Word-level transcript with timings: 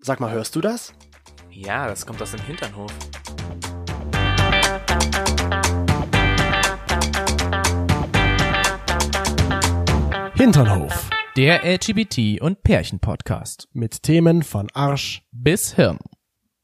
Sag 0.00 0.20
mal, 0.20 0.30
hörst 0.30 0.54
du 0.54 0.60
das? 0.60 0.94
Ja, 1.50 1.88
das 1.88 2.06
kommt 2.06 2.22
aus 2.22 2.30
dem 2.30 2.40
Hinternhof. 2.42 2.92
Hinternhof. 10.34 11.10
Der 11.36 11.64
LGBT- 11.64 12.40
und 12.40 12.62
Pärchen-Podcast. 12.62 13.68
Mit 13.72 14.04
Themen 14.04 14.44
von 14.44 14.70
Arsch. 14.72 15.26
Bis 15.32 15.74
Hirn. 15.74 15.98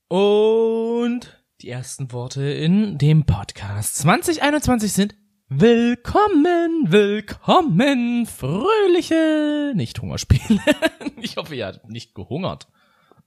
Und 0.09 1.45
die 1.61 1.71
ersten 1.71 2.13
Worte 2.13 2.45
in 2.45 2.99
dem 2.99 3.27
Podcast 3.27 3.97
2021 3.97 4.93
sind 4.93 5.17
Willkommen, 5.49 6.87
willkommen, 6.87 8.27
fröhliche, 8.27 9.73
nicht 9.75 10.01
Hungerspiele. 10.01 10.61
ich 11.21 11.37
hoffe, 11.37 11.57
ihr 11.57 11.67
habt 11.67 11.91
nicht 11.91 12.15
gehungert. 12.15 12.69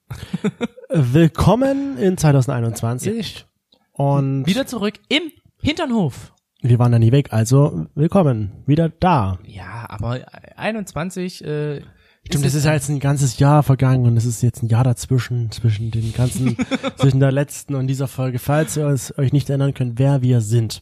Willkommen 0.89 1.97
in 1.97 2.17
2021. 2.17 3.45
Und 3.93 4.45
Wieder 4.45 4.65
zurück 4.67 4.95
im 5.09 5.31
Hinternhof. 5.61 6.33
wir 6.61 6.79
waren 6.79 6.91
da 6.91 6.99
nie 6.99 7.11
weg, 7.11 7.33
also 7.33 7.87
willkommen. 7.95 8.63
Wieder 8.65 8.89
da. 8.89 9.39
Ja, 9.45 9.85
aber 9.89 10.21
21, 10.55 11.43
äh, 11.43 11.81
Stimmt, 12.25 12.45
es 12.45 12.55
ist 12.55 12.65
ja 12.65 12.73
jetzt 12.73 12.89
ein 12.89 12.99
ganzes 12.99 13.39
Jahr 13.39 13.63
vergangen 13.63 14.05
und 14.05 14.17
es 14.17 14.25
ist 14.25 14.43
jetzt 14.43 14.61
ein 14.61 14.67
Jahr 14.67 14.83
dazwischen, 14.83 15.49
zwischen 15.51 15.91
den 15.91 16.13
ganzen, 16.13 16.57
zwischen 16.97 17.21
der 17.21 17.31
letzten 17.31 17.73
und 17.75 17.87
dieser 17.87 18.07
Folge. 18.07 18.37
Falls 18.37 18.75
ihr 18.75 18.87
es 18.87 19.17
euch 19.17 19.31
nicht 19.31 19.49
erinnern 19.49 19.73
könnt, 19.73 19.97
wer 19.97 20.21
wir 20.21 20.41
sind. 20.41 20.81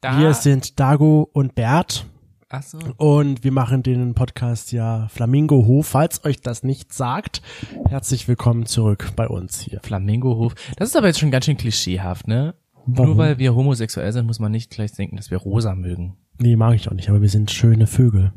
da, 0.00 0.18
Wir 0.18 0.34
sind 0.34 0.80
Dago 0.80 1.28
und 1.32 1.54
Bert 1.54 2.06
ach 2.48 2.62
so. 2.62 2.78
und 2.96 3.44
wir 3.44 3.52
machen 3.52 3.82
den 3.82 4.14
Podcast 4.14 4.72
ja 4.72 5.08
Flamingo 5.08 5.66
Hof. 5.66 5.88
Falls 5.88 6.24
euch 6.24 6.40
das 6.40 6.62
nicht 6.62 6.92
sagt, 6.92 7.42
herzlich 7.88 8.28
willkommen 8.28 8.66
zurück 8.66 9.12
bei 9.16 9.28
uns 9.28 9.60
hier. 9.60 9.80
Flamingohof. 9.82 10.54
Das 10.76 10.88
ist 10.88 10.96
aber 10.96 11.08
jetzt 11.08 11.18
schon 11.18 11.30
ganz 11.30 11.46
schön 11.46 11.56
klischeehaft, 11.56 12.28
ne? 12.28 12.54
Warum? 12.86 13.10
Nur 13.10 13.18
weil 13.18 13.38
wir 13.38 13.54
homosexuell 13.54 14.12
sind, 14.12 14.26
muss 14.26 14.40
man 14.40 14.52
nicht 14.52 14.70
gleich 14.70 14.92
denken, 14.92 15.16
dass 15.16 15.30
wir 15.30 15.38
rosa 15.38 15.74
mögen. 15.74 16.16
Nee, 16.38 16.56
mag 16.56 16.74
ich 16.74 16.88
auch 16.88 16.94
nicht, 16.94 17.08
aber 17.08 17.22
wir 17.22 17.28
sind 17.28 17.50
schöne 17.50 17.86
Vögel. 17.86 18.32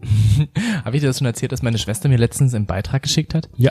Habe 0.84 0.96
ich 0.96 1.00
dir 1.00 1.06
das 1.06 1.18
schon 1.18 1.26
erzählt, 1.26 1.52
dass 1.52 1.62
meine 1.62 1.78
Schwester 1.78 2.08
mir 2.08 2.18
letztens 2.18 2.54
einen 2.54 2.66
Beitrag 2.66 3.02
geschickt 3.02 3.34
hat? 3.34 3.48
Ja. 3.56 3.70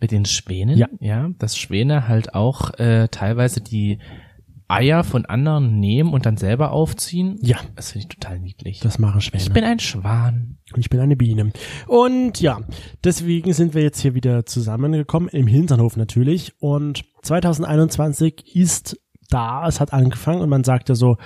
Mit 0.00 0.10
den 0.10 0.24
Schwänen? 0.24 0.76
Ja. 0.76 0.88
Ja, 1.00 1.30
dass 1.38 1.56
Schwäne 1.56 2.08
halt 2.08 2.34
auch 2.34 2.78
äh, 2.78 3.08
teilweise 3.08 3.60
die 3.60 3.98
Eier 4.68 5.04
von 5.04 5.26
anderen 5.26 5.78
nehmen 5.78 6.12
und 6.14 6.24
dann 6.26 6.36
selber 6.36 6.72
aufziehen. 6.72 7.36
Ja, 7.42 7.58
Das 7.76 7.92
finde 7.92 8.06
ich 8.10 8.16
total 8.18 8.38
niedlich. 8.40 8.80
das 8.80 8.98
machen 8.98 9.20
Schwäne. 9.20 9.42
ich 9.42 9.52
bin 9.52 9.64
ein 9.64 9.78
Schwan. 9.78 10.58
Und 10.72 10.80
ich 10.80 10.88
bin 10.90 11.00
eine 11.00 11.16
Biene. 11.16 11.52
Und 11.86 12.40
ja, 12.40 12.60
deswegen 13.04 13.52
sind 13.52 13.74
wir 13.74 13.82
jetzt 13.82 14.00
hier 14.00 14.14
wieder 14.14 14.46
zusammengekommen, 14.46 15.28
im 15.28 15.46
Hinternhof 15.46 15.96
natürlich. 15.96 16.54
Und 16.60 17.04
2021 17.22 18.56
ist 18.56 18.98
da, 19.28 19.66
es 19.68 19.80
hat 19.80 19.92
angefangen 19.92 20.40
und 20.40 20.48
man 20.48 20.64
sagt 20.64 20.88
ja 20.88 20.94
so, 20.94 21.16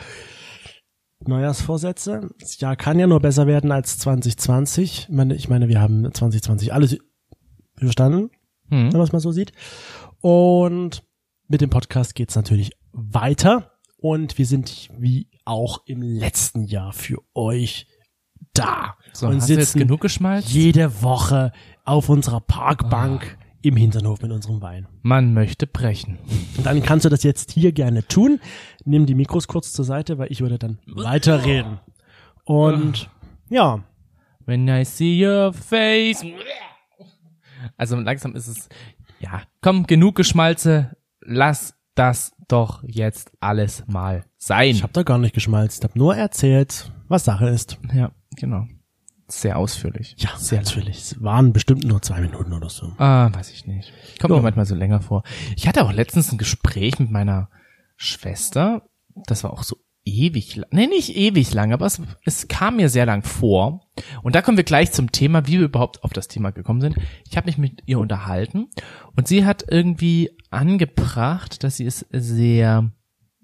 Neujahrsvorsätze. 1.27 2.29
Das 2.41 2.61
Jahr 2.61 2.77
kann 2.77 2.99
ja 2.99 3.07
nur 3.07 3.21
besser 3.21 3.47
werden 3.47 3.73
als 3.73 3.99
2020. 3.99 5.07
Ich 5.09 5.15
meine, 5.15 5.35
ich 5.35 5.49
meine 5.49 5.69
wir 5.69 5.81
haben 5.81 6.13
2020 6.13 6.73
alles 6.73 6.97
überstanden, 7.81 8.31
Hm. 8.71 8.93
wenn 8.93 8.99
man 8.99 9.03
es 9.03 9.13
mal 9.13 9.21
so 9.21 9.33
sieht. 9.33 9.53
Und 10.21 11.03
mit 11.49 11.61
dem 11.61 11.71
Podcast 11.71 12.15
geht's 12.15 12.37
natürlich 12.37 12.73
weiter. 12.99 13.73
Und 13.97 14.39
wir 14.39 14.47
sind 14.47 14.91
wie 14.97 15.29
auch 15.45 15.83
im 15.87 16.03
letzten 16.03 16.65
Jahr 16.65 16.93
für 16.93 17.19
euch 17.35 17.87
da. 18.55 18.97
So, 19.13 19.27
und 19.27 19.41
sitzen 19.41 19.81
genug 19.81 20.01
geschmalzt? 20.01 20.51
jede 20.51 21.03
Woche 21.03 21.53
auf 21.85 22.09
unserer 22.09 22.41
Parkbank 22.41 23.39
im 23.63 23.77
Hinternhof 23.77 24.23
mit 24.23 24.31
unserem 24.31 24.61
Wein. 24.61 24.87
Man 25.03 25.35
möchte 25.35 25.67
brechen. 25.67 26.19
Und 26.57 26.67
dann 26.67 26.83
kannst 26.83 27.05
du 27.05 27.09
das 27.09 27.25
jetzt 27.25 27.51
hier 27.51 27.73
gerne 27.73 28.07
tun. 28.07 28.41
Nimm 28.85 29.07
die 29.07 29.15
Mikros 29.15 29.49
kurz 29.49 29.73
zur 29.73 29.85
Seite, 29.85 30.19
weil 30.19 30.31
ich 30.31 30.41
würde 30.41 30.59
dann 30.59 30.79
weiterreden. 30.87 31.81
Und 32.45 33.11
ja, 33.51 33.85
When 34.49 34.67
I 34.67 34.83
see 34.83 35.23
your 35.23 35.53
face. 35.53 36.25
Also 37.77 37.97
langsam 37.97 38.35
ist 38.35 38.49
es, 38.49 38.71
ja, 39.21 39.43
komm, 39.61 39.87
genug 39.87 40.15
Geschmalze, 40.15 40.97
lass 41.21 41.78
das 41.99 42.33
doch 42.49 42.83
jetzt 42.87 43.33
alles 43.41 43.85
mal 43.87 44.25
sein. 44.37 44.71
ich 44.71 44.83
habe 44.83 44.93
da 44.93 45.03
gar 45.03 45.19
nicht 45.19 45.35
geschmalzt. 45.35 45.79
Ich 45.85 45.89
habe 45.91 45.99
nur 45.99 46.17
erzählt, 46.17 46.93
was 47.09 47.25
Sache 47.25 47.49
ist. 47.49 47.79
ja, 47.93 48.13
genau. 48.37 48.67
Sehr 49.31 49.59
ausführlich. 49.59 50.15
Ja, 50.19 50.31
sehr 50.39 50.63
natürlich. 50.63 50.97
Es 50.99 51.23
waren 51.23 51.53
bestimmt 51.53 51.85
nur 51.85 52.01
zwei 52.01 52.21
Minuten 52.23 52.55
oder 52.55 52.71
so. 52.71 52.93
Ah, 52.97 53.29
weiß 53.31 53.51
ich 53.53 53.67
nicht. 53.67 53.93
Kommt 54.21 54.31
Ja. 54.31 54.37
mir 54.37 54.43
manchmal 54.43 54.65
so 54.65 54.75
länger 54.75 55.03
vor. 55.03 55.23
Ich 55.55 55.69
hatte 55.69 55.85
auch 55.85 55.93
letztens 55.93 56.33
ein 56.33 56.39
Gespräch 56.39 56.99
mit 56.99 57.11
meiner 57.11 57.51
Schwester. 57.97 58.89
Das 59.27 59.45
war 59.45 59.53
auch 59.53 59.65
so 59.65 59.77
ewig 60.19 60.57
lang. 60.57 60.69
Nee, 60.73 60.87
nicht 60.87 61.17
ewig 61.17 61.53
lang, 61.55 61.73
aber 61.73 61.87
es, 61.87 62.01
es 62.25 62.49
kam 62.49 62.77
mir 62.77 62.89
sehr 62.89 63.07
lang 63.07 63.23
vor. 63.23 63.81
Und 64.23 64.35
da 64.35 64.43
kommen 64.43 64.57
wir 64.57 64.65
gleich 64.65 64.93
zum 64.93 65.13
Thema, 65.13 65.47
wie 65.47 65.59
wir 65.59 65.67
überhaupt 65.67 66.05
auf 66.05 66.13
das 66.13 66.29
Thema 66.29 66.51
gekommen 66.51 66.81
sind. 66.81 66.97
Ich 67.29 67.37
habe 67.37 67.47
mich 67.47 67.59
mit 67.59 67.83
ihr 67.87 67.99
unterhalten 67.99 68.69
und 69.17 69.29
sie 69.29 69.45
hat 69.45 69.65
irgendwie 69.69 70.31
angebracht, 70.51 71.63
dass 71.65 71.77
sie 71.77 71.87
es 71.87 72.07
sehr, 72.13 72.91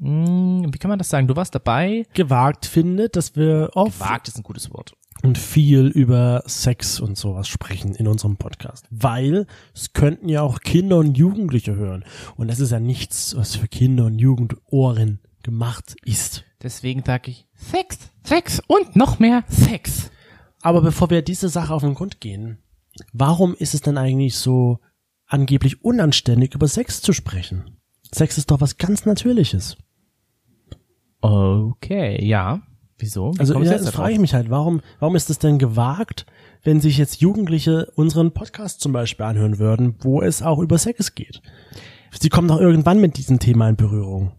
hm, 0.01 0.67
wie 0.73 0.79
kann 0.79 0.89
man 0.89 0.99
das 0.99 1.09
sagen? 1.09 1.27
Du 1.29 1.37
warst 1.37 1.55
dabei. 1.55 2.07
Gewagt 2.15 2.67
findet, 2.67 3.17
dass 3.17 3.37
wir 3.37 3.71
oft 3.75 4.01
Wagt 4.01 4.29
ist 4.29 4.37
ein 4.37 4.43
gutes 4.43 4.71
Wort. 4.73 4.95
und 5.23 5.39
viel 5.39 5.87
über 5.87 6.43
Sex 6.47 7.01
und 7.01 7.17
sowas 7.17 7.49
sprechen 7.49 7.95
in 7.95 8.07
unserem 8.07 8.37
Podcast. 8.37 8.87
Weil 8.91 9.47
es 9.75 9.93
könnten 9.93 10.29
ja 10.29 10.43
auch 10.43 10.61
Kinder 10.61 10.99
und 10.99 11.17
Jugendliche 11.17 11.75
hören. 11.75 12.05
Und 12.37 12.49
das 12.49 12.61
ist 12.61 12.71
ja 12.73 12.81
nichts, 12.81 13.35
was 13.37 13.57
für 13.57 13.69
Kinder 13.69 14.07
und 14.07 14.19
Jugendohren 14.19 15.21
gemacht 15.45 15.95
ist. 16.05 16.45
Deswegen 16.63 17.05
sage 17.05 17.31
ich 17.31 17.47
Sex, 17.55 17.99
Sex 18.25 18.61
und 18.67 18.97
noch 18.97 19.21
mehr 19.21 19.45
Sex. 19.49 20.11
Aber 20.61 20.81
bevor 20.81 21.11
wir 21.11 21.23
diese 21.23 21.49
Sache 21.49 21.73
auf 21.73 21.83
den 21.83 21.95
Grund 21.95 22.21
gehen, 22.21 22.59
warum 23.13 23.55
ist 23.55 23.75
es 23.75 23.83
denn 23.83 23.99
eigentlich 23.99 24.37
so 24.37 24.81
angeblich 25.27 25.85
unanständig, 25.85 26.55
über 26.55 26.67
Sex 26.67 27.03
zu 27.03 27.13
sprechen? 27.13 27.77
Sex 28.13 28.39
ist 28.39 28.51
doch 28.51 28.61
was 28.61 28.79
ganz 28.79 29.05
Natürliches. 29.05 29.77
Okay, 31.21 32.25
ja. 32.25 32.63
Wieso? 32.99 33.35
Wie 33.35 33.41
Also 33.41 33.55
ja, 33.55 33.73
jetzt 33.73 33.87
das 33.87 33.93
da 33.93 33.93
frage 33.93 34.15
ich 34.15 34.21
mich 34.21 34.35
halt, 34.35 34.51
warum, 34.51 34.81
warum 35.01 35.17
ist 35.17 35.31
es 35.31 35.39
denn 35.39 35.59
gewagt, 35.59 36.27
wenn 36.63 36.81
sich 36.81 36.97
jetzt 36.97 37.21
Jugendliche 37.21 37.91
unseren 37.97 38.33
Podcast 38.33 38.81
zum 38.81 38.93
Beispiel 38.93 39.27
anhören 39.27 39.59
würden, 39.59 39.97
wo 40.01 40.23
es 40.23 40.43
auch 40.43 40.59
über 40.59 40.79
Sex 40.79 41.15
geht? 41.15 41.43
Sie 42.21 42.29
kommen 42.29 42.49
doch 42.49 42.61
irgendwann 42.61 43.01
mit 43.01 43.17
diesem 43.17 43.39
Thema 43.39 43.69
in 43.69 43.77
Berührung. 43.77 44.33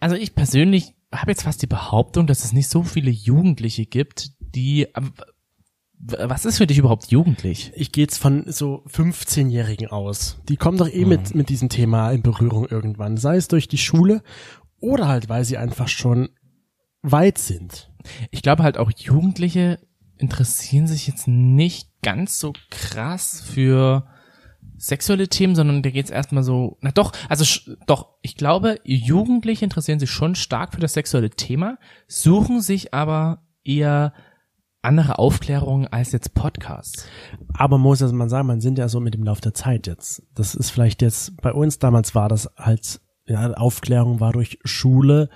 Also 0.00 0.16
ich 0.16 0.34
persönlich 0.34 0.94
habe 1.12 1.30
jetzt 1.30 1.42
fast 1.42 1.62
die 1.62 1.66
Behauptung, 1.66 2.26
dass 2.26 2.44
es 2.44 2.52
nicht 2.52 2.68
so 2.68 2.82
viele 2.82 3.10
Jugendliche 3.10 3.86
gibt, 3.86 4.32
die. 4.40 4.88
ähm, 4.96 5.12
Was 5.98 6.46
ist 6.46 6.58
für 6.58 6.66
dich 6.66 6.78
überhaupt 6.78 7.10
jugendlich? 7.10 7.72
Ich 7.74 7.92
gehe 7.92 8.04
jetzt 8.04 8.18
von 8.18 8.50
so 8.50 8.84
15-Jährigen 8.88 9.88
aus. 9.88 10.38
Die 10.48 10.56
kommen 10.56 10.78
doch 10.78 10.88
eh 10.88 11.04
mit, 11.04 11.34
mit 11.34 11.50
diesem 11.50 11.68
Thema 11.68 12.10
in 12.10 12.22
Berührung 12.22 12.66
irgendwann. 12.66 13.18
Sei 13.18 13.36
es 13.36 13.48
durch 13.48 13.68
die 13.68 13.78
Schule 13.78 14.22
oder 14.80 15.08
halt, 15.08 15.28
weil 15.28 15.44
sie 15.44 15.58
einfach 15.58 15.88
schon 15.88 16.30
weit 17.02 17.38
sind. 17.38 17.90
Ich 18.30 18.42
glaube 18.42 18.62
halt 18.62 18.78
auch 18.78 18.90
Jugendliche 18.96 19.78
interessieren 20.16 20.86
sich 20.86 21.06
jetzt 21.06 21.28
nicht 21.28 21.88
ganz 22.02 22.38
so 22.38 22.52
krass 22.70 23.42
für 23.42 24.06
sexuelle 24.80 25.28
Themen, 25.28 25.54
sondern 25.54 25.82
da 25.82 25.90
geht's 25.90 26.10
erstmal 26.10 26.42
so, 26.42 26.78
na 26.80 26.90
doch, 26.90 27.12
also 27.28 27.44
doch, 27.86 28.16
ich 28.22 28.34
glaube, 28.34 28.80
Jugendliche 28.82 29.64
interessieren 29.64 30.00
sich 30.00 30.10
schon 30.10 30.34
stark 30.34 30.72
für 30.72 30.80
das 30.80 30.94
sexuelle 30.94 31.30
Thema, 31.30 31.78
suchen 32.08 32.62
sich 32.62 32.94
aber 32.94 33.42
eher 33.62 34.14
andere 34.82 35.18
Aufklärungen 35.18 35.86
als 35.88 36.12
jetzt 36.12 36.32
Podcasts. 36.32 37.06
Aber 37.52 37.76
muss 37.76 38.00
man 38.00 38.30
sagen, 38.30 38.46
man 38.46 38.62
sind 38.62 38.78
ja 38.78 38.88
so 38.88 39.00
mit 39.00 39.12
dem 39.12 39.22
Lauf 39.22 39.42
der 39.42 39.52
Zeit 39.52 39.86
jetzt. 39.86 40.22
Das 40.34 40.54
ist 40.54 40.70
vielleicht 40.70 41.02
jetzt, 41.02 41.36
bei 41.42 41.52
uns 41.52 41.78
damals 41.78 42.14
war 42.14 42.30
das 42.30 42.48
halt, 42.56 43.02
ja, 43.30 43.52
Aufklärung 43.52 44.20
war 44.20 44.32
durch 44.32 44.58
Schule 44.64 45.28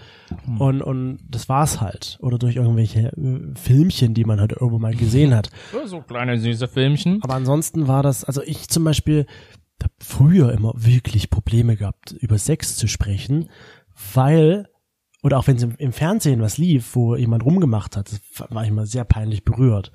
und, 0.59 0.83
und 0.83 1.21
das 1.29 1.49
war's 1.49 1.81
halt. 1.81 2.19
Oder 2.21 2.39
durch 2.39 2.57
irgendwelche 2.57 3.13
äh, 3.17 3.55
Filmchen, 3.55 4.15
die 4.15 4.25
man 4.25 4.41
halt 4.41 4.53
irgendwo 4.53 4.79
mal 4.79 4.95
gesehen 4.95 5.35
hat. 5.35 5.51
So 5.87 6.01
kleine 6.01 6.39
süße 6.39 6.67
Filmchen. 6.67 7.21
Aber 7.23 7.35
ansonsten 7.35 7.87
war 7.87 8.03
das, 8.03 8.25
also 8.25 8.43
ich 8.43 8.69
zum 8.69 8.85
Beispiel 8.85 9.27
habe 9.83 9.95
früher 9.99 10.53
immer 10.53 10.73
wirklich 10.77 11.31
Probleme 11.31 11.77
gehabt, 11.77 12.13
über 12.13 12.39
Sex 12.39 12.77
zu 12.77 12.89
sprechen, 12.89 13.51
weil, 14.15 14.67
oder 15.23 15.39
auch 15.39 15.47
wenn 15.47 15.57
es 15.57 15.63
im, 15.63 15.77
im 15.77 15.93
Fernsehen 15.93 16.41
was 16.41 16.59
lief, 16.59 16.97
wo 16.97 17.15
jemand 17.17 17.45
rumgemacht 17.45 17.97
hat, 17.97 18.11
war 18.49 18.63
ich 18.63 18.71
immer 18.71 18.87
sehr 18.87 19.05
peinlich 19.05 19.45
berührt. 19.45 19.93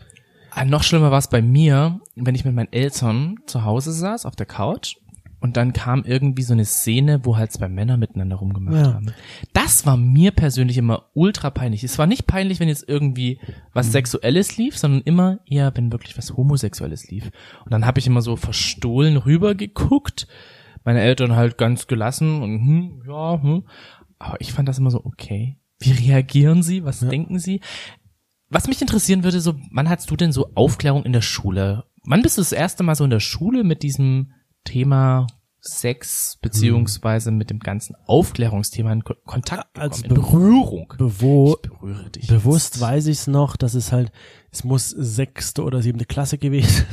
Ah, 0.52 0.64
noch 0.66 0.84
schlimmer 0.84 1.12
war 1.12 1.18
es 1.20 1.28
bei 1.28 1.42
mir, 1.42 2.00
wenn 2.16 2.36
ich 2.36 2.46
mit 2.46 2.56
meinen 2.56 2.72
Eltern 2.72 3.38
zu 3.46 3.66
Hause 3.66 3.92
saß 3.92 4.26
auf 4.26 4.36
der 4.36 4.46
Couch 4.46 4.96
und 5.42 5.56
dann 5.58 5.72
kam 5.74 6.04
irgendwie 6.04 6.44
so 6.44 6.54
eine 6.54 6.66
Szene, 6.66 7.24
wo 7.24 7.38
halt 7.38 7.52
zwei 7.52 7.70
Männer 7.70 7.98
miteinander 7.98 8.36
rumgemacht 8.38 8.76
Ja. 8.86 8.94
haben. 8.96 9.14
Das 9.54 9.86
war 9.86 9.96
mir 9.98 10.32
persönlich 10.32 10.78
immer 10.78 11.06
ultra 11.14 11.50
peinlich. 11.50 11.84
Es 11.84 11.98
war 11.98 12.08
nicht 12.08 12.28
peinlich, 12.28 12.60
wenn 12.60 12.68
jetzt 12.68 12.88
irgendwie 12.88 13.40
was 13.74 13.92
Sexuelles 13.92 14.58
lief, 14.58 14.78
sondern 14.78 15.02
immer 15.02 15.40
eher, 15.46 15.72
wenn 15.76 15.92
wirklich 15.92 16.18
was 16.18 16.36
Homosexuelles 16.36 17.10
lief. 17.10 17.32
Und 17.64 17.72
dann 17.72 17.86
habe 17.86 18.00
ich 18.00 18.08
immer 18.08 18.22
so 18.22 18.36
verstohlen 18.36 19.18
rüber 19.18 19.56
geguckt. 19.56 20.28
Meine 20.84 21.02
Eltern 21.02 21.36
halt 21.36 21.58
ganz 21.58 21.88
gelassen 21.88 22.42
und 22.42 22.60
hm, 22.60 23.04
ja, 23.08 23.42
hm. 23.42 23.64
Aber 24.18 24.42
ich 24.42 24.52
fand 24.52 24.68
das 24.68 24.80
immer 24.80 24.92
so, 24.92 25.04
okay. 25.06 25.58
Wie 25.80 25.92
reagieren 25.92 26.62
sie? 26.64 26.84
Was 26.84 27.00
denken 27.00 27.40
sie? 27.40 27.62
Was 28.50 28.68
mich 28.68 28.82
interessieren 28.82 29.24
würde, 29.24 29.40
so, 29.40 29.54
wann 29.72 29.88
hattest 29.90 30.10
du 30.12 30.16
denn 30.18 30.32
so 30.34 30.52
Aufklärung 30.56 31.04
in 31.04 31.14
der 31.14 31.22
Schule? 31.22 31.86
Wann 32.04 32.22
bist 32.22 32.38
du 32.38 32.42
das 32.42 32.52
erste 32.52 32.84
Mal 32.84 32.96
so 32.96 33.04
in 33.04 33.10
der 33.12 33.20
Schule 33.20 33.64
mit 33.64 33.84
diesem 33.84 34.32
Thema 34.70 35.28
Sex 35.62 36.38
beziehungsweise 36.42 37.32
mit 37.32 37.50
dem 37.50 37.60
ganzen 37.60 37.94
Aufklärungsthema 38.06 38.94
in 38.94 39.04
Ko 39.04 39.14
Kontakt 39.26 39.74
gekommen, 39.74 39.92
Als 39.92 40.02
in 40.02 40.08
Be- 40.10 40.16
Berührung? 40.16 40.94
Bewo 40.98 41.58
Ich 41.62 41.70
berühre 41.70 42.10
dich. 42.10 42.28
bewusst 42.28 42.76
jetzt. 42.76 42.82
weiß 42.82 43.08
ich 43.08 43.18
es 43.20 43.28
noch, 43.28 43.58
dass 43.58 43.74
es 43.74 43.92
halt, 43.92 44.12
es 44.52 44.64
muss 44.64 44.90
sechste 44.90 45.64
oder 45.64 45.82
siebte 45.82 46.06
Klasse 46.06 46.38
gewesen 46.38 46.86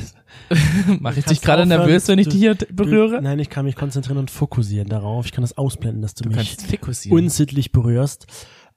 sein. 0.49 0.49
Mach 0.99 1.15
ich 1.15 1.23
dich 1.25 1.39
gerade 1.41 1.65
nervös, 1.65 2.07
wenn 2.09 2.19
ich 2.19 2.25
du- 2.25 2.31
dich 2.31 2.39
hier 2.41 2.55
Du, 2.55 2.65
berühre? 2.73 3.21
nein, 3.21 3.39
ich 3.39 3.49
kann 3.49 3.63
mich 3.63 3.75
konzentrieren 3.77 4.17
und 4.17 4.29
fokussieren 4.31 4.89
darauf. 4.89 5.25
Ich 5.25 5.31
kann 5.31 5.43
das 5.43 5.57
ausblenden, 5.57 6.01
dass 6.01 6.13
du, 6.15 6.25
Du 6.27 6.35
mich 6.35 6.57
unsittlich 7.09 7.71
berührst. 7.71 8.27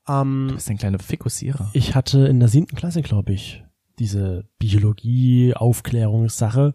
Ähm, 0.09 0.47
du 0.51 0.55
bist 0.55 0.71
ein 0.71 0.79
kleiner 0.79 1.01
Fikusierer. 1.01 1.69
ich 1.73 1.97
hatte 1.97 2.29
in 2.29 2.39
der 2.39 2.49
siebten 2.49 2.77
Klasse, 2.77 3.03
glaube 3.03 3.33
ich, 3.33 3.65
diese 3.99 4.45
Biologie-Aufklärungssache. 4.61 6.75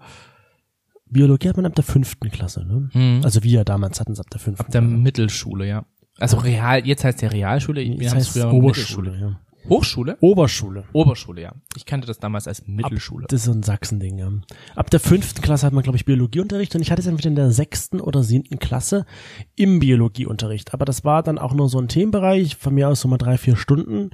Biologie 1.09 1.49
hat 1.49 1.57
man 1.57 1.65
ab 1.65 1.75
der 1.75 1.83
fünften 1.83 2.29
Klasse, 2.31 2.65
ne? 2.65 2.89
Hm. 2.91 3.21
Also 3.23 3.43
wir 3.43 3.63
damals 3.63 3.99
hatten 3.99 4.13
es 4.13 4.19
ab 4.19 4.29
der 4.31 4.39
fünften. 4.39 4.65
Ab 4.65 4.71
der 4.71 4.81
Mittelschule, 4.81 5.67
ja. 5.67 5.85
Also 6.17 6.37
Real, 6.37 6.85
jetzt 6.85 7.03
heißt 7.03 7.21
der 7.21 7.31
Realschule, 7.31 7.81
wir 7.81 8.07
es 8.07 8.13
heißt 8.15 8.29
früher 8.29 8.51
Oberschule, 8.53 9.11
Mittelschule. 9.11 9.31
ja. 9.31 9.39
Hochschule? 9.69 10.17
Oberschule. 10.21 10.83
Oberschule, 10.93 11.41
ja. 11.41 11.53
Ich 11.75 11.85
kannte 11.85 12.05
das 12.07 12.19
damals 12.19 12.47
als 12.47 12.67
Mittelschule. 12.67 13.25
Das 13.27 13.39
ist 13.41 13.45
so 13.45 13.51
ein 13.51 13.63
Sachsending, 13.63 14.19
ja. 14.19 14.31
Ab 14.75 14.89
der 14.91 14.99
fünften 14.99 15.41
Klasse 15.41 15.65
hat 15.65 15.73
man, 15.73 15.83
glaube 15.83 15.97
ich, 15.97 16.05
Biologieunterricht 16.05 16.75
und 16.75 16.81
ich 16.81 16.91
hatte 16.91 17.01
es 17.01 17.07
entweder 17.07 17.29
in 17.29 17.35
der 17.35 17.51
sechsten 17.51 17.99
oder 17.99 18.23
siebten 18.23 18.59
Klasse 18.59 19.05
im 19.55 19.79
Biologieunterricht. 19.79 20.73
Aber 20.73 20.85
das 20.85 21.03
war 21.03 21.23
dann 21.23 21.39
auch 21.39 21.53
nur 21.53 21.67
so 21.69 21.79
ein 21.79 21.87
Themenbereich, 21.87 22.57
von 22.57 22.75
mir 22.75 22.89
aus 22.89 23.01
so 23.01 23.07
mal 23.07 23.17
drei, 23.17 23.37
vier 23.37 23.55
Stunden 23.55 24.11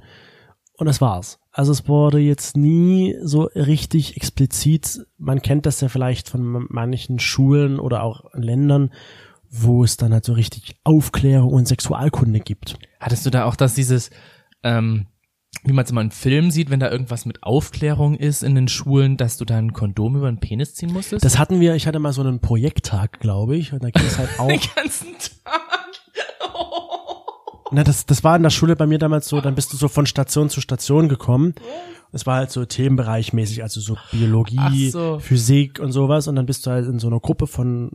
und 0.78 0.86
das 0.86 1.00
war's. 1.00 1.38
Also 1.52 1.72
es 1.72 1.86
wurde 1.86 2.18
jetzt 2.18 2.56
nie 2.56 3.14
so 3.22 3.42
richtig 3.54 4.16
explizit, 4.16 5.06
man 5.18 5.42
kennt 5.42 5.66
das 5.66 5.82
ja 5.82 5.88
vielleicht 5.88 6.30
von 6.30 6.66
manchen 6.70 7.18
Schulen 7.18 7.78
oder 7.78 8.02
auch 8.02 8.24
Ländern, 8.32 8.90
wo 9.50 9.84
es 9.84 9.98
dann 9.98 10.14
halt 10.14 10.24
so 10.24 10.32
richtig 10.32 10.76
Aufklärung 10.82 11.52
und 11.52 11.68
Sexualkunde 11.68 12.40
gibt. 12.40 12.78
Hattest 13.00 13.26
du 13.26 13.30
da 13.30 13.44
auch 13.44 13.54
das 13.54 13.74
dieses, 13.74 14.08
ähm, 14.62 15.06
wie 15.64 15.74
man 15.74 15.84
es 15.84 15.90
immer 15.90 16.00
in 16.00 16.10
Filmen 16.10 16.50
sieht, 16.50 16.70
wenn 16.70 16.80
da 16.80 16.90
irgendwas 16.90 17.26
mit 17.26 17.42
Aufklärung 17.42 18.14
ist 18.14 18.42
in 18.42 18.54
den 18.54 18.68
Schulen, 18.68 19.18
dass 19.18 19.36
du 19.36 19.44
da 19.44 19.58
ein 19.58 19.74
Kondom 19.74 20.16
über 20.16 20.32
den 20.32 20.40
Penis 20.40 20.74
ziehen 20.74 20.90
musstest? 20.90 21.22
Das 21.22 21.38
hatten 21.38 21.60
wir, 21.60 21.74
ich 21.74 21.86
hatte 21.86 21.98
mal 21.98 22.14
so 22.14 22.22
einen 22.22 22.40
Projekttag, 22.40 23.20
glaube 23.20 23.56
ich, 23.56 23.74
und 23.74 23.84
da 23.84 23.90
ging 23.90 24.06
es 24.06 24.16
halt 24.16 24.30
auch. 24.38 24.48
den 24.48 24.60
ganzen 24.74 25.08
Tag. 25.44 25.71
Na, 27.72 27.84
das, 27.84 28.06
das 28.06 28.22
war 28.22 28.36
in 28.36 28.42
der 28.42 28.50
Schule 28.50 28.76
bei 28.76 28.86
mir 28.86 28.98
damals 28.98 29.28
so, 29.28 29.40
dann 29.40 29.54
bist 29.54 29.72
du 29.72 29.76
so 29.76 29.88
von 29.88 30.06
Station 30.06 30.50
zu 30.50 30.60
Station 30.60 31.08
gekommen. 31.08 31.54
Es 32.12 32.26
war 32.26 32.36
halt 32.36 32.50
so 32.50 32.64
themenbereichmäßig, 32.64 33.62
also 33.62 33.80
so 33.80 33.96
Biologie, 34.10 34.90
so. 34.90 35.18
Physik 35.18 35.80
und 35.80 35.92
sowas. 35.92 36.28
Und 36.28 36.36
dann 36.36 36.44
bist 36.46 36.66
du 36.66 36.70
halt 36.70 36.86
in 36.86 36.98
so 36.98 37.06
einer 37.06 37.20
Gruppe 37.20 37.46
von, 37.46 37.90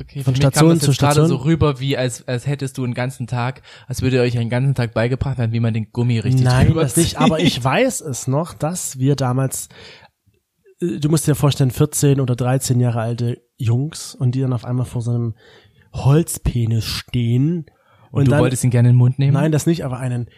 Okay, 0.00 0.24
Von 0.24 0.32
mich 0.32 0.40
kam 0.40 0.50
Station 0.50 0.70
das 0.70 0.80
zu 0.80 0.90
jetzt 0.90 0.98
gerade 0.98 1.12
Station. 1.12 1.28
so 1.28 1.44
rüber, 1.44 1.78
wie 1.78 1.96
als, 1.96 2.26
als 2.26 2.48
hättest 2.48 2.78
du 2.78 2.84
einen 2.84 2.94
ganzen 2.94 3.28
Tag, 3.28 3.62
als 3.86 4.02
würde 4.02 4.20
euch 4.20 4.36
einen 4.36 4.50
ganzen 4.50 4.74
Tag 4.74 4.92
beigebracht 4.92 5.38
werden, 5.38 5.52
wie 5.52 5.60
man 5.60 5.72
den 5.72 5.92
Gummi 5.92 6.18
richtig 6.18 6.44
nein, 6.44 6.74
das 6.74 6.96
nicht, 6.96 7.20
aber 7.20 7.38
ich 7.38 7.62
weiß 7.64 8.00
es 8.00 8.26
noch, 8.26 8.54
dass 8.54 8.98
wir 8.98 9.14
damals, 9.14 9.68
äh, 10.80 10.98
du 10.98 11.08
musst 11.08 11.28
dir 11.28 11.36
vorstellen, 11.36 11.70
14 11.70 12.20
oder 12.20 12.34
13 12.34 12.80
Jahre 12.80 13.02
alte 13.02 13.40
Jungs 13.56 14.16
und 14.16 14.34
die 14.34 14.40
dann 14.40 14.52
auf 14.52 14.64
einmal 14.64 14.86
vor 14.86 15.00
so 15.00 15.12
einem 15.12 15.34
Holzpenis 15.92 16.84
stehen. 16.84 17.66
Und, 18.14 18.26
du 18.26 18.30
dann, 18.32 18.40
wolltest 18.40 18.64
ihn 18.64 18.70
gerne 18.70 18.88
in 18.88 18.94
den 18.94 18.98
Mund 18.98 19.18
nehmen? 19.18 19.34
Nein, 19.34 19.52
das 19.52 19.66
nicht, 19.66 19.84
aber 19.84 19.98
einen, 19.98 20.28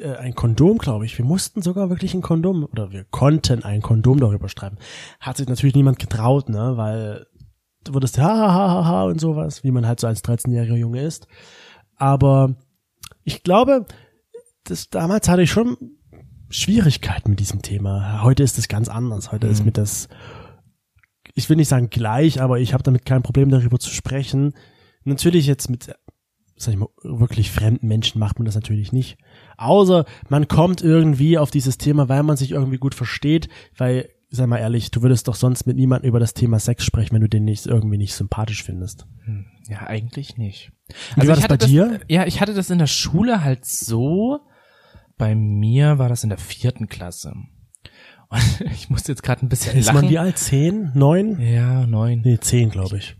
äh, 0.00 0.14
ein 0.16 0.34
Kondom, 0.34 0.78
glaube 0.78 1.04
ich. 1.06 1.16
Wir 1.18 1.24
mussten 1.24 1.62
sogar 1.62 1.90
wirklich 1.90 2.14
ein 2.14 2.22
Kondom, 2.22 2.64
oder 2.64 2.92
wir 2.92 3.04
konnten 3.04 3.62
ein 3.62 3.82
Kondom 3.82 4.20
darüber 4.20 4.48
schreiben. 4.48 4.78
Hat 5.20 5.36
sich 5.36 5.48
natürlich 5.48 5.74
niemand 5.74 5.98
getraut, 5.98 6.48
ne, 6.48 6.76
weil 6.76 7.26
du 7.84 7.94
wurdest 7.94 8.18
ha, 8.18 8.24
ha, 8.24 8.52
ha, 8.52 8.68
ha, 8.74 8.84
ha 8.84 9.04
und 9.04 9.20
sowas, 9.20 9.62
wie 9.64 9.70
man 9.70 9.86
halt 9.86 10.00
so 10.00 10.06
als 10.06 10.24
13-jähriger 10.24 10.76
Junge 10.76 11.02
ist. 11.02 11.26
Aber 11.96 12.56
ich 13.24 13.42
glaube, 13.42 13.86
das, 14.64 14.90
damals 14.90 15.28
hatte 15.28 15.42
ich 15.42 15.50
schon 15.50 15.76
Schwierigkeiten 16.48 17.30
mit 17.30 17.40
diesem 17.40 17.62
Thema. 17.62 18.22
Heute 18.22 18.42
ist 18.42 18.58
es 18.58 18.68
ganz 18.68 18.88
anders. 18.88 19.32
Heute 19.32 19.46
ist 19.46 19.60
Mhm. 19.60 19.66
mit 19.66 19.78
das, 19.78 20.08
ich 21.34 21.48
will 21.48 21.56
nicht 21.56 21.68
sagen 21.68 21.90
gleich, 21.90 22.40
aber 22.40 22.60
ich 22.60 22.72
habe 22.72 22.82
damit 22.82 23.04
kein 23.04 23.22
Problem 23.22 23.50
darüber 23.50 23.78
zu 23.78 23.90
sprechen. 23.90 24.54
Natürlich 25.04 25.46
jetzt 25.46 25.70
mit, 25.70 25.94
sag 26.56 26.72
ich 26.74 26.78
mal, 26.80 26.88
wirklich 27.02 27.50
fremden 27.50 27.86
Menschen 27.88 28.18
macht 28.18 28.38
man 28.38 28.46
das 28.46 28.54
natürlich 28.54 28.92
nicht. 28.92 29.18
Außer 29.56 30.04
man 30.28 30.48
kommt 30.48 30.82
irgendwie 30.82 31.38
auf 31.38 31.50
dieses 31.50 31.78
Thema, 31.78 32.08
weil 32.08 32.22
man 32.22 32.36
sich 32.36 32.52
irgendwie 32.52 32.78
gut 32.78 32.94
versteht, 32.94 33.48
weil, 33.76 34.08
sei 34.30 34.46
mal 34.46 34.58
ehrlich, 34.58 34.90
du 34.90 35.02
würdest 35.02 35.28
doch 35.28 35.34
sonst 35.34 35.66
mit 35.66 35.76
niemandem 35.76 36.08
über 36.08 36.20
das 36.20 36.34
Thema 36.34 36.58
Sex 36.58 36.84
sprechen, 36.84 37.14
wenn 37.14 37.20
du 37.22 37.28
den 37.28 37.44
nicht 37.44 37.66
irgendwie 37.66 37.98
nicht 37.98 38.14
sympathisch 38.14 38.62
findest. 38.64 39.06
Ja, 39.68 39.86
eigentlich 39.86 40.36
nicht. 40.36 40.72
Wie 41.16 41.26
war 41.28 41.34
ich 41.36 41.40
das 41.40 41.48
bei 41.48 41.54
hatte 41.54 41.66
dir? 41.66 42.00
ja, 42.08 42.26
ich 42.26 42.40
hatte 42.40 42.54
das 42.54 42.70
in 42.70 42.78
der 42.78 42.86
Schule 42.86 43.42
halt 43.42 43.64
so. 43.64 44.40
Bei 45.18 45.34
mir 45.34 45.98
war 45.98 46.08
das 46.08 46.22
in 46.24 46.28
der 46.28 46.38
vierten 46.38 46.88
Klasse. 46.88 47.32
Und 48.28 48.60
ich 48.72 48.90
musste 48.90 49.12
jetzt 49.12 49.22
gerade 49.22 49.44
ein 49.44 49.48
bisschen 49.48 49.78
Ist 49.78 49.86
lachen. 49.86 50.02
man 50.02 50.10
wie 50.10 50.18
alt? 50.18 50.38
Zehn? 50.38 50.90
Neun? 50.94 51.40
ja, 51.40 51.86
neun, 51.86 52.20
Nee, 52.24 52.38
zehn, 52.38 52.70
glaube 52.70 52.98
ich. 52.98 53.16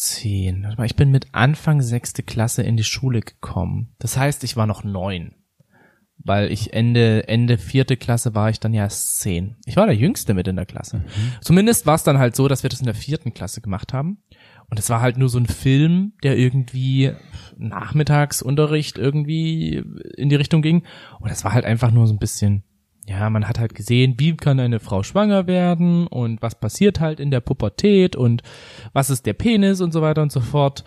Zehn. 0.00 0.62
Warte 0.62 0.76
mal, 0.76 0.86
Ich 0.86 0.96
bin 0.96 1.10
mit 1.10 1.28
Anfang 1.32 1.82
sechste 1.82 2.22
Klasse 2.22 2.62
in 2.62 2.76
die 2.76 2.84
Schule 2.84 3.20
gekommen. 3.20 3.94
Das 3.98 4.16
heißt, 4.16 4.44
ich 4.44 4.56
war 4.56 4.66
noch 4.66 4.84
neun. 4.84 5.34
Weil 6.24 6.52
ich 6.52 6.72
Ende, 6.72 7.26
Ende 7.26 7.58
vierte 7.58 7.96
Klasse 7.96 8.34
war 8.34 8.48
ich 8.48 8.60
dann 8.60 8.74
ja 8.74 8.84
erst 8.84 9.18
zehn. 9.18 9.56
Ich 9.64 9.76
war 9.76 9.86
der 9.86 9.96
Jüngste 9.96 10.34
mit 10.34 10.46
in 10.46 10.54
der 10.54 10.66
Klasse. 10.66 11.04
Zumindest 11.40 11.84
war 11.84 11.96
es 11.96 12.04
dann 12.04 12.18
halt 12.18 12.36
so, 12.36 12.46
dass 12.46 12.62
wir 12.62 12.70
das 12.70 12.80
in 12.80 12.86
der 12.86 12.94
vierten 12.94 13.34
Klasse 13.34 13.60
gemacht 13.60 13.92
haben. 13.92 14.22
Und 14.70 14.78
es 14.78 14.88
war 14.88 15.00
halt 15.00 15.18
nur 15.18 15.28
so 15.28 15.38
ein 15.38 15.46
Film, 15.46 16.12
der 16.22 16.38
irgendwie 16.38 17.12
Nachmittagsunterricht 17.58 18.98
irgendwie 18.98 19.82
in 20.16 20.28
die 20.28 20.36
Richtung 20.36 20.62
ging. 20.62 20.84
Und 21.18 21.30
es 21.30 21.44
war 21.44 21.52
halt 21.52 21.64
einfach 21.64 21.90
nur 21.90 22.06
so 22.06 22.14
ein 22.14 22.18
bisschen, 22.18 22.62
ja, 23.06 23.28
man 23.30 23.48
hat 23.48 23.58
halt 23.58 23.74
gesehen, 23.74 24.14
wie 24.18 24.36
kann 24.36 24.60
eine 24.60 24.80
Frau 24.80 25.02
schwanger 25.02 25.46
werden 25.46 26.06
und 26.06 26.40
was 26.40 26.58
passiert 26.58 27.00
halt 27.00 27.20
in 27.20 27.30
der 27.30 27.40
Pubertät 27.40 28.14
und 28.14 28.42
was 28.92 29.10
ist 29.10 29.26
der 29.26 29.32
Penis 29.32 29.80
und 29.80 29.92
so 29.92 30.02
weiter 30.02 30.22
und 30.22 30.30
so 30.30 30.40
fort. 30.40 30.84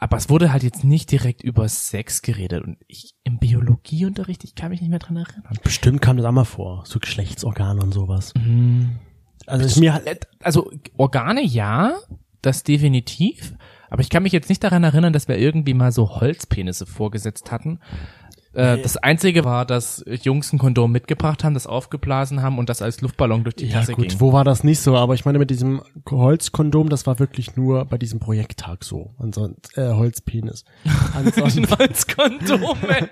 Aber 0.00 0.16
es 0.16 0.30
wurde 0.30 0.52
halt 0.52 0.62
jetzt 0.62 0.84
nicht 0.84 1.10
direkt 1.10 1.42
über 1.42 1.68
Sex 1.68 2.22
geredet. 2.22 2.62
Und 2.62 2.78
ich 2.86 3.16
im 3.24 3.38
Biologieunterricht, 3.38 4.44
ich 4.44 4.54
kann 4.54 4.70
mich 4.70 4.80
nicht 4.80 4.90
mehr 4.90 5.00
dran 5.00 5.16
erinnern. 5.16 5.58
Bestimmt 5.64 6.00
kam 6.00 6.16
das 6.16 6.26
auch 6.26 6.32
mal 6.32 6.44
vor, 6.44 6.84
so 6.86 7.00
Geschlechtsorgane 7.00 7.82
und 7.82 7.92
sowas. 7.92 8.32
Mhm. 8.36 9.00
Also 9.46 9.66
ist 9.66 9.80
mir 9.80 9.94
halt, 9.94 10.28
Also 10.40 10.70
Organe 10.96 11.42
ja, 11.42 11.94
das 12.42 12.62
definitiv. 12.62 13.54
Aber 13.90 14.02
ich 14.02 14.10
kann 14.10 14.22
mich 14.22 14.32
jetzt 14.32 14.48
nicht 14.48 14.62
daran 14.62 14.84
erinnern, 14.84 15.12
dass 15.12 15.26
wir 15.26 15.38
irgendwie 15.38 15.74
mal 15.74 15.90
so 15.90 16.20
Holzpenisse 16.20 16.86
vorgesetzt 16.86 17.50
hatten. 17.50 17.80
Äh, 18.54 18.78
Das 18.82 18.96
Einzige 18.96 19.44
war, 19.44 19.64
dass 19.66 20.04
Jungs 20.22 20.52
ein 20.52 20.58
Kondom 20.58 20.90
mitgebracht 20.90 21.44
haben, 21.44 21.54
das 21.54 21.66
aufgeblasen 21.66 22.42
haben 22.42 22.58
und 22.58 22.68
das 22.68 22.82
als 22.82 23.00
Luftballon 23.00 23.44
durch 23.44 23.56
die 23.56 23.66
ja 23.66 23.72
Klasse 23.72 23.92
gut, 23.92 24.08
ging. 24.08 24.20
wo 24.20 24.32
war 24.32 24.44
das 24.44 24.64
nicht 24.64 24.80
so? 24.80 24.96
Aber 24.96 25.14
ich 25.14 25.24
meine 25.24 25.38
mit 25.38 25.50
diesem 25.50 25.82
Holzkondom, 26.10 26.88
das 26.88 27.06
war 27.06 27.18
wirklich 27.18 27.56
nur 27.56 27.84
bei 27.84 27.98
diesem 27.98 28.20
Projekttag 28.20 28.84
so. 28.84 29.10
Ansonsten, 29.18 29.80
äh, 29.80 29.92
Holzpenis. 29.92 30.64
Ansonsten, 31.14 31.66
Holzkondom, 31.70 32.76
ey. 32.88 33.08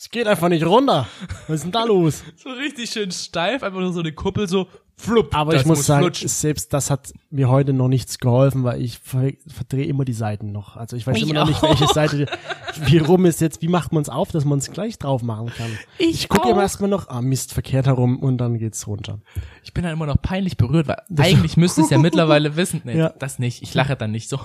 Es 0.00 0.08
geht 0.08 0.26
einfach 0.26 0.48
nicht 0.48 0.64
runter. 0.64 1.06
Was 1.46 1.56
ist 1.56 1.64
denn 1.64 1.72
da 1.72 1.84
los? 1.84 2.24
so 2.36 2.48
richtig 2.48 2.88
schön 2.90 3.10
steif, 3.10 3.62
einfach 3.62 3.80
nur 3.80 3.92
so 3.92 4.00
eine 4.00 4.12
Kuppel 4.12 4.48
so 4.48 4.66
flupp. 4.96 5.36
Aber 5.36 5.52
das 5.52 5.60
ich 5.62 5.66
muss 5.68 5.84
sagen, 5.84 6.04
flutschen. 6.04 6.28
selbst 6.28 6.72
das 6.72 6.88
hat 6.88 7.12
mir 7.28 7.50
heute 7.50 7.74
noch 7.74 7.88
nichts 7.88 8.18
geholfen, 8.18 8.64
weil 8.64 8.80
ich 8.80 8.98
ver 8.98 9.32
verdrehe 9.46 9.84
immer 9.84 10.06
die 10.06 10.14
Seiten 10.14 10.52
noch. 10.52 10.78
Also 10.78 10.96
ich 10.96 11.06
weiß 11.06 11.18
Ich 11.18 11.24
immer 11.24 11.34
noch 11.34 11.48
nicht, 11.48 11.62
welche 11.62 11.86
Seite, 11.86 12.24
wie 12.86 12.96
rum 12.96 13.26
ist 13.26 13.42
jetzt, 13.42 13.60
wie 13.60 13.68
macht 13.68 13.92
man 13.92 14.00
es 14.02 14.08
auf, 14.08 14.30
dass 14.32 14.46
man 14.46 14.58
es 14.58 14.70
gleich 14.70 14.98
drauf 14.98 15.22
machen 15.22 15.52
kann. 15.54 15.70
Ich 15.98 16.30
gucke 16.30 16.46
auch. 16.46 16.52
immer 16.52 16.62
erstmal 16.62 16.88
noch, 16.88 17.08
ah 17.08 17.20
Mist, 17.20 17.52
verkehrt 17.52 17.84
herum 17.84 18.18
und 18.20 18.38
dann 18.38 18.56
geht's 18.58 18.86
runter. 18.86 19.20
Ich 19.62 19.74
bin 19.74 19.84
dann 19.84 19.92
immer 19.92 20.06
noch 20.06 20.20
peinlich 20.22 20.56
berührt, 20.56 20.88
weil 20.88 20.96
eigentlich 21.18 21.58
müsste 21.58 21.82
es 21.82 21.90
ja 21.90 21.98
mittlerweile 22.08 22.56
wissen. 22.56 22.80
Nee, 22.84 22.96
Ja. 22.96 23.10
das 23.18 23.38
nicht. 23.38 23.62
Ich 23.62 23.74
lache 23.74 23.96
dann 23.96 24.12
nicht 24.12 24.30
so. 24.30 24.40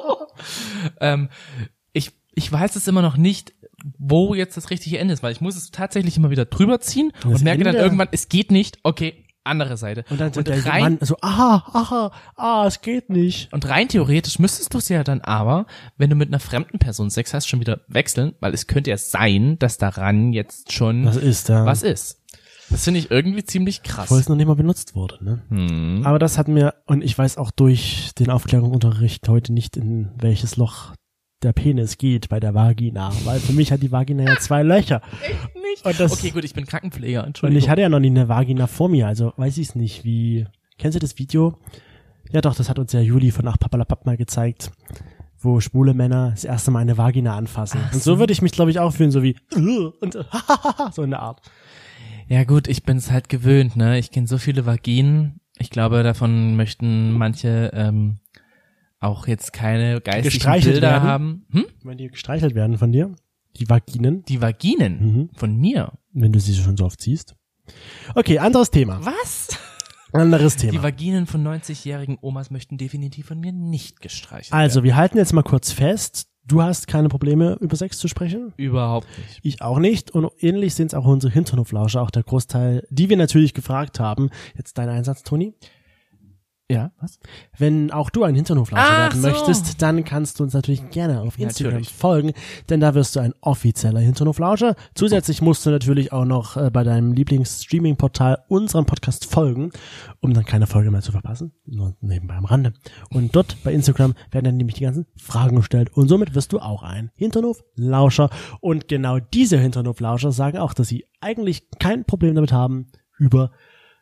ähm, 1.00 1.28
ich, 1.92 2.12
ich 2.34 2.50
weiß 2.50 2.76
es 2.76 2.88
immer 2.88 3.02
noch 3.02 3.18
nicht, 3.18 3.52
wo 3.98 4.34
jetzt 4.34 4.56
das 4.56 4.70
richtige 4.70 4.98
Ende 4.98 5.14
ist, 5.14 5.22
weil 5.22 5.32
ich 5.32 5.40
muss 5.40 5.56
es 5.56 5.70
tatsächlich 5.70 6.16
immer 6.16 6.30
wieder 6.30 6.44
drüber 6.44 6.80
ziehen 6.80 7.12
Das 7.22 7.24
und 7.24 7.42
merke 7.42 7.64
dann 7.64 7.74
Ende? 7.74 7.84
irgendwann, 7.84 8.08
es 8.12 8.28
geht 8.28 8.50
nicht, 8.50 8.78
okay, 8.82 9.24
andere 9.44 9.76
Seite. 9.76 10.04
Und 10.10 10.20
dann 10.20 10.32
so 10.32 10.42
der 10.42 10.64
rein, 10.66 10.82
Mann 10.82 10.98
so, 11.00 11.16
aha, 11.22 11.64
aha, 11.72 12.12
ah, 12.36 12.64
es 12.66 12.82
geht 12.82 13.10
nicht. 13.10 13.52
und 13.52 13.68
rein 13.68 13.88
theoretisch 13.88 14.38
müsstest 14.38 14.74
du 14.74 14.78
es 14.78 14.88
ja 14.88 15.02
dann 15.02 15.20
aber, 15.22 15.66
wenn 15.96 16.10
du 16.10 16.16
mit 16.16 16.28
einer 16.28 16.40
fremden 16.40 16.78
Person 16.78 17.10
Sex 17.10 17.32
hast, 17.34 17.48
schon 17.48 17.60
wieder 17.60 17.80
wechseln, 17.88 18.34
weil 18.40 18.54
es 18.54 18.66
könnte 18.66 18.90
ja 18.90 18.98
sein, 18.98 19.58
dass 19.58 19.78
daran 19.78 20.32
jetzt 20.32 20.72
schon 20.72 21.06
Was 21.06 21.16
ist 21.16 21.48
da? 21.48 21.64
was 21.64 21.82
ist. 21.82 22.18
Das 22.70 22.84
finde 22.84 23.00
ich 23.00 23.10
irgendwie 23.10 23.42
ziemlich 23.42 23.82
krass. 23.82 24.04
Obwohl 24.04 24.20
es 24.20 24.28
noch 24.28 24.36
nicht 24.36 24.46
mal 24.46 24.54
benutzt 24.54 24.94
wurde, 24.94 25.22
ne? 25.24 25.42
Hm. 25.48 26.02
Aber 26.04 26.20
das 26.20 26.38
hat 26.38 26.46
mir, 26.46 26.74
und 26.86 27.02
ich 27.02 27.18
weiß 27.18 27.36
auch 27.36 27.50
durch 27.50 28.12
den 28.16 28.30
Aufklärungsunterricht 28.30 29.28
heute 29.28 29.52
nicht, 29.52 29.76
in 29.76 30.10
welches 30.16 30.56
Loch 30.56 30.94
der 31.42 31.52
Penis 31.52 31.96
geht 31.98 32.28
bei 32.28 32.38
der 32.40 32.54
Vagina, 32.54 33.10
weil 33.24 33.40
für 33.40 33.52
mich 33.52 33.72
hat 33.72 33.82
die 33.82 33.90
Vagina 33.92 34.24
ja 34.24 34.36
zwei 34.38 34.62
Löcher. 34.62 35.00
Nicht. 35.54 35.84
Und 35.84 35.98
das- 35.98 36.12
okay, 36.12 36.30
gut, 36.30 36.44
ich 36.44 36.54
bin 36.54 36.66
Krankenpfleger, 36.66 37.20
Und 37.22 37.28
Entschuldigung. 37.28 37.62
ich 37.62 37.68
hatte 37.68 37.80
ja 37.82 37.88
noch 37.88 38.00
nie 38.00 38.08
eine 38.10 38.28
Vagina 38.28 38.66
vor 38.66 38.88
mir, 38.88 39.06
also 39.06 39.32
weiß 39.36 39.56
ich 39.58 39.68
es 39.68 39.74
nicht, 39.74 40.04
wie, 40.04 40.46
kennst 40.78 40.96
du 40.96 41.00
das 41.00 41.18
Video? 41.18 41.56
Ja 42.32 42.40
doch, 42.40 42.54
das 42.54 42.68
hat 42.68 42.78
uns 42.78 42.92
ja 42.92 43.00
Juli 43.00 43.30
von 43.30 43.48
Ach 43.48 43.58
Papalapap 43.58 44.06
mal 44.06 44.16
gezeigt, 44.16 44.70
wo 45.38 45.58
schwule 45.60 45.94
Männer 45.94 46.30
das 46.30 46.44
erste 46.44 46.70
Mal 46.70 46.80
eine 46.80 46.98
Vagina 46.98 47.36
anfassen. 47.36 47.80
Ach 47.84 47.92
und 47.94 48.02
so 48.02 48.14
so. 48.14 48.18
würde 48.20 48.32
ich 48.32 48.42
mich, 48.42 48.52
glaube 48.52 48.70
ich, 48.70 48.78
auch 48.78 48.92
fühlen, 48.92 49.10
so 49.10 49.22
wie, 49.22 49.36
und 49.54 50.12
so, 50.12 50.22
so 50.92 51.02
in 51.02 51.10
der 51.10 51.20
Art. 51.22 51.40
Ja 52.28 52.44
gut, 52.44 52.68
ich 52.68 52.84
bin's 52.84 53.10
halt 53.10 53.28
gewöhnt, 53.28 53.74
ne? 53.74 53.98
Ich 53.98 54.12
kenne 54.12 54.28
so 54.28 54.38
viele 54.38 54.64
Vaginen. 54.66 55.40
Ich 55.58 55.70
glaube, 55.70 56.02
davon 56.04 56.54
möchten 56.54 57.12
manche 57.12 57.70
ähm, 57.74 58.19
auch 59.00 59.26
jetzt 59.26 59.52
keine 59.52 60.00
geistigen 60.00 60.62
Bilder 60.72 60.90
werden? 60.90 61.02
haben. 61.02 61.46
Hm? 61.50 61.64
Wenn 61.82 61.98
die 61.98 62.08
gestreichelt 62.08 62.54
werden 62.54 62.78
von 62.78 62.92
dir, 62.92 63.14
die 63.56 63.68
Vaginen, 63.68 64.22
Die 64.26 64.40
Vaginen 64.40 65.00
Mhm. 65.14 65.30
von 65.34 65.56
mir. 65.56 65.92
wenn 66.12 66.32
du 66.32 66.40
sie 66.40 66.54
schon 66.54 66.76
so 66.76 66.84
oft 66.84 67.00
siehst. 67.00 67.34
Okay, 68.14 68.38
anderes 68.38 68.70
Thema. 68.70 68.98
Was? 69.04 69.48
Anderes 70.12 70.56
Die 70.56 70.66
Thema. 70.68 70.82
Vaginen 70.82 71.26
von 71.26 71.42
90-jährigen 71.46 72.18
Omas 72.20 72.50
möchten 72.50 72.76
definitiv 72.78 73.26
von 73.26 73.38
mir 73.38 73.52
nicht 73.52 74.00
gestreichelt 74.00 74.52
Also, 74.52 74.82
wir 74.82 74.96
halten 74.96 75.18
jetzt 75.18 75.32
mal 75.32 75.42
kurz 75.44 75.70
fest, 75.70 76.26
du 76.44 76.62
hast 76.62 76.88
keine 76.88 77.08
Probleme, 77.08 77.56
über 77.60 77.76
Sex 77.76 77.98
zu 77.98 78.08
sprechen. 78.08 78.40
werden. 78.40 78.54
Überhaupt 78.56 79.06
nicht. 79.18 79.38
Ich 79.42 79.62
auch 79.62 79.78
nicht. 79.78 80.10
Und 80.10 80.28
ähnlich 80.40 80.74
sind 80.74 80.88
es 80.88 80.94
auch 80.94 81.04
unsere 81.04 81.32
Hinternhoflauscher, 81.32 82.02
auch 82.02 82.10
der 82.10 82.24
Großteil, 82.24 82.84
die 82.90 83.08
wir 83.08 83.16
natürlich 83.16 83.54
gefragt 83.54 84.00
haben. 84.00 84.30
Jetzt 84.56 84.76
dein 84.78 84.88
Einsatz, 84.88 85.22
Toni. 85.22 85.54
Ja, 86.70 86.92
was? 87.00 87.18
Wenn 87.58 87.90
auch 87.90 88.10
du 88.10 88.22
ein 88.22 88.36
Hinternhoflauscher 88.36 88.86
Ach 88.86 88.98
werden 89.00 89.22
so. 89.22 89.26
möchtest, 89.26 89.82
dann 89.82 90.04
kannst 90.04 90.38
du 90.38 90.44
uns 90.44 90.54
natürlich 90.54 90.88
gerne 90.90 91.20
auf 91.20 91.36
Instagram 91.36 91.72
Natürlich. 91.72 91.92
folgen, 91.92 92.32
denn 92.68 92.78
da 92.78 92.94
wirst 92.94 93.16
du 93.16 93.20
ein 93.20 93.34
offizieller 93.40 93.98
Hinternhoflauscher. 93.98 94.76
Zusätzlich 94.94 95.42
musst 95.42 95.66
du 95.66 95.70
natürlich 95.70 96.12
auch 96.12 96.24
noch 96.24 96.56
äh, 96.56 96.70
bei 96.70 96.84
deinem 96.84 97.12
Lieblings-Streaming-Portal 97.12 98.44
unserem 98.46 98.86
Podcast 98.86 99.24
folgen, 99.24 99.72
um 100.20 100.32
dann 100.32 100.44
keine 100.44 100.68
Folge 100.68 100.92
mehr 100.92 101.00
zu 101.02 101.10
verpassen. 101.10 101.52
Nur 101.66 101.96
nebenbei 102.00 102.36
am 102.36 102.44
Rande. 102.44 102.72
Und 103.10 103.34
dort 103.34 103.56
bei 103.64 103.72
Instagram 103.72 104.14
werden 104.30 104.44
dann 104.44 104.56
nämlich 104.56 104.76
die 104.76 104.84
ganzen 104.84 105.06
Fragen 105.16 105.56
gestellt 105.56 105.90
und 105.96 106.06
somit 106.06 106.36
wirst 106.36 106.52
du 106.52 106.60
auch 106.60 106.84
ein 106.84 107.10
Hinternhoflauscher. 107.16 108.30
Und 108.60 108.86
genau 108.86 109.18
diese 109.18 109.58
Hinternhoflauscher 109.58 110.30
sagen 110.30 110.58
auch, 110.58 110.72
dass 110.72 110.86
sie 110.86 111.04
eigentlich 111.20 111.68
kein 111.80 112.04
Problem 112.04 112.36
damit 112.36 112.52
haben, 112.52 112.92
über 113.18 113.50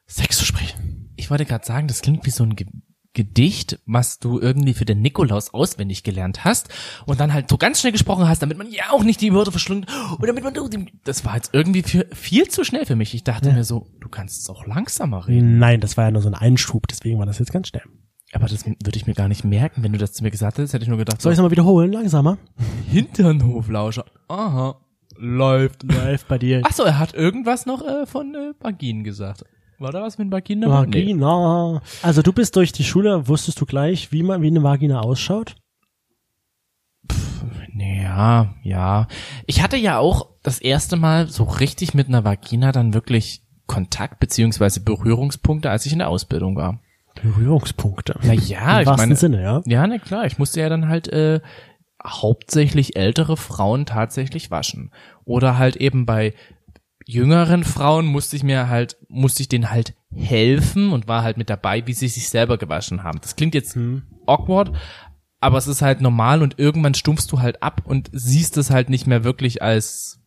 Sex 0.06 0.36
zu 0.36 0.44
sprechen. 0.44 0.87
Ich 1.18 1.30
wollte 1.30 1.44
gerade 1.44 1.66
sagen, 1.66 1.88
das 1.88 2.00
klingt 2.00 2.24
wie 2.24 2.30
so 2.30 2.44
ein 2.44 2.56
Ge 2.56 2.66
Gedicht, 3.14 3.80
was 3.84 4.20
du 4.20 4.38
irgendwie 4.38 4.74
für 4.74 4.84
den 4.84 5.00
Nikolaus 5.00 5.52
auswendig 5.52 6.04
gelernt 6.04 6.44
hast 6.44 6.68
und 7.04 7.18
dann 7.18 7.32
halt 7.32 7.48
so 7.48 7.56
ganz 7.56 7.80
schnell 7.80 7.90
gesprochen 7.90 8.28
hast, 8.28 8.42
damit 8.42 8.58
man 8.58 8.70
ja 8.70 8.90
auch 8.92 9.02
nicht 9.02 9.20
die 9.20 9.32
Wörter 9.32 9.50
verschlungen 9.50 9.86
und 10.18 10.26
damit 10.28 10.44
man 10.44 10.54
das 11.02 11.24
war 11.24 11.34
jetzt 11.34 11.52
irgendwie 11.52 11.82
für, 11.82 12.06
viel 12.12 12.46
zu 12.48 12.62
schnell 12.62 12.86
für 12.86 12.94
mich. 12.94 13.14
Ich 13.14 13.24
dachte 13.24 13.50
mir 13.50 13.64
so, 13.64 13.88
du 14.00 14.08
kannst 14.08 14.42
es 14.42 14.48
auch 14.50 14.66
langsamer 14.66 15.26
reden. 15.26 15.58
Nein, 15.58 15.80
das 15.80 15.96
war 15.96 16.04
ja 16.04 16.10
nur 16.12 16.22
so 16.22 16.28
ein 16.28 16.34
Einschub, 16.34 16.86
deswegen 16.86 17.18
war 17.18 17.26
das 17.26 17.40
jetzt 17.40 17.50
ganz 17.50 17.68
schnell. 17.68 17.82
Aber 18.32 18.46
das 18.46 18.64
würde 18.66 18.96
ich 18.96 19.06
mir 19.08 19.14
gar 19.14 19.26
nicht 19.26 19.42
merken, 19.42 19.82
wenn 19.82 19.92
du 19.92 19.98
das 19.98 20.12
zu 20.12 20.22
mir 20.22 20.30
gesagt 20.30 20.58
hättest, 20.58 20.74
hätte 20.74 20.84
ich 20.84 20.88
nur 20.88 20.98
gedacht, 20.98 21.20
Soll 21.20 21.32
ich 21.32 21.34
es 21.34 21.38
nochmal 21.38 21.50
wiederholen? 21.50 21.90
Langsamer. 21.90 22.38
Hinternhoflauscher. 22.88 24.04
Aha. 24.28 24.80
Läuft. 25.16 25.82
Läuft 25.82 26.28
bei 26.28 26.38
dir. 26.38 26.60
Ach 26.64 26.72
so, 26.72 26.84
er 26.84 26.98
hat 26.98 27.14
irgendwas 27.14 27.66
noch 27.66 27.82
äh, 27.82 28.06
von 28.06 28.34
äh, 28.34 28.52
Vaginen 28.60 29.02
gesagt. 29.02 29.44
War 29.78 29.92
da 29.92 30.02
was 30.02 30.18
mit 30.18 30.30
Vaginen? 30.30 30.62
dabei? 30.62 30.86
Nee. 30.86 31.02
Vagina. 31.02 31.82
Also 32.02 32.22
du 32.22 32.32
bist 32.32 32.56
durch 32.56 32.72
die 32.72 32.84
Schule, 32.84 33.28
wusstest 33.28 33.60
du 33.60 33.66
gleich, 33.66 34.10
wie 34.10 34.22
man, 34.22 34.42
wie 34.42 34.48
eine 34.48 34.62
Vagina 34.62 35.00
ausschaut? 35.00 35.54
Ja, 37.76 38.54
ja. 38.62 39.06
Ich 39.46 39.62
hatte 39.62 39.76
ja 39.76 39.98
auch 39.98 40.30
das 40.42 40.58
erste 40.58 40.96
Mal 40.96 41.28
so 41.28 41.44
richtig 41.44 41.94
mit 41.94 42.08
einer 42.08 42.24
Vagina 42.24 42.72
dann 42.72 42.92
wirklich 42.92 43.42
Kontakt 43.66 44.18
beziehungsweise 44.18 44.80
Berührungspunkte, 44.80 45.70
als 45.70 45.86
ich 45.86 45.92
in 45.92 45.98
der 45.98 46.08
Ausbildung 46.08 46.56
war. 46.56 46.80
Berührungspunkte. 47.22 48.16
Na 48.22 48.32
ja, 48.32 48.80
Im 48.80 48.90
ich 48.90 48.96
meine, 48.96 49.14
Sinne, 49.14 49.42
ja. 49.42 49.62
ja, 49.66 49.86
na 49.86 49.98
klar, 49.98 50.26
ich 50.26 50.38
musste 50.38 50.60
ja 50.60 50.68
dann 50.68 50.88
halt 50.88 51.08
äh, 51.08 51.40
hauptsächlich 52.04 52.96
ältere 52.96 53.36
Frauen 53.36 53.86
tatsächlich 53.86 54.50
waschen 54.50 54.90
oder 55.24 55.58
halt 55.58 55.76
eben 55.76 56.06
bei 56.06 56.34
jüngeren 57.08 57.64
Frauen 57.64 58.04
musste 58.04 58.36
ich 58.36 58.42
mir 58.42 58.68
halt 58.68 58.98
musste 59.08 59.42
ich 59.42 59.48
denen 59.48 59.70
halt 59.70 59.94
helfen 60.14 60.92
und 60.92 61.08
war 61.08 61.22
halt 61.22 61.38
mit 61.38 61.48
dabei, 61.48 61.86
wie 61.86 61.94
sie 61.94 62.06
sich 62.06 62.28
selber 62.28 62.58
gewaschen 62.58 63.02
haben. 63.02 63.18
Das 63.22 63.34
klingt 63.34 63.54
jetzt 63.54 63.78
awkward, 64.26 64.72
aber 65.40 65.56
es 65.56 65.66
ist 65.66 65.80
halt 65.80 66.02
normal 66.02 66.42
und 66.42 66.58
irgendwann 66.58 66.92
stumpfst 66.92 67.28
du 67.30 67.40
halt 67.40 67.62
ab 67.62 67.80
und 67.84 68.10
siehst 68.12 68.58
es 68.58 68.70
halt 68.70 68.90
nicht 68.90 69.06
mehr 69.06 69.24
wirklich 69.24 69.62
als 69.62 70.20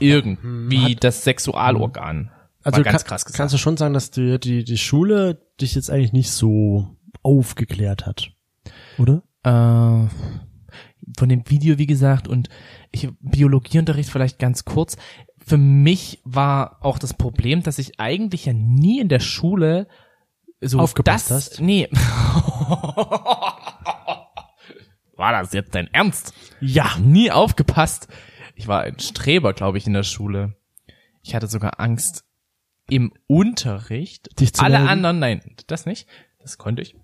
irgendwie 0.00 0.96
das 0.96 1.22
Sexualorgan. 1.22 2.32
Also 2.64 2.80
Mal 2.80 2.84
ganz 2.84 3.02
kann, 3.02 3.08
krass 3.08 3.24
gesagt. 3.24 3.38
kannst 3.38 3.54
du 3.54 3.58
schon 3.58 3.76
sagen, 3.76 3.94
dass 3.94 4.10
die, 4.10 4.40
die, 4.40 4.64
die 4.64 4.78
Schule 4.78 5.40
dich 5.60 5.76
jetzt 5.76 5.88
eigentlich 5.88 6.12
nicht 6.12 6.32
so 6.32 6.96
aufgeklärt 7.22 8.06
hat, 8.06 8.32
oder? 8.98 9.22
Äh, 9.44 10.08
von 11.16 11.28
dem 11.28 11.48
Video, 11.48 11.78
wie 11.78 11.86
gesagt, 11.86 12.26
und 12.26 12.48
ich, 12.90 13.08
Biologieunterricht 13.20 14.10
vielleicht 14.10 14.38
ganz 14.38 14.64
kurz. 14.64 14.96
Für 15.46 15.58
mich 15.58 16.20
war 16.24 16.78
auch 16.80 16.98
das 16.98 17.14
Problem, 17.14 17.62
dass 17.62 17.78
ich 17.78 18.00
eigentlich 18.00 18.46
ja 18.46 18.52
nie 18.52 19.00
in 19.00 19.08
der 19.08 19.20
Schule 19.20 19.86
so 20.60 20.80
Aufgepasst 20.80 21.30
das, 21.30 21.50
hast? 21.50 21.60
Nee. 21.60 21.88
war 25.14 25.32
das 25.32 25.52
jetzt 25.52 25.74
dein 25.74 25.86
Ernst? 25.92 26.34
Ja. 26.60 26.96
Nie 26.98 27.30
aufgepasst. 27.30 28.08
Ich 28.54 28.66
war 28.66 28.82
ein 28.82 28.98
Streber, 28.98 29.52
glaube 29.52 29.78
ich, 29.78 29.86
in 29.86 29.92
der 29.92 30.02
Schule. 30.02 30.56
Ich 31.22 31.34
hatte 31.34 31.46
sogar 31.46 31.78
Angst 31.78 32.24
im 32.88 33.12
Unterricht. 33.26 34.40
Dich 34.40 34.54
zu 34.54 34.64
alle 34.64 34.78
melden? 34.78 34.88
anderen, 34.88 35.18
nein, 35.18 35.56
das 35.66 35.86
nicht. 35.86 36.08
Das 36.40 36.58
konnte 36.58 36.82
ich. 36.82 36.96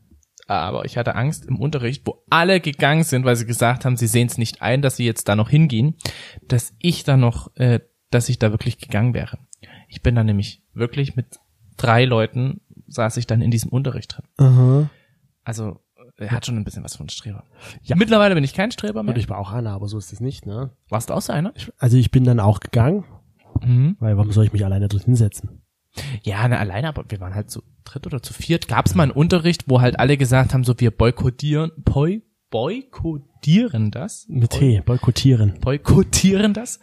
Aber 0.46 0.84
ich 0.84 0.96
hatte 0.96 1.14
Angst 1.14 1.46
im 1.46 1.61
Unterricht, 1.61 2.02
wo 2.06 2.25
alle 2.28 2.61
gegangen 2.61 3.04
sind, 3.04 3.25
weil 3.25 3.37
sie 3.37 3.46
gesagt 3.46 3.84
haben, 3.84 3.96
sie 3.96 4.06
sehen 4.06 4.26
es 4.26 4.38
nicht 4.38 4.62
ein, 4.62 4.82
dass 4.82 4.96
sie 4.96 5.04
jetzt 5.04 5.28
da 5.28 5.37
noch 5.37 5.49
hingehen, 5.49 5.96
dass 6.42 6.75
ich 6.78 7.04
da 7.04 7.16
noch, 7.16 7.54
äh, 7.56 7.80
dass 8.14 8.28
ich 8.28 8.38
da 8.38 8.50
wirklich 8.50 8.78
gegangen 8.78 9.14
wäre. 9.14 9.38
Ich 9.88 10.02
bin 10.02 10.14
da 10.14 10.25
nämlich 10.25 10.62
wirklich 10.75 11.16
mit 11.16 11.26
drei 11.76 12.04
Leuten 12.04 12.61
saß 12.87 13.16
ich 13.16 13.26
dann 13.26 13.40
in 13.42 13.50
diesem 13.50 13.71
Unterricht 13.71 14.16
drin. 14.16 14.26
Aha. 14.38 14.90
Also 15.45 15.81
er 16.19 16.31
hat 16.31 16.47
schon 16.47 16.57
ein 16.57 16.64
bisschen 16.64 16.85
was 16.85 16.97
von 16.97 17.09
Streber. 17.09 17.45
Ja. 17.83 17.97
Mittlerweile 17.97 18.35
bin 18.35 18.45
ich 18.45 18.54
kein 18.54 18.71
Streber 18.71 19.02
mehr. 19.02 19.11
Würde 19.11 19.21
ich 19.21 19.28
mal 19.28 19.38
auch 19.38 19.50
an, 19.52 19.66
aber 19.66 19.88
so 19.88 19.99
ist 19.99 20.12
es 20.12 20.21
nicht, 20.21 20.47
ne? 20.47 20.71
Warst 20.88 21.11
du 21.11 21.14
auch 21.14 21.23
so 21.23 21.33
einer? 21.33 21.52
Also 21.78 21.97
ich 21.97 22.11
bin 22.11 22.25
dann 22.25 22.38
auch 22.40 22.61
gegangen, 22.61 23.04
Mhm. 23.62 23.97
weil 24.00 24.16
warum 24.16 24.33
soll 24.33 24.45
ich 24.47 24.52
mich 24.52 24.64
alleine 24.64 24.88
dort 24.88 25.04
hinsetzen? 25.04 25.62
Ja, 26.23 26.49
ne, 26.49 26.59
alleine, 26.59 26.88
aber 26.88 27.04
wir 27.09 27.21
waren 27.21 27.35
halt 27.35 27.50
zu 27.50 27.62
dritt 27.85 28.07
oder 28.07 28.23
zu 28.23 28.33
viert. 28.33 28.66
Gab 28.69 28.87
es 28.87 28.95
mal 28.95 29.02
einen 29.04 29.12
Unterricht, 29.12 29.64
wo 29.69 29.81
halt 29.81 29.99
alle 30.00 30.16
gesagt 30.16 30.54
haben, 30.54 30.64
so 30.64 30.78
wir 30.81 30.90
boykottieren, 30.90 31.71
boy, 31.78 32.23
boykottieren 32.50 33.90
das? 33.90 34.26
Mit 34.28 34.50
T, 34.50 34.81
boykottieren. 34.85 35.59
boykottieren 35.61 36.54
das 36.54 36.81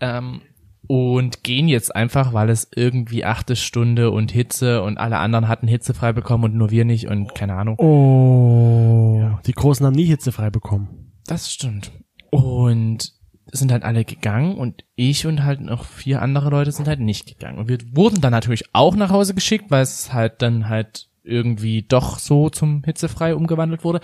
ähm, 0.00 0.40
und 0.88 1.44
gehen 1.44 1.68
jetzt 1.68 1.94
einfach, 1.94 2.32
weil 2.32 2.48
es 2.48 2.66
irgendwie 2.74 3.24
achte 3.24 3.56
Stunde 3.56 4.10
und 4.10 4.32
Hitze 4.32 4.82
und 4.82 4.96
alle 4.98 5.18
anderen 5.18 5.46
hatten 5.46 5.68
Hitze 5.68 5.92
frei 5.92 6.12
bekommen 6.12 6.44
und 6.44 6.54
nur 6.54 6.70
wir 6.70 6.84
nicht 6.86 7.08
und 7.08 7.34
keine 7.34 7.54
Ahnung. 7.54 7.78
Oh. 7.78 9.38
Die 9.46 9.52
Großen 9.52 9.84
haben 9.84 9.94
nie 9.94 10.06
Hitze 10.06 10.32
frei 10.32 10.50
bekommen. 10.50 11.12
Das 11.26 11.52
stimmt. 11.52 11.92
Und 12.30 13.12
sind 13.52 13.70
halt 13.70 13.82
alle 13.82 14.04
gegangen 14.04 14.56
und 14.56 14.84
ich 14.94 15.26
und 15.26 15.44
halt 15.44 15.60
noch 15.60 15.84
vier 15.84 16.22
andere 16.22 16.48
Leute 16.48 16.72
sind 16.72 16.88
halt 16.88 17.00
nicht 17.00 17.26
gegangen. 17.26 17.58
Und 17.58 17.68
wir 17.68 17.78
wurden 17.92 18.22
dann 18.22 18.32
natürlich 18.32 18.64
auch 18.72 18.96
nach 18.96 19.10
Hause 19.10 19.34
geschickt, 19.34 19.70
weil 19.70 19.82
es 19.82 20.12
halt 20.12 20.40
dann 20.40 20.70
halt 20.70 21.08
irgendwie 21.22 21.82
doch 21.82 22.18
so 22.18 22.48
zum 22.48 22.82
hitzefrei 22.84 23.34
umgewandelt 23.34 23.84
wurde. 23.84 24.00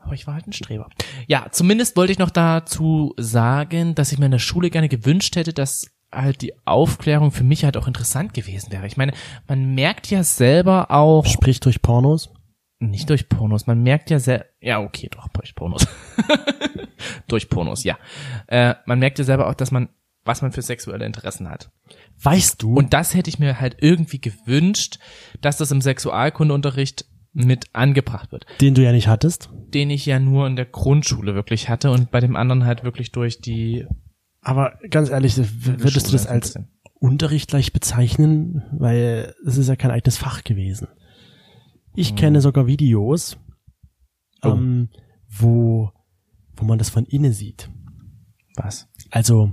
Aber 0.00 0.14
ich 0.14 0.26
war 0.26 0.34
halt 0.34 0.46
ein 0.46 0.52
Streber. 0.52 0.88
Ja, 1.26 1.48
zumindest 1.50 1.96
wollte 1.96 2.12
ich 2.12 2.18
noch 2.18 2.30
dazu 2.30 3.12
sagen, 3.18 3.94
dass 3.94 4.12
ich 4.12 4.18
mir 4.18 4.26
in 4.26 4.30
der 4.30 4.38
Schule 4.38 4.70
gerne 4.70 4.88
gewünscht 4.88 5.36
hätte, 5.36 5.52
dass 5.52 5.95
halt 6.12 6.42
die 6.42 6.54
Aufklärung 6.64 7.30
für 7.30 7.44
mich 7.44 7.64
halt 7.64 7.76
auch 7.76 7.86
interessant 7.86 8.34
gewesen 8.34 8.72
wäre. 8.72 8.86
Ich 8.86 8.96
meine, 8.96 9.12
man 9.48 9.74
merkt 9.74 10.10
ja 10.10 10.22
selber 10.22 10.90
auch, 10.90 11.26
Sprich 11.26 11.60
durch 11.60 11.82
Pornos. 11.82 12.30
nicht 12.78 13.10
durch 13.10 13.28
Pornos, 13.28 13.66
man 13.66 13.82
merkt 13.82 14.10
ja 14.10 14.18
sehr, 14.18 14.46
ja 14.60 14.80
okay, 14.80 15.08
doch, 15.10 15.28
durch 15.28 15.54
Pornos. 15.54 15.86
durch 17.28 17.48
Pornos, 17.48 17.84
ja. 17.84 17.98
Äh, 18.46 18.74
man 18.86 18.98
merkt 18.98 19.18
ja 19.18 19.24
selber 19.24 19.48
auch, 19.48 19.54
dass 19.54 19.70
man 19.70 19.88
was 20.26 20.42
man 20.42 20.50
für 20.50 20.60
sexuelle 20.62 21.06
Interessen 21.06 21.48
hat. 21.48 21.70
Weißt 22.20 22.60
du? 22.60 22.74
Und 22.74 22.92
das 22.92 23.14
hätte 23.14 23.30
ich 23.30 23.38
mir 23.38 23.60
halt 23.60 23.76
irgendwie 23.80 24.20
gewünscht, 24.20 24.98
dass 25.40 25.56
das 25.56 25.70
im 25.70 25.80
Sexualkundeunterricht 25.80 27.04
mit 27.32 27.66
angebracht 27.74 28.32
wird, 28.32 28.44
den 28.60 28.74
du 28.74 28.82
ja 28.82 28.90
nicht 28.92 29.08
hattest. 29.08 29.50
den 29.72 29.90
ich 29.90 30.04
ja 30.06 30.18
nur 30.18 30.46
in 30.46 30.56
der 30.56 30.64
Grundschule 30.64 31.34
wirklich 31.34 31.68
hatte 31.68 31.90
und 31.90 32.10
bei 32.10 32.18
dem 32.18 32.34
anderen 32.34 32.64
halt 32.64 32.82
wirklich 32.82 33.12
durch 33.12 33.40
die 33.40 33.86
Aber 34.46 34.78
ganz 34.90 35.10
ehrlich, 35.10 35.36
würdest 35.36 36.06
du 36.08 36.12
das 36.12 36.26
als. 36.26 36.54
Unterricht 36.98 37.50
gleich 37.50 37.72
bezeichnen? 37.72 38.62
Weil 38.72 39.34
es 39.44 39.58
ist 39.58 39.68
ja 39.68 39.76
kein 39.76 39.90
eigenes 39.90 40.16
Fach 40.16 40.44
gewesen. 40.44 40.88
Ich 41.94 42.10
Hm. 42.10 42.16
kenne 42.16 42.40
sogar 42.40 42.66
Videos, 42.66 43.36
Oh. 44.42 44.50
ähm, 44.50 44.88
wo, 45.28 45.90
wo 46.56 46.64
man 46.64 46.78
das 46.78 46.88
von 46.90 47.04
innen 47.04 47.32
sieht. 47.32 47.70
was? 48.56 48.88
Also 49.10 49.52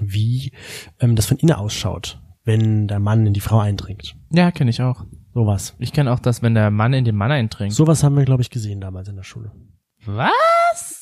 wie 0.00 0.52
ähm, 1.00 1.16
das 1.16 1.26
von 1.26 1.36
innen 1.38 1.52
ausschaut, 1.54 2.20
wenn 2.44 2.88
der 2.88 3.00
Mann 3.00 3.26
in 3.26 3.34
die 3.34 3.40
Frau 3.40 3.58
eindringt. 3.58 4.16
Ja, 4.30 4.50
kenne 4.50 4.70
ich 4.70 4.80
auch. 4.80 5.04
Sowas. 5.34 5.74
Ich 5.78 5.92
kenne 5.92 6.12
auch 6.12 6.18
das, 6.20 6.40
wenn 6.42 6.54
der 6.54 6.70
Mann 6.70 6.92
in 6.94 7.04
den 7.04 7.16
Mann 7.16 7.30
eintrinkt. 7.30 7.74
Sowas 7.74 8.02
haben 8.04 8.16
wir, 8.16 8.24
glaube 8.24 8.42
ich, 8.42 8.50
gesehen 8.50 8.80
damals 8.80 9.08
in 9.08 9.16
der 9.16 9.22
Schule. 9.24 9.52
Was? 10.06 10.93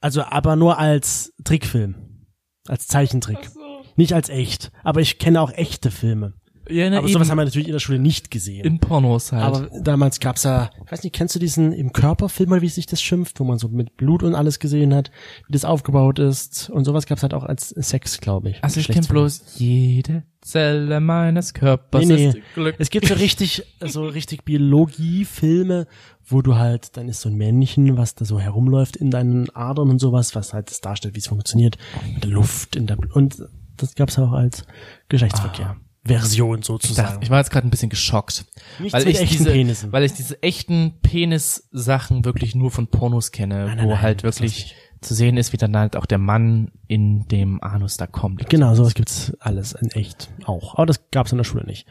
Also 0.00 0.22
aber 0.22 0.56
nur 0.56 0.78
als 0.78 1.32
Trickfilm. 1.44 2.26
Als 2.66 2.86
Zeichentrick. 2.86 3.50
Nicht 3.96 4.14
als 4.14 4.28
echt. 4.28 4.70
Aber 4.82 5.00
ich 5.00 5.18
kenne 5.18 5.40
auch 5.40 5.52
echte 5.52 5.90
Filme. 5.90 6.34
Ja, 6.68 6.88
ne, 6.90 6.98
aber 6.98 7.06
eben 7.06 7.14
sowas 7.14 7.30
haben 7.30 7.38
wir 7.38 7.44
natürlich 7.44 7.68
in 7.68 7.72
der 7.72 7.80
Schule 7.80 7.98
nicht 7.98 8.30
gesehen. 8.30 8.64
in 8.64 8.78
Pornos 8.78 9.32
halt. 9.32 9.42
aber 9.42 9.80
damals 9.80 10.20
gab's 10.20 10.44
ja, 10.44 10.70
ich 10.84 10.92
weiß 10.92 11.02
nicht, 11.02 11.14
kennst 11.14 11.34
du 11.34 11.38
diesen 11.38 11.72
im 11.72 11.92
Körperfilm 11.92 12.52
oder 12.52 12.62
wie 12.62 12.68
sich 12.68 12.86
das 12.86 13.02
schimpft, 13.02 13.40
wo 13.40 13.44
man 13.44 13.58
so 13.58 13.68
mit 13.68 13.96
Blut 13.96 14.22
und 14.22 14.34
alles 14.34 14.58
gesehen 14.58 14.94
hat, 14.94 15.10
wie 15.46 15.52
das 15.52 15.64
aufgebaut 15.64 16.18
ist 16.18 16.70
und 16.70 16.84
sowas 16.84 17.06
gab's 17.06 17.22
halt 17.22 17.34
auch 17.34 17.44
als 17.44 17.70
Sex, 17.70 18.20
glaube 18.20 18.50
ich. 18.50 18.62
also 18.62 18.80
ich 18.80 18.88
kenne 18.88 19.06
bloß 19.06 19.56
jede 19.56 20.24
Zelle 20.42 21.00
meines 21.00 21.52
Körpers 21.52 22.06
Nee, 22.06 22.14
nee. 22.14 22.28
ist 22.28 22.38
Glück. 22.54 22.76
Es 22.78 22.90
gibt 22.90 23.06
so 23.06 23.14
richtig, 23.14 23.62
so 23.80 24.06
richtig 24.06 24.44
Biologie-Filme, 24.44 25.86
wo 26.26 26.40
du 26.40 26.56
halt, 26.56 26.96
dann 26.96 27.08
ist 27.08 27.20
so 27.20 27.28
ein 27.28 27.36
Männchen, 27.36 27.96
was 27.96 28.14
da 28.14 28.24
so 28.24 28.40
herumläuft 28.40 28.96
in 28.96 29.10
deinen 29.10 29.50
Adern 29.50 29.90
und 29.90 29.98
sowas, 29.98 30.34
was 30.34 30.54
halt 30.54 30.70
das 30.70 30.80
darstellt, 30.80 31.14
wie 31.14 31.18
es 31.18 31.26
funktioniert, 31.26 31.76
mit 32.14 32.24
der 32.24 32.30
Luft 32.30 32.76
in 32.76 32.86
der, 32.86 32.96
und 33.14 33.42
das 33.76 33.94
gab's 33.94 34.18
auch 34.18 34.32
als 34.32 34.64
Geschlechtsverkehr. 35.08 35.76
Version 36.04 36.60
Ich, 36.60 36.64
sozusagen. 36.66 37.08
dachte, 37.08 37.24
ich 37.24 37.30
war 37.30 37.38
jetzt 37.38 37.50
gerade 37.50 37.66
ein 37.66 37.70
bisschen 37.70 37.90
geschockt, 37.90 38.46
Nichts 38.78 38.94
weil 38.94 39.06
ich 39.06 39.18
diese, 39.28 39.50
Penissen. 39.50 39.92
weil 39.92 40.04
ich 40.04 40.12
diese 40.12 40.42
echten 40.42 40.94
Penis-Sachen 41.02 42.24
wirklich 42.24 42.54
nur 42.54 42.70
von 42.70 42.86
Pornos 42.86 43.32
kenne, 43.32 43.66
Nein, 43.66 43.76
nein, 43.76 43.86
wo 43.86 43.90
nein, 43.90 44.02
halt 44.02 44.22
wirklich 44.22 44.74
zu 45.00 45.14
sehen 45.14 45.36
ist, 45.36 45.52
wie 45.52 45.56
dann 45.56 45.76
halt 45.76 45.96
auch 45.96 46.06
der 46.06 46.18
Mann 46.18 46.72
in 46.86 47.26
dem 47.28 47.62
Anus 47.62 47.96
da 47.96 48.06
kommt. 48.06 48.48
Genau, 48.48 48.74
sowas 48.74 48.94
gibt's 48.94 49.32
alles 49.40 49.72
in 49.72 49.90
echt 49.90 50.30
auch. 50.44 50.74
Aber 50.74 50.86
das 50.86 51.10
gab's 51.10 51.32
in 51.32 51.38
der 51.38 51.44
Schule 51.44 51.64
nicht. 51.64 51.86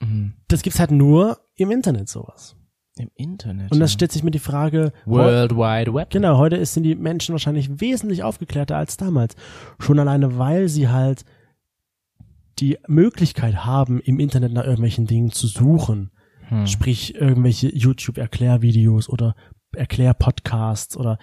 Mhm. 0.00 0.34
Das 0.48 0.62
gibt's 0.62 0.78
halt 0.78 0.90
nur 0.90 1.38
im 1.56 1.70
Internet 1.70 2.08
sowas. 2.08 2.56
Im 2.96 3.10
Internet. 3.16 3.72
Und 3.72 3.80
das 3.80 3.90
ja. 3.90 3.94
stellt 3.94 4.12
sich 4.12 4.22
mir 4.22 4.30
die 4.30 4.38
Frage, 4.38 4.92
World 5.04 5.52
Wide 5.56 5.92
Web. 5.92 6.10
Genau, 6.10 6.38
heute 6.38 6.64
sind 6.64 6.84
die 6.84 6.94
Menschen 6.94 7.32
wahrscheinlich 7.32 7.80
wesentlich 7.80 8.22
aufgeklärter 8.22 8.76
als 8.76 8.96
damals. 8.96 9.34
Schon 9.80 9.98
alleine, 9.98 10.38
weil 10.38 10.68
sie 10.68 10.88
halt 10.88 11.24
die 12.60 12.78
Möglichkeit 12.86 13.64
haben, 13.64 14.00
im 14.00 14.18
Internet 14.20 14.52
nach 14.52 14.64
irgendwelchen 14.64 15.06
Dingen 15.06 15.30
zu 15.32 15.46
suchen. 15.46 16.10
Hm. 16.48 16.66
Sprich, 16.66 17.14
irgendwelche 17.14 17.74
YouTube-Erklärvideos 17.74 19.08
oder 19.08 19.34
Erklärpodcasts 19.74 20.96
oder 20.96 21.18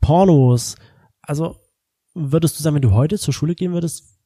Pornos. 0.00 0.76
Also, 1.22 1.56
würdest 2.14 2.58
du 2.58 2.62
sagen, 2.62 2.76
wenn 2.76 2.82
du 2.82 2.92
heute 2.92 3.18
zur 3.18 3.34
Schule 3.34 3.54
gehen 3.54 3.72
würdest, 3.72 4.18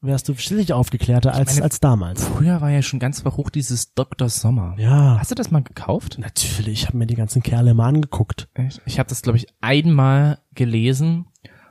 wärst 0.00 0.28
du 0.28 0.34
sicherlich 0.34 0.72
aufgeklärter 0.72 1.32
als, 1.32 1.54
meine- 1.54 1.62
als 1.64 1.78
damals. 1.80 2.24
Früher 2.26 2.60
war 2.60 2.70
ja 2.70 2.82
schon 2.82 2.98
ganz 2.98 3.20
verrucht 3.20 3.54
dieses 3.54 3.94
Dr. 3.94 4.28
Sommer. 4.28 4.74
Ja. 4.78 5.18
Hast 5.18 5.30
du 5.30 5.34
das 5.36 5.50
mal 5.52 5.62
gekauft? 5.62 6.18
Natürlich, 6.18 6.82
ich 6.82 6.86
habe 6.88 6.98
mir 6.98 7.06
die 7.06 7.14
ganzen 7.14 7.42
Kerle 7.42 7.72
mal 7.74 7.88
angeguckt. 7.88 8.48
Echt? 8.54 8.82
Ich 8.84 8.98
habe 8.98 9.08
das, 9.08 9.22
glaube 9.22 9.38
ich, 9.38 9.46
einmal 9.60 10.40
gelesen 10.54 11.26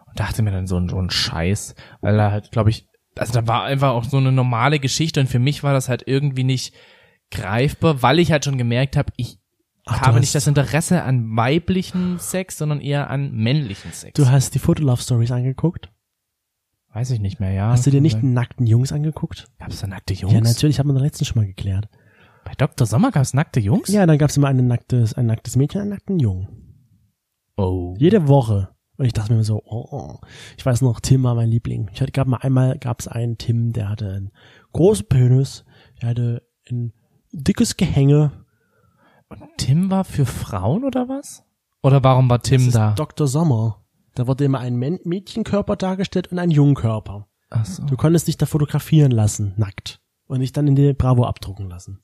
und 0.08 0.20
dachte 0.20 0.42
mir 0.44 0.52
dann 0.52 0.66
so, 0.68 0.78
ein- 0.78 0.88
so 0.90 0.98
ein 0.98 1.10
Scheiß, 1.10 1.76
weil 2.00 2.16
da 2.18 2.32
halt, 2.32 2.52
glaube 2.52 2.70
ich, 2.70 2.88
also 3.18 3.34
da 3.34 3.48
war 3.48 3.64
einfach 3.64 3.92
auch 3.92 4.04
so 4.04 4.18
eine 4.18 4.32
normale 4.32 4.80
Geschichte 4.80 5.20
und 5.20 5.28
für 5.28 5.40
mich 5.40 5.64
war 5.64 5.74
das 5.74 5.90
halt 5.90 6.04
irgendwie 6.06 6.44
nicht 6.44 6.74
greifbar, 7.30 8.02
weil 8.02 8.20
ich 8.20 8.32
halt 8.32 8.46
schon 8.46 8.58
gemerkt 8.58 8.98
habe, 8.98 9.12
ich 9.18 9.40
Ach, 9.86 10.02
habe 10.02 10.20
nicht 10.20 10.36
das 10.36 10.48
Interesse 10.48 11.04
an 11.04 11.36
weiblichen 11.36 12.20
Sex, 12.20 12.58
sondern 12.58 12.82
eher 12.82 13.10
an 13.10 13.32
männlichen 13.34 13.92
Sex. 13.92 14.14
Du 14.14 14.30
hast 14.30 14.54
die 14.54 14.60
Fotolove-Stories 14.60 15.32
angeguckt? 15.32 15.90
Weiß 16.94 17.10
ich 17.12 17.20
nicht 17.20 17.40
mehr, 17.40 17.52
ja. 17.52 17.70
Hast 17.70 17.88
du 17.88 17.92
dir 17.92 18.02
nicht 18.02 18.22
nackten 18.22 18.68
Jungs 18.68 18.92
angeguckt? 18.92 19.48
Gab's 19.60 19.80
da 19.80 19.88
nackte 19.88 20.14
Jungs? 20.14 20.34
Ja, 20.34 20.42
natürlich, 20.42 20.78
haben 20.78 20.88
wir 20.88 20.94
doch 20.94 21.02
letztens 21.02 21.30
schon 21.30 21.42
mal 21.42 21.48
geklärt. 21.48 21.88
Bei 22.44 22.54
Dr. 22.58 22.86
Sommer 22.86 23.12
gab's 23.12 23.34
nackte 23.34 23.60
Jungs? 23.60 23.88
Ja, 23.90 24.06
dann 24.06 24.18
gab's 24.18 24.36
immer 24.36 24.50
ein 24.50 24.68
nacktes, 24.68 25.14
ein 25.14 25.26
nacktes 25.26 25.56
Mädchen, 25.56 25.82
einen 25.82 25.92
nackten 25.92 26.20
Jungen. 26.20 26.48
Oh. 27.56 27.96
Jede 27.98 28.28
Woche. 28.28 28.70
Und 29.02 29.08
ich 29.08 29.14
dachte 29.14 29.34
mir 29.34 29.44
so, 29.44 29.64
oh, 29.66 29.88
oh. 29.90 30.20
ich 30.58 30.64
weiß 30.64 30.84
noch, 30.84 31.00
Tim 31.00 31.24
war 31.24 31.34
mein 31.34 31.50
Liebling. 31.50 31.90
Ich 31.92 32.02
hatte, 32.02 32.12
gab 32.12 32.28
mal 32.28 32.38
einmal, 32.38 32.78
gab's 32.78 33.08
einen 33.08 33.40
Tim, 33.40 33.74
der 33.74 33.90
hatte 33.90 34.12
einen 34.14 34.32
großen 34.74 35.08
Penis, 35.08 35.66
der 36.00 36.10
hatte 36.10 36.44
ein 36.70 36.94
dickes 37.32 37.78
Gehänge. 37.78 38.32
Und 39.28 39.42
Tim 39.58 39.90
war 39.90 40.04
für 40.04 40.28
Frauen 40.28 40.84
oder 40.84 41.10
was? 41.10 41.44
Oder 41.82 42.04
warum 42.04 42.30
war 42.30 42.44
Tim 42.44 42.60
das 42.60 42.68
ist 42.68 42.76
da? 42.76 42.92
Dr. 42.92 43.26
Sommer. 43.26 43.84
Da 44.14 44.28
wurde 44.28 44.46
immer 44.46 44.60
ein 44.60 44.76
Mädchenkörper 44.78 45.78
dargestellt 45.78 46.32
und 46.32 46.38
ein 46.38 46.52
Jungkörper. 46.52 47.28
Ach 47.50 47.66
so. 47.66 47.84
Du 47.86 47.98
konntest 47.98 48.28
dich 48.28 48.38
da 48.38 48.46
fotografieren 48.46 49.12
lassen, 49.12 49.56
nackt. 49.58 50.00
Und 50.28 50.42
dich 50.42 50.52
dann 50.52 50.68
in 50.68 50.76
die 50.76 50.94
Bravo 50.94 51.26
abdrucken 51.26 51.68
lassen. 51.68 52.04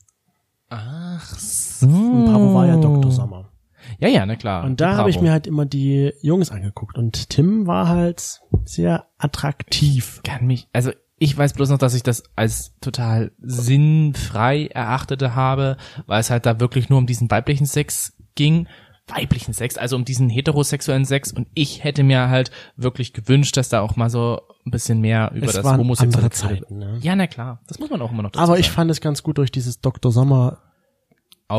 Ach 0.69 1.23
so. 1.37 1.85
Und 1.85 2.25
Bravo 2.25 2.55
war 2.55 2.65
ja 2.65 2.77
Dr. 2.77 3.11
Sommer. 3.11 3.51
Ja, 3.99 4.07
ja, 4.07 4.25
na 4.25 4.35
klar. 4.35 4.63
Und 4.63 4.81
da 4.81 4.97
habe 4.97 5.09
ich 5.09 5.21
mir 5.21 5.31
halt 5.31 5.47
immer 5.47 5.65
die 5.65 6.13
Jungs 6.21 6.51
angeguckt. 6.51 6.97
Und 6.97 7.29
Tim 7.29 7.67
war 7.67 7.87
halt 7.87 8.41
sehr 8.65 9.05
attraktiv. 9.17 10.21
kann 10.23 10.45
mich, 10.45 10.67
also 10.73 10.91
ich 11.19 11.35
weiß 11.35 11.53
bloß 11.53 11.69
noch, 11.69 11.79
dass 11.79 11.93
ich 11.95 12.03
das 12.03 12.23
als 12.35 12.73
total 12.79 13.31
sinnfrei 13.41 14.67
erachtete 14.67 15.35
habe, 15.35 15.77
weil 16.05 16.19
es 16.19 16.29
halt 16.29 16.45
da 16.45 16.59
wirklich 16.59 16.89
nur 16.89 16.99
um 16.99 17.07
diesen 17.07 17.29
weiblichen 17.31 17.65
Sex 17.65 18.13
ging. 18.35 18.67
Weiblichen 19.07 19.53
Sex, 19.53 19.77
also 19.77 19.95
um 19.95 20.03
diesen 20.03 20.29
heterosexuellen 20.29 21.05
Sex. 21.05 21.31
Und 21.31 21.47
ich 21.53 21.83
hätte 21.83 22.03
mir 22.03 22.27
halt 22.29 22.51
wirklich 22.75 23.13
gewünscht, 23.13 23.55
dass 23.55 23.69
da 23.69 23.79
auch 23.79 23.95
mal 23.95 24.09
so 24.09 24.41
ein 24.65 24.71
bisschen 24.71 24.99
mehr 24.99 25.31
über 25.33 25.47
Es 25.47 25.53
das 25.53 25.65
homosexuelle 25.65 26.29
Zeiten, 26.29 26.77
ne? 26.77 26.97
Ja, 27.01 27.15
na 27.15 27.25
klar. 27.25 27.61
Das 27.67 27.79
muss 27.79 27.89
man 27.89 28.01
auch 28.01 28.11
immer 28.11 28.23
noch 28.23 28.33
Aber 28.35 28.59
ich 28.59 28.65
sagen. 28.65 28.75
fand 28.75 28.91
es 28.91 28.99
ganz 28.99 29.23
gut 29.23 29.37
durch 29.37 29.49
dieses 29.49 29.79
Dr. 29.79 30.11
Sommer, 30.11 30.57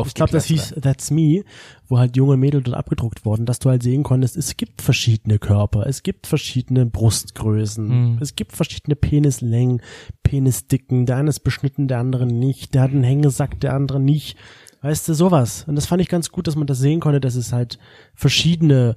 ich 0.05 0.13
glaube, 0.13 0.31
das 0.31 0.45
hieß 0.45 0.75
That's 0.81 1.09
Me, 1.11 1.43
wo 1.87 1.97
halt 1.97 2.15
junge 2.15 2.37
Mädel 2.37 2.61
dort 2.61 2.77
abgedruckt 2.77 3.25
wurden, 3.25 3.45
dass 3.45 3.59
du 3.59 3.69
halt 3.69 3.81
sehen 3.83 4.03
konntest, 4.03 4.37
es 4.37 4.55
gibt 4.55 4.81
verschiedene 4.81 5.39
Körper, 5.39 5.87
es 5.87 6.03
gibt 6.03 6.27
verschiedene 6.27 6.85
Brustgrößen, 6.85 7.89
Hm. 7.89 8.17
es 8.21 8.35
gibt 8.35 8.53
verschiedene 8.55 8.95
Penislängen, 8.95 9.81
Penisdicken, 10.23 11.05
der 11.05 11.17
eine 11.17 11.29
ist 11.29 11.39
beschnitten, 11.39 11.87
der 11.87 11.99
andere 11.99 12.25
nicht, 12.27 12.73
der 12.75 12.83
hat 12.83 12.91
einen 12.91 13.03
Hängesack, 13.03 13.59
der 13.59 13.73
andere 13.73 13.99
nicht. 13.99 14.37
Weißt 14.81 15.09
du, 15.09 15.13
sowas. 15.13 15.65
Und 15.67 15.75
das 15.75 15.87
fand 15.87 16.01
ich 16.01 16.07
ganz 16.07 16.29
gut, 16.31 16.47
dass 16.47 16.55
man 16.55 16.65
das 16.67 16.79
sehen 16.79 17.01
konnte, 17.01 17.19
dass 17.19 17.35
es 17.35 17.51
halt 17.51 17.79
verschiedene 18.15 18.95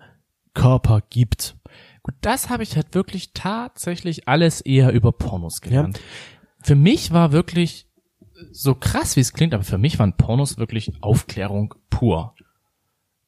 Körper 0.55 1.02
gibt. 1.11 1.57
Gut, 2.02 2.14
das 2.20 2.50
habe 2.50 2.62
ich 2.62 2.76
halt 2.76 2.94
wirklich 2.94 3.33
tatsächlich 3.33 4.28
alles 4.28 4.61
eher 4.61 4.92
über 4.92 5.12
Pornos 5.12 5.61
gelernt. 5.61 5.98
Für 6.62 6.74
mich 6.76 7.12
war 7.12 7.33
wirklich 7.33 7.87
so 8.52 8.74
krass, 8.74 9.16
wie 9.16 9.20
es 9.20 9.33
klingt, 9.33 9.55
aber 9.55 9.64
für 9.64 9.78
mich 9.78 9.98
waren 9.98 10.16
Pornos 10.16 10.59
wirklich 10.59 10.92
Aufklärung 11.00 11.74
pur. 11.90 12.35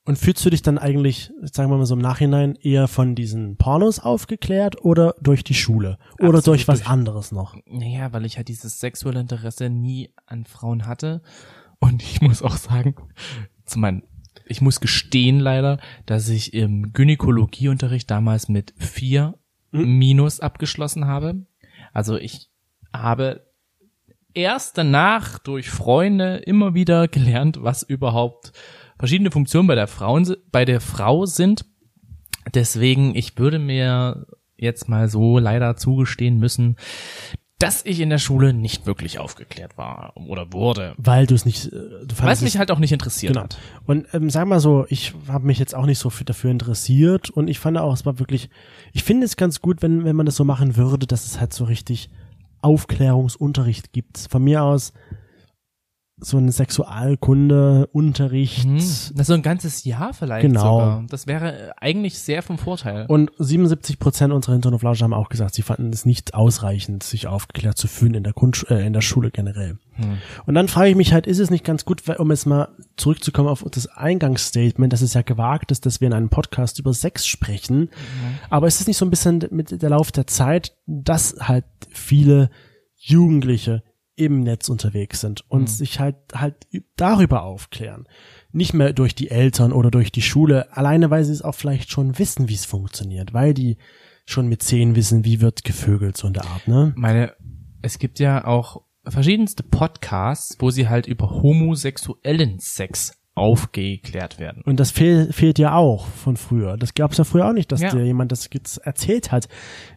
Und 0.06 0.18
fühlst 0.18 0.44
du 0.44 0.50
dich 0.50 0.60
dann 0.60 0.76
eigentlich, 0.76 1.32
sagen 1.40 1.70
wir 1.70 1.78
mal 1.78 1.86
so 1.86 1.94
im 1.94 2.00
Nachhinein, 2.00 2.56
eher 2.56 2.88
von 2.88 3.14
diesen 3.14 3.56
Pornos 3.56 4.00
aufgeklärt 4.00 4.84
oder 4.84 5.14
durch 5.22 5.44
die 5.44 5.54
Schule? 5.54 5.98
Oder 6.18 6.38
Absolut 6.38 6.46
durch 6.46 6.68
was 6.68 6.80
durch- 6.80 6.90
anderes 6.90 7.32
noch? 7.32 7.56
Naja, 7.66 8.12
weil 8.12 8.26
ich 8.26 8.36
halt 8.36 8.48
dieses 8.48 8.80
sexuelle 8.80 9.20
Interesse 9.20 9.70
nie 9.70 10.10
an 10.26 10.44
Frauen 10.44 10.86
hatte. 10.86 11.22
Und 11.78 12.02
ich 12.02 12.20
muss 12.20 12.42
auch 12.42 12.56
sagen, 12.56 12.94
zu 13.64 13.78
meinen, 13.78 14.02
ich 14.46 14.60
muss 14.60 14.80
gestehen 14.80 15.40
leider, 15.40 15.78
dass 16.04 16.28
ich 16.28 16.52
im 16.52 16.92
Gynäkologieunterricht 16.92 18.10
damals 18.10 18.48
mit 18.50 18.74
vier 18.76 19.38
Minus 19.70 20.40
abgeschlossen 20.40 21.06
habe. 21.06 21.46
Also 21.94 22.16
ich 22.16 22.50
habe 22.92 23.46
erst 24.34 24.76
danach 24.78 25.38
durch 25.38 25.70
Freunde 25.70 26.36
immer 26.38 26.74
wieder 26.74 27.08
gelernt, 27.08 27.58
was 27.62 27.82
überhaupt 27.82 28.52
verschiedene 28.98 29.30
Funktionen 29.30 29.66
bei 29.66 29.74
der 29.74 29.86
Frauen, 29.86 30.36
bei 30.50 30.64
der 30.64 30.80
Frau 30.80 31.26
sind. 31.26 31.64
Deswegen, 32.52 33.14
ich 33.14 33.38
würde 33.38 33.58
mir 33.58 34.26
jetzt 34.56 34.88
mal 34.88 35.08
so 35.08 35.38
leider 35.38 35.76
zugestehen 35.76 36.38
müssen, 36.38 36.76
dass 37.58 37.84
ich 37.84 38.00
in 38.00 38.10
der 38.10 38.18
Schule 38.18 38.52
nicht 38.52 38.84
wirklich 38.84 39.18
aufgeklärt 39.18 39.78
war 39.78 40.12
oder 40.16 40.52
wurde. 40.52 40.94
Weil 40.98 41.26
du 41.26 41.34
es 41.34 41.44
nicht, 41.46 41.66
äh, 41.66 41.70
du 41.70 42.14
Weil 42.18 42.32
es 42.32 42.42
mich 42.42 42.58
halt 42.58 42.70
auch 42.70 42.78
nicht 42.78 42.92
interessiert 42.92 43.32
Genau. 43.32 43.44
hat. 43.44 43.58
Und 43.86 44.06
ähm, 44.12 44.28
sag 44.28 44.46
mal 44.46 44.60
so, 44.60 44.84
ich 44.88 45.14
habe 45.28 45.46
mich 45.46 45.58
jetzt 45.58 45.74
auch 45.74 45.86
nicht 45.86 45.98
so 45.98 46.10
für, 46.10 46.24
dafür 46.24 46.50
interessiert 46.50 47.30
und 47.30 47.48
ich 47.48 47.58
fand 47.60 47.78
auch, 47.78 47.94
es 47.94 48.04
war 48.04 48.18
wirklich, 48.18 48.50
ich 48.92 49.04
finde 49.04 49.24
es 49.24 49.36
ganz 49.36 49.60
gut, 49.60 49.82
wenn, 49.82 50.04
wenn 50.04 50.16
man 50.16 50.26
das 50.26 50.36
so 50.36 50.44
machen 50.44 50.76
würde, 50.76 51.06
dass 51.06 51.24
es 51.24 51.40
halt 51.40 51.52
so 51.54 51.64
richtig 51.64 52.10
Aufklärungsunterricht 52.64 53.92
gibt. 53.92 54.18
Von 54.30 54.42
mir 54.42 54.62
aus 54.62 54.92
so 56.18 56.38
ein 56.38 56.50
Sexualkunde-Unterricht. 56.52 58.62
Hm, 58.64 58.76
Das 58.76 59.10
ist 59.10 59.26
so 59.26 59.34
ein 59.34 59.42
ganzes 59.42 59.82
Jahr 59.84 60.14
vielleicht 60.14 60.42
Genau. 60.46 60.60
sogar. 60.60 61.04
Das 61.08 61.26
wäre 61.26 61.70
äh, 61.70 61.72
eigentlich 61.80 62.16
sehr 62.18 62.42
vom 62.42 62.56
Vorteil. 62.56 63.06
Und 63.08 63.32
77 63.38 63.98
Prozent 63.98 64.32
unserer 64.32 64.58
Lausche 64.60 65.02
haben 65.04 65.12
auch 65.12 65.28
gesagt, 65.28 65.54
sie 65.54 65.62
fanden 65.62 65.92
es 65.92 66.06
nicht 66.06 66.34
ausreichend, 66.34 67.02
sich 67.02 67.26
aufgeklärt 67.26 67.76
zu 67.78 67.88
fühlen 67.88 68.14
in 68.14 68.22
der, 68.22 68.32
Grundsch 68.32 68.64
äh, 68.70 68.86
in 68.86 68.92
der 68.92 69.00
Schule 69.00 69.32
generell. 69.32 69.78
Hm. 69.94 70.18
Und 70.46 70.54
dann 70.54 70.68
frage 70.68 70.90
ich 70.90 70.96
mich 70.96 71.12
halt, 71.12 71.26
ist 71.26 71.40
es 71.40 71.50
nicht 71.50 71.64
ganz 71.64 71.84
gut, 71.84 72.08
um 72.18 72.30
jetzt 72.30 72.46
mal 72.46 72.68
zurückzukommen 72.96 73.48
auf 73.48 73.64
das 73.70 73.88
Eingangsstatement, 73.88 74.92
dass 74.92 75.02
es 75.02 75.14
ja 75.14 75.22
gewagt 75.22 75.72
ist, 75.72 75.84
dass 75.84 76.00
wir 76.00 76.06
in 76.06 76.14
einem 76.14 76.28
Podcast 76.28 76.78
über 76.78 76.94
Sex 76.94 77.26
sprechen. 77.26 77.90
Aber 78.50 78.68
ist 78.68 78.80
es 78.80 78.86
nicht 78.86 78.98
so 78.98 79.04
ein 79.04 79.10
bisschen 79.10 79.44
mit 79.50 79.82
der 79.82 79.90
Lauf 79.90 80.12
der 80.12 80.28
Zeit, 80.28 80.76
dass 80.86 81.34
halt 81.40 81.64
viele 81.90 82.50
Jugendliche 82.96 83.82
im 84.16 84.40
Netz 84.40 84.68
unterwegs 84.68 85.20
sind 85.20 85.44
und 85.50 85.68
sich 85.68 85.98
halt 85.98 86.16
halt 86.34 86.66
darüber 86.96 87.42
aufklären. 87.42 88.06
Nicht 88.52 88.74
mehr 88.74 88.92
durch 88.92 89.14
die 89.14 89.30
Eltern 89.30 89.72
oder 89.72 89.90
durch 89.90 90.12
die 90.12 90.22
Schule, 90.22 90.76
alleine 90.76 91.10
weil 91.10 91.24
sie 91.24 91.32
es 91.32 91.42
auch 91.42 91.54
vielleicht 91.54 91.90
schon 91.90 92.18
wissen, 92.18 92.48
wie 92.48 92.54
es 92.54 92.64
funktioniert, 92.64 93.32
weil 93.32 93.54
die 93.54 93.76
schon 94.26 94.46
mit 94.46 94.62
zehn 94.62 94.94
wissen, 94.94 95.24
wie 95.24 95.40
wird 95.40 95.64
gevögelt, 95.64 96.16
so 96.16 96.26
in 96.28 96.34
der 96.34 96.46
Art, 96.46 96.68
ne? 96.68 96.92
meine, 96.96 97.34
es 97.82 97.98
gibt 97.98 98.18
ja 98.18 98.44
auch 98.44 98.82
verschiedenste 99.04 99.62
Podcasts, 99.62 100.56
wo 100.60 100.70
sie 100.70 100.88
halt 100.88 101.06
über 101.06 101.30
homosexuellen 101.30 102.58
Sex 102.58 103.18
aufgeklärt 103.34 104.38
werden. 104.38 104.62
Und 104.64 104.78
das 104.80 104.90
fehl, 104.90 105.32
fehlt 105.32 105.58
ja 105.58 105.74
auch 105.74 106.06
von 106.06 106.36
früher. 106.36 106.76
Das 106.76 106.94
gab 106.94 107.12
es 107.12 107.18
ja 107.18 107.24
früher 107.24 107.48
auch 107.48 107.52
nicht, 107.52 107.72
dass 107.72 107.80
Ja. 107.80 107.90
dir 107.90 108.04
jemand 108.04 108.30
das 108.32 108.48
jetzt 108.52 108.78
erzählt 108.78 109.32
hat. 109.32 109.48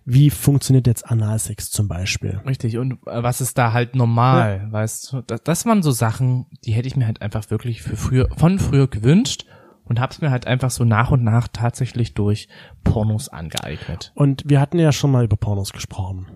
Wie 0.05 0.29
funktioniert 0.29 0.87
jetzt 0.87 1.09
Analsex 1.09 1.69
zum 1.69 1.87
Beispiel? 1.87 2.41
Richtig, 2.47 2.77
und 2.77 2.93
äh, 3.05 3.23
was 3.23 3.41
ist 3.41 3.57
da 3.57 3.73
halt 3.73 3.95
normal, 3.95 4.67
weißt 4.71 5.13
du? 5.13 5.21
Das, 5.21 5.41
das 5.43 5.65
waren 5.65 5.83
so 5.83 5.91
Sachen, 5.91 6.47
die 6.65 6.71
hätte 6.71 6.87
ich 6.87 6.95
mir 6.95 7.05
halt 7.05 7.21
einfach 7.21 7.49
wirklich 7.51 7.81
für 7.83 7.95
früher, 7.95 8.27
von 8.35 8.57
früher 8.59 8.87
gewünscht 8.87 9.45
und 9.85 9.99
hab's 9.99 10.19
mir 10.19 10.31
halt 10.31 10.47
einfach 10.47 10.71
so 10.71 10.83
nach 10.83 11.11
und 11.11 11.23
nach 11.23 11.47
tatsächlich 11.47 12.13
durch 12.15 12.47
Pornos 12.83 13.29
angeeignet. 13.29 14.11
Und 14.15 14.43
wir 14.47 14.59
hatten 14.59 14.79
ja 14.79 14.91
schon 14.91 15.11
mal 15.11 15.23
über 15.23 15.37
Pornos 15.37 15.73
gesprochen. 15.73 16.27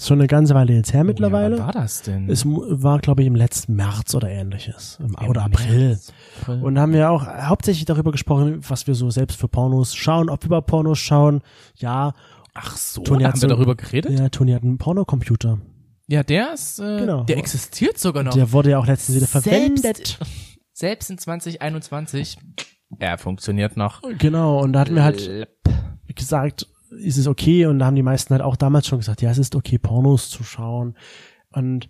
Schon 0.00 0.18
eine 0.18 0.26
ganze 0.26 0.54
Weile 0.54 0.72
jetzt 0.74 0.92
her 0.92 1.04
mittlerweile. 1.04 1.54
Oh 1.54 1.58
Ja, 1.58 1.66
wann 1.66 1.74
war 1.74 1.82
das 1.82 2.02
denn? 2.02 2.28
es 2.28 2.44
war, 2.46 2.98
glaube 2.98 3.22
ich, 3.22 3.28
im 3.28 3.36
letzten 3.36 3.76
März 3.76 4.14
oder 4.14 4.28
ähnliches. 4.28 4.98
Im, 5.00 5.14
Im 5.20 5.28
oder 5.28 5.44
April. 5.44 5.88
März, 5.90 6.12
April. 6.42 6.62
Und 6.64 6.78
haben 6.78 6.92
wir 6.92 7.10
auch 7.10 7.26
hauptsächlich 7.26 7.84
darüber 7.84 8.10
gesprochen, 8.10 8.60
was 8.68 8.86
wir 8.86 8.94
so 8.96 9.10
selbst 9.10 9.38
für 9.38 9.46
Pornos 9.48 9.94
schauen, 9.94 10.28
ob 10.30 10.42
wir 10.42 10.46
über 10.46 10.62
Pornos 10.62 10.98
schauen. 10.98 11.42
Ja, 11.76 12.12
Ach 12.54 12.76
so, 12.76 13.02
hat 13.02 13.10
haben 13.22 13.36
so- 13.36 13.42
wir 13.42 13.48
darüber 13.54 13.74
geredet? 13.76 14.18
ja, 14.18 14.28
Toni 14.28 14.52
hat 14.52 14.62
einen 14.62 14.78
Pornocomputer. 14.78 15.58
Ja, 16.06 16.22
der 16.22 16.52
ist, 16.54 16.80
äh, 16.80 16.98
Genau. 17.00 17.22
der 17.24 17.38
existiert 17.38 17.98
sogar 17.98 18.22
noch. 18.24 18.34
Der 18.34 18.52
wurde 18.52 18.70
ja 18.70 18.78
auch 18.78 18.86
letztens 18.86 19.16
wieder 19.16 19.26
Selbst- 19.26 19.48
verwendet. 19.48 20.18
Selbst 20.72 21.08
in 21.10 21.18
2021, 21.18 22.36
er 22.98 23.16
funktioniert 23.18 23.76
noch. 23.76 24.02
Genau, 24.18 24.60
und 24.60 24.72
da 24.72 24.80
hatten 24.80 24.94
wir 24.96 25.04
halt 25.04 25.48
gesagt, 26.14 26.66
ist 26.98 27.18
es 27.18 27.26
okay? 27.26 27.66
Und 27.66 27.78
da 27.78 27.86
haben 27.86 27.96
die 27.96 28.02
meisten 28.02 28.32
halt 28.32 28.42
auch 28.42 28.56
damals 28.56 28.86
schon 28.86 28.98
gesagt, 28.98 29.22
ja, 29.22 29.30
es 29.30 29.38
ist 29.38 29.54
okay, 29.54 29.78
Pornos 29.78 30.30
zu 30.30 30.44
schauen. 30.44 30.96
Und 31.50 31.88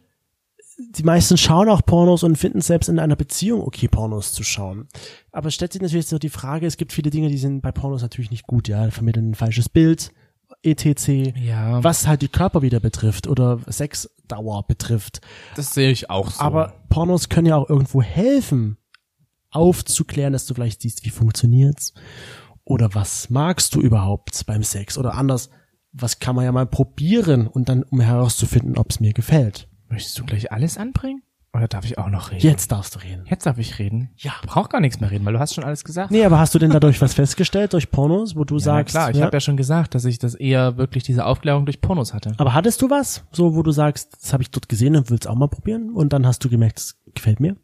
die 0.78 1.02
meisten 1.04 1.36
schauen 1.36 1.68
auch 1.68 1.82
Pornos 1.84 2.22
und 2.22 2.36
finden 2.36 2.60
selbst 2.60 2.88
in 2.88 2.98
einer 2.98 3.16
Beziehung 3.16 3.62
okay, 3.62 3.88
Pornos 3.88 4.32
zu 4.32 4.42
schauen. 4.42 4.88
Aber 5.32 5.48
es 5.48 5.54
stellt 5.54 5.72
sich 5.72 5.82
natürlich 5.82 6.06
so 6.06 6.18
die 6.18 6.28
Frage, 6.28 6.66
es 6.66 6.76
gibt 6.76 6.92
viele 6.92 7.10
Dinge, 7.10 7.28
die 7.28 7.38
sind 7.38 7.60
bei 7.60 7.72
Pornos 7.72 8.02
natürlich 8.02 8.30
nicht 8.30 8.46
gut, 8.46 8.68
ja, 8.68 8.90
vermitteln 8.90 9.30
ein 9.30 9.34
falsches 9.34 9.68
Bild, 9.68 10.12
etc. 10.62 11.36
Ja, 11.36 11.82
Was 11.84 12.06
halt 12.06 12.22
die 12.22 12.28
Körper 12.28 12.62
wieder 12.62 12.80
betrifft 12.80 13.26
oder 13.26 13.60
Sexdauer 13.68 14.66
betrifft. 14.66 15.20
das 15.56 15.74
sehe 15.74 15.90
ich 15.90 16.10
auch 16.10 16.30
so. 16.30 16.40
Aber 16.40 16.74
Pornos 16.88 17.28
können 17.28 17.46
ja 17.46 17.56
auch 17.56 17.68
irgendwo 17.68 18.02
helfen, 18.02 18.76
aufzuklären, 19.50 20.32
dass 20.32 20.46
du 20.46 20.54
vielleicht 20.54 20.82
siehst, 20.82 21.04
wie 21.04 21.10
funktioniert's 21.10 21.94
oder 22.64 22.94
was 22.94 23.30
magst 23.30 23.74
du 23.74 23.80
überhaupt 23.80 24.46
beim 24.46 24.62
Sex 24.62 24.98
oder 24.98 25.14
anders, 25.14 25.50
was 25.92 26.18
kann 26.18 26.34
man 26.34 26.44
ja 26.44 26.52
mal 26.52 26.66
probieren 26.66 27.46
und 27.46 27.68
dann 27.68 27.82
um 27.84 28.00
herauszufinden, 28.00 28.76
ob 28.76 28.90
es 28.90 29.00
mir 29.00 29.12
gefällt. 29.12 29.68
Möchtest 29.88 30.18
du 30.18 30.24
gleich 30.24 30.50
alles 30.50 30.76
anbringen? 30.76 31.22
Oder 31.54 31.68
darf 31.68 31.84
ich 31.84 31.98
auch 31.98 32.08
noch 32.08 32.32
reden? 32.32 32.44
Jetzt 32.44 32.72
darfst 32.72 32.96
du 32.96 32.98
reden. 32.98 33.26
Jetzt 33.30 33.46
darf 33.46 33.58
ich 33.58 33.78
reden? 33.78 34.10
Ja. 34.16 34.32
Brauch 34.44 34.68
gar 34.68 34.80
nichts 34.80 34.98
mehr 34.98 35.12
reden, 35.12 35.24
weil 35.24 35.34
du 35.34 35.38
hast 35.38 35.54
schon 35.54 35.62
alles 35.62 35.84
gesagt. 35.84 36.10
Nee, 36.10 36.24
aber 36.24 36.40
hast 36.40 36.52
du 36.52 36.58
denn 36.58 36.70
dadurch 36.70 37.00
was 37.00 37.14
festgestellt 37.14 37.74
durch 37.74 37.92
Pornos, 37.92 38.34
wo 38.34 38.42
du 38.42 38.56
ja, 38.56 38.60
sagst, 38.60 38.92
klar, 38.92 39.10
ich 39.10 39.18
ja, 39.18 39.26
habe 39.26 39.36
ja 39.36 39.40
schon 39.40 39.56
gesagt, 39.56 39.94
dass 39.94 40.04
ich 40.04 40.18
das 40.18 40.34
eher 40.34 40.78
wirklich 40.78 41.04
diese 41.04 41.24
Aufklärung 41.24 41.64
durch 41.64 41.80
Pornos 41.80 42.12
hatte. 42.12 42.32
aber 42.38 42.54
hattest 42.54 42.82
du 42.82 42.90
was, 42.90 43.24
so 43.30 43.54
wo 43.54 43.62
du 43.62 43.70
sagst, 43.70 44.16
das 44.20 44.32
habe 44.32 44.42
ich 44.42 44.50
dort 44.50 44.68
gesehen 44.68 44.96
und 44.96 45.10
willst 45.10 45.28
auch 45.28 45.36
mal 45.36 45.46
probieren 45.46 45.90
und 45.90 46.12
dann 46.12 46.26
hast 46.26 46.44
du 46.44 46.48
gemerkt, 46.48 46.78
es 46.78 47.00
gefällt 47.14 47.38
mir? 47.38 47.56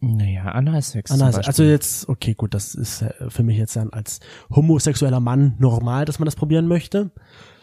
Naja, 0.00 0.44
Analsex. 0.44 1.10
Beispiel. 1.10 1.46
also 1.46 1.62
jetzt, 1.64 2.08
okay, 2.08 2.34
gut, 2.34 2.54
das 2.54 2.74
ist 2.74 3.04
für 3.28 3.42
mich 3.42 3.56
jetzt 3.58 3.74
dann 3.76 3.90
als 3.90 4.20
homosexueller 4.54 5.20
Mann 5.20 5.54
normal, 5.58 6.04
dass 6.04 6.18
man 6.18 6.26
das 6.26 6.36
probieren 6.36 6.68
möchte. 6.68 7.10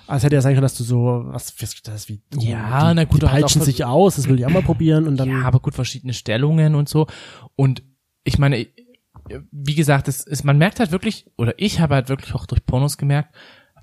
Also 0.08 0.26
hätte 0.26 0.36
ja 0.36 0.42
sein 0.42 0.54
können, 0.54 0.62
dass 0.62 0.76
du 0.78 0.84
so, 0.84 1.24
was, 1.26 1.56
das 1.84 2.10
wie, 2.10 2.22
Ja, 2.38 2.90
die, 2.90 2.96
na 2.96 3.04
gut, 3.06 3.22
die 3.24 3.26
peitschen 3.26 3.62
auch- 3.62 3.66
sich 3.66 3.86
aus, 3.86 4.18
das 4.18 4.28
will 4.28 4.38
ich 4.40 4.46
auch 4.46 4.52
mal 4.52 4.62
probieren 4.62 5.08
und 5.08 5.18
dann, 5.18 5.30
ja, 5.30 5.42
aber 5.44 5.60
gut, 5.60 5.74
verschiedene 5.74 6.14
Stellungen 6.14 6.76
und 6.76 6.90
so. 6.90 7.08
Und 7.56 7.82
ich 8.24 8.38
meine, 8.38 8.68
wie 9.52 9.74
gesagt, 9.76 10.08
es 10.08 10.22
ist, 10.22 10.44
man 10.44 10.58
merkt 10.58 10.80
halt 10.80 10.92
wirklich, 10.92 11.32
oder 11.38 11.54
ich 11.58 11.80
habe 11.80 11.96
halt 11.96 12.10
wirklich 12.10 12.36
auch 12.36 12.46
durch 12.46 12.64
Pornos 12.66 12.98
gemerkt, 12.98 13.34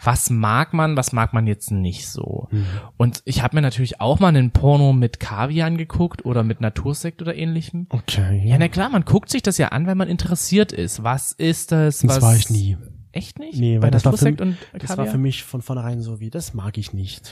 was 0.04 0.30
mag 0.30 0.72
man, 0.72 0.96
was 0.96 1.12
mag 1.12 1.32
man 1.32 1.46
jetzt 1.46 1.70
nicht 1.70 2.08
so. 2.08 2.48
Mhm. 2.50 2.66
Und 2.96 3.22
ich 3.24 3.42
habe 3.42 3.56
mir 3.56 3.62
natürlich 3.62 4.00
auch 4.00 4.18
mal 4.18 4.28
einen 4.28 4.50
Porno 4.50 4.92
mit 4.92 5.20
Kaviar 5.20 5.66
angeguckt 5.66 6.24
oder 6.24 6.42
mit 6.42 6.60
Natursekt 6.60 7.22
oder 7.22 7.34
ähnlichem. 7.34 7.86
okay, 7.90 8.42
Ja, 8.44 8.58
na 8.58 8.68
klar, 8.68 8.88
man 8.88 9.04
guckt 9.04 9.30
sich 9.30 9.42
das 9.42 9.58
ja 9.58 9.68
an, 9.68 9.86
weil 9.86 9.94
man 9.94 10.08
interessiert 10.08 10.72
ist. 10.72 11.04
Was 11.04 11.32
ist 11.32 11.72
das? 11.72 12.00
das 12.00 12.16
was 12.16 12.22
war 12.22 12.36
ich 12.36 12.50
nie. 12.50 12.76
Echt 13.12 13.38
nicht? 13.38 13.58
Nee, 13.58 13.80
weil 13.80 13.90
das 13.90 14.04
war, 14.04 14.16
für, 14.16 14.28
und 14.28 14.56
das 14.78 14.96
war 14.96 15.06
für 15.06 15.18
mich 15.18 15.44
von 15.44 15.60
vornherein 15.60 16.00
so 16.00 16.18
wie, 16.18 16.30
das 16.30 16.54
mag 16.54 16.78
ich 16.78 16.92
nicht. 16.92 17.30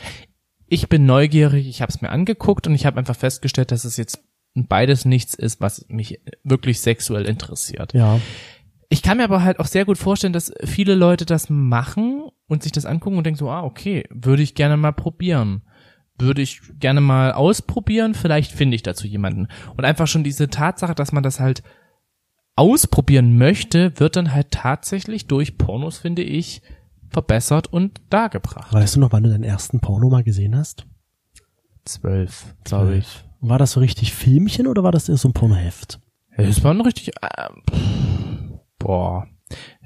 ich 0.69 0.89
bin 0.89 1.07
neugierig, 1.07 1.67
ich 1.67 1.81
habe 1.83 1.91
es 1.91 2.03
mir 2.03 2.11
angeguckt 2.11 2.67
und 2.67 2.75
ich 2.75 2.87
habe 2.87 2.99
einfach 2.99 3.17
festgestellt, 3.17 3.73
dass 3.73 3.85
es 3.85 3.97
jetzt 3.97 4.23
beides 4.55 5.05
nichts 5.05 5.35
ist, 5.35 5.61
was 5.61 5.87
mich 5.89 6.21
wirklich 6.45 6.81
sexuell 6.81 7.25
interessiert. 7.25 7.95
Ja, 7.95 8.21
Ich 8.91 9.03
kann 9.03 9.17
mir 9.17 9.25
aber 9.25 9.43
halt 9.43 9.59
auch 9.59 9.67
sehr 9.67 9.85
gut 9.87 9.97
vorstellen, 9.97 10.33
dass 10.33 10.53
viele 10.65 10.95
Leute 10.95 11.25
das 11.25 11.49
machen 11.49 12.31
und 12.51 12.63
sich 12.63 12.73
das 12.73 12.85
angucken 12.85 13.17
und 13.17 13.25
denken 13.25 13.39
so, 13.39 13.51
ah, 13.51 13.63
okay, 13.63 14.05
würde 14.11 14.43
ich 14.43 14.55
gerne 14.55 14.77
mal 14.77 14.93
probieren. 14.93 15.63
Würde 16.19 16.43
ich 16.43 16.61
gerne 16.79 17.01
mal 17.01 17.33
ausprobieren, 17.33 18.15
vielleicht 18.15 18.53
finde 18.53 18.75
ich 18.75 18.83
dazu 18.83 19.07
jemanden. 19.07 19.49
Und 19.77 19.85
einfach 19.85 20.07
schon 20.07 20.25
diese 20.25 20.51
Tatsache, 20.51 20.95
dass 20.95 21.13
man 21.13 21.23
das 21.23 21.41
halt 21.41 21.63
ausprobieren 22.57 23.39
möchte, 23.39 23.99
wird 23.99 24.17
dann 24.17 24.33
halt 24.33 24.51
tatsächlich 24.51 25.29
durch 25.29 25.57
Pornos, 25.57 25.99
finde 25.99 26.23
ich, 26.23 26.61
verbessert 27.09 27.73
und 27.73 28.01
dargebracht. 28.11 28.73
weißt 28.73 28.97
du 28.97 29.01
noch, 29.01 29.13
wann 29.13 29.23
du 29.23 29.31
deinen 29.31 29.45
ersten 29.45 29.81
Porno 29.81 30.11
mal 30.11 30.25
gesehen 30.25 30.57
hast? 30.57 30.87
Zwölf, 31.85 32.55
glaube 32.65 32.97
ich. 32.97 33.25
War 33.41 33.59
das 33.59 33.73
so 33.73 33.81
richtig 33.81 34.13
Filmchen 34.13 34.67
oder 34.67 34.83
war 34.83 34.93
das 34.93 35.07
so 35.07 35.29
ein 35.29 35.33
Pornoheft? 35.33 36.01
Das 36.37 36.63
war 36.63 36.73
ein 36.73 36.81
richtig. 36.81 37.13
pff, 37.15 37.79
boah, 38.79 39.27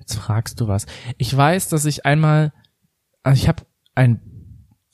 jetzt 0.04 0.16
fragst 0.16 0.60
du 0.60 0.68
was. 0.68 0.86
Ich 1.18 1.34
weiß, 1.34 1.68
dass 1.68 1.86
ich 1.86 2.04
einmal, 2.04 2.52
also 3.22 3.40
ich 3.40 3.48
habe 3.48 3.62
ein, 3.94 4.20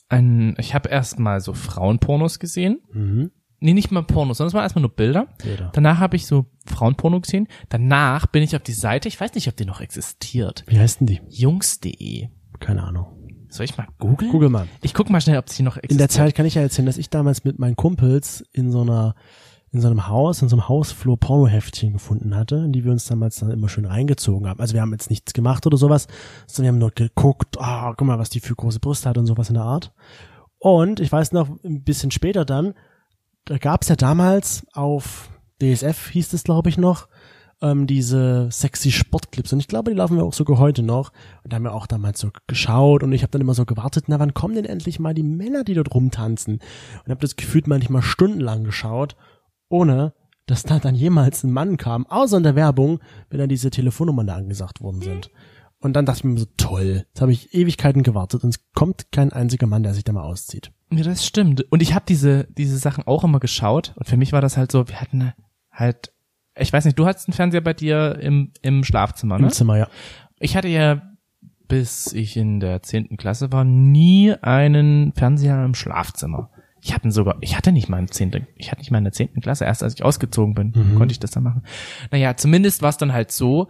ein, 0.09 0.55
ich 0.59 0.75
habe 0.75 0.89
erstmal 0.89 1.41
so 1.41 1.53
Frauenpornos 1.53 2.39
gesehen. 2.39 2.81
Mhm. 2.93 3.31
Nee, 3.63 3.75
nicht 3.75 3.91
mal 3.91 4.03
Pornos, 4.03 4.39
sondern 4.39 4.49
es 4.49 4.55
waren 4.55 4.63
erstmal 4.63 4.83
nur 4.83 4.95
Bilder. 4.95 5.27
Bilder. 5.43 5.71
Danach 5.75 5.99
habe 5.99 6.17
ich 6.17 6.27
so 6.27 6.47
Frauenporno 6.65 7.21
gesehen. 7.21 7.47
Danach 7.69 8.27
bin 8.27 8.43
ich 8.43 8.57
auf 8.57 8.63
die 8.63 8.73
Seite, 8.73 9.09
ich 9.09 9.21
weiß 9.21 9.35
nicht, 9.35 9.49
ob 9.49 9.57
die 9.57 9.67
noch 9.67 9.83
existiert. 9.83 10.65
Wie 10.67 10.79
heißen 10.79 11.07
die? 11.07 11.21
Jungs.de. 11.29 12.29
Keine 12.59 12.83
Ahnung. 12.85 13.07
Soll 13.51 13.65
ich 13.65 13.77
mal 13.77 13.89
googeln? 13.99 14.31
Google 14.31 14.49
mal. 14.49 14.67
Ich 14.81 14.95
guck 14.95 15.11
mal 15.11 15.21
schnell, 15.21 15.37
ob 15.37 15.51
sie 15.51 15.63
noch 15.63 15.77
existiert. 15.77 15.93
In 15.93 15.99
der 15.99 16.09
Zeit 16.09 16.35
kann 16.35 16.47
ich 16.47 16.55
ja 16.55 16.63
erzählen, 16.63 16.87
dass 16.87 16.97
ich 16.97 17.11
damals 17.11 17.45
mit 17.45 17.59
meinen 17.59 17.77
Kumpels 17.77 18.43
in 18.53 18.71
so 18.71 18.83
einer 18.83 19.17
in 19.73 19.81
so 19.81 19.89
einem 19.89 20.09
Haus, 20.09 20.43
in 20.43 20.49
so 20.49 20.57
einem 20.57 20.69
Hausflur 20.69 21.17
Pornoheftchen 21.19 21.93
gefunden 21.93 22.35
hatte, 22.35 22.57
in 22.57 22.73
die 22.73 22.85
wir 22.85 22.91
uns 22.91 23.07
damals 23.07 23.37
dann 23.37 23.51
immer 23.51 23.69
schön 23.69 23.85
reingezogen 23.85 24.49
haben. 24.49 24.61
Also 24.61 24.75
wir 24.75 24.81
haben 24.81 24.93
jetzt 24.93 25.11
nichts 25.11 25.33
gemacht 25.33 25.67
oder 25.67 25.77
sowas, 25.77 26.09
sondern 26.47 26.65
wir 26.65 26.75
haben 26.75 26.81
nur 26.81 26.91
geguckt, 26.91 27.57
ah, 27.61 27.95
guck 27.97 28.07
mal, 28.07 28.19
was 28.19 28.31
die 28.31 28.41
für 28.41 28.55
große 28.55 28.81
Brüste 28.81 29.09
hat 29.09 29.19
und 29.19 29.27
sowas 29.27 29.49
in 29.49 29.55
der 29.55 29.65
Art. 29.65 29.93
Und 30.59 30.99
ich 31.01 31.11
weiß 31.11 31.33
noch, 31.33 31.49
ein 31.65 31.85
bisschen 31.85 32.11
später 32.11 32.45
dann, 32.45 32.75
da 33.45 33.59
gab's 33.59 33.89
ja 33.89 33.97
damals 33.97 34.67
auf 34.73 35.31
DSF, 35.63 36.11
hieß 36.11 36.33
es 36.33 36.45
glaube 36.45 36.69
ich 36.69 36.77
noch, 36.77 37.09
ähm, 37.63 37.87
diese 37.87 38.49
sexy 38.51 38.91
Sportclips. 38.91 39.53
Und 39.53 39.61
ich 39.61 39.69
glaube, 39.69 39.91
die 39.91 39.97
laufen 39.97 40.17
wir 40.17 40.25
auch 40.25 40.33
sogar 40.33 40.59
heute 40.59 40.83
noch. 40.83 41.13
Und 41.45 41.53
da 41.53 41.57
haben 41.57 41.65
wir 41.65 41.75
auch 41.75 41.87
damals 41.87 42.21
so 42.21 42.31
geschaut 42.47 43.03
und 43.03 43.13
ich 43.13 43.23
habe 43.23 43.31
dann 43.31 43.41
immer 43.41 43.55
so 43.55 43.67
gewartet, 43.67 44.05
na 44.09 44.19
wann 44.19 44.35
kommen 44.35 44.55
denn 44.55 44.65
endlich 44.65 44.99
mal 44.99 45.15
die 45.15 45.23
Männer, 45.23 45.65
die 45.65 45.75
dort 45.75 45.95
rumtanzen? 45.95 46.55
Und 46.55 47.11
habe 47.11 47.21
das 47.21 47.37
gefühlt 47.37 47.67
manchmal 47.67 48.03
stundenlang 48.03 48.65
geschaut, 48.65 49.17
ohne 49.71 50.13
dass 50.51 50.65
da 50.65 50.81
dann 50.81 50.97
jemals 50.97 51.45
ein 51.45 51.53
Mann 51.53 51.77
kam, 51.77 52.07
außer 52.07 52.37
in 52.37 52.43
der 52.43 52.57
Werbung, 52.57 52.99
wenn 53.29 53.39
dann 53.39 53.49
diese 53.49 53.71
Telefonnummern 53.71 54.27
da 54.27 54.35
angesagt 54.35 54.81
worden 54.81 55.01
sind. 55.01 55.31
Und 55.79 55.95
dann 55.95 56.05
dachte 56.05 56.19
ich 56.19 56.25
mir 56.25 56.39
so, 56.39 56.47
toll, 56.57 57.07
jetzt 57.09 57.21
habe 57.23 57.33
ich 57.33 57.55
Ewigkeiten 57.55 58.03
gewartet 58.03 58.43
und 58.45 58.51
es 58.51 58.73
kommt 58.75 59.13
kein 59.13 59.33
einziger 59.33 59.67
Mann, 59.67 59.83
der 59.83 59.95
sich 59.95 60.05
da 60.05 60.13
mal 60.13 60.25
auszieht. 60.25 60.73
Ja, 60.93 61.05
das 61.05 61.25
stimmt. 61.25 61.63
Und 61.71 61.83
ich 61.83 61.95
habe 61.95 62.05
diese, 62.07 62.49
diese 62.51 62.77
Sachen 62.79 63.07
auch 63.07 63.23
immer 63.23 63.39
geschaut. 63.39 63.95
Und 63.97 64.07
für 64.09 64.17
mich 64.17 64.33
war 64.33 64.41
das 64.41 64.57
halt 64.57 64.73
so, 64.73 64.89
wir 64.89 65.01
hatten 65.01 65.33
halt, 65.71 66.13
ich 66.57 66.73
weiß 66.73 66.85
nicht, 66.85 66.99
du 66.99 67.07
hattest 67.07 67.29
einen 67.29 67.35
Fernseher 67.35 67.63
bei 67.63 67.73
dir 67.73 68.19
im, 68.21 68.53
im 68.61 68.83
Schlafzimmer, 68.85 69.39
ne? 69.39 69.45
Im 69.45 69.51
Zimmer, 69.51 69.79
ja. 69.79 69.89
Ich 70.41 70.57
hatte 70.57 70.69
ja, 70.69 71.01
bis 71.69 72.13
ich 72.13 72.37
in 72.37 72.59
der 72.59 72.83
zehnten 72.83 73.17
Klasse 73.17 73.53
war, 73.53 73.65
nie 73.65 74.35
einen 74.35 75.13
Fernseher 75.15 75.65
im 75.65 75.75
Schlafzimmer. 75.75 76.51
Ich 76.83 76.95
hatte 76.95 77.11
sogar, 77.11 77.37
ich 77.41 77.57
hatte 77.57 77.73
nicht 77.73 77.89
mal 77.89 77.99
eine 77.99 78.07
zehnte, 78.09 78.47
ich 78.57 78.71
hatte 78.71 78.81
nicht 78.81 78.91
mal 78.91 78.99
in 78.99 79.05
der 79.05 79.13
zehnten 79.13 79.41
Klasse, 79.41 79.65
erst 79.65 79.83
als 79.83 79.95
ich 79.95 80.03
ausgezogen 80.05 80.55
bin, 80.55 80.73
Mhm. 80.75 80.95
konnte 80.97 81.13
ich 81.13 81.21
das 81.21 81.31
dann 81.31 81.43
machen. 81.43 81.63
Naja, 82.11 82.37
zumindest 82.37 82.81
war 82.83 82.89
es 82.91 82.97
dann 82.97 83.13
halt 83.13 83.31
so, 83.33 83.69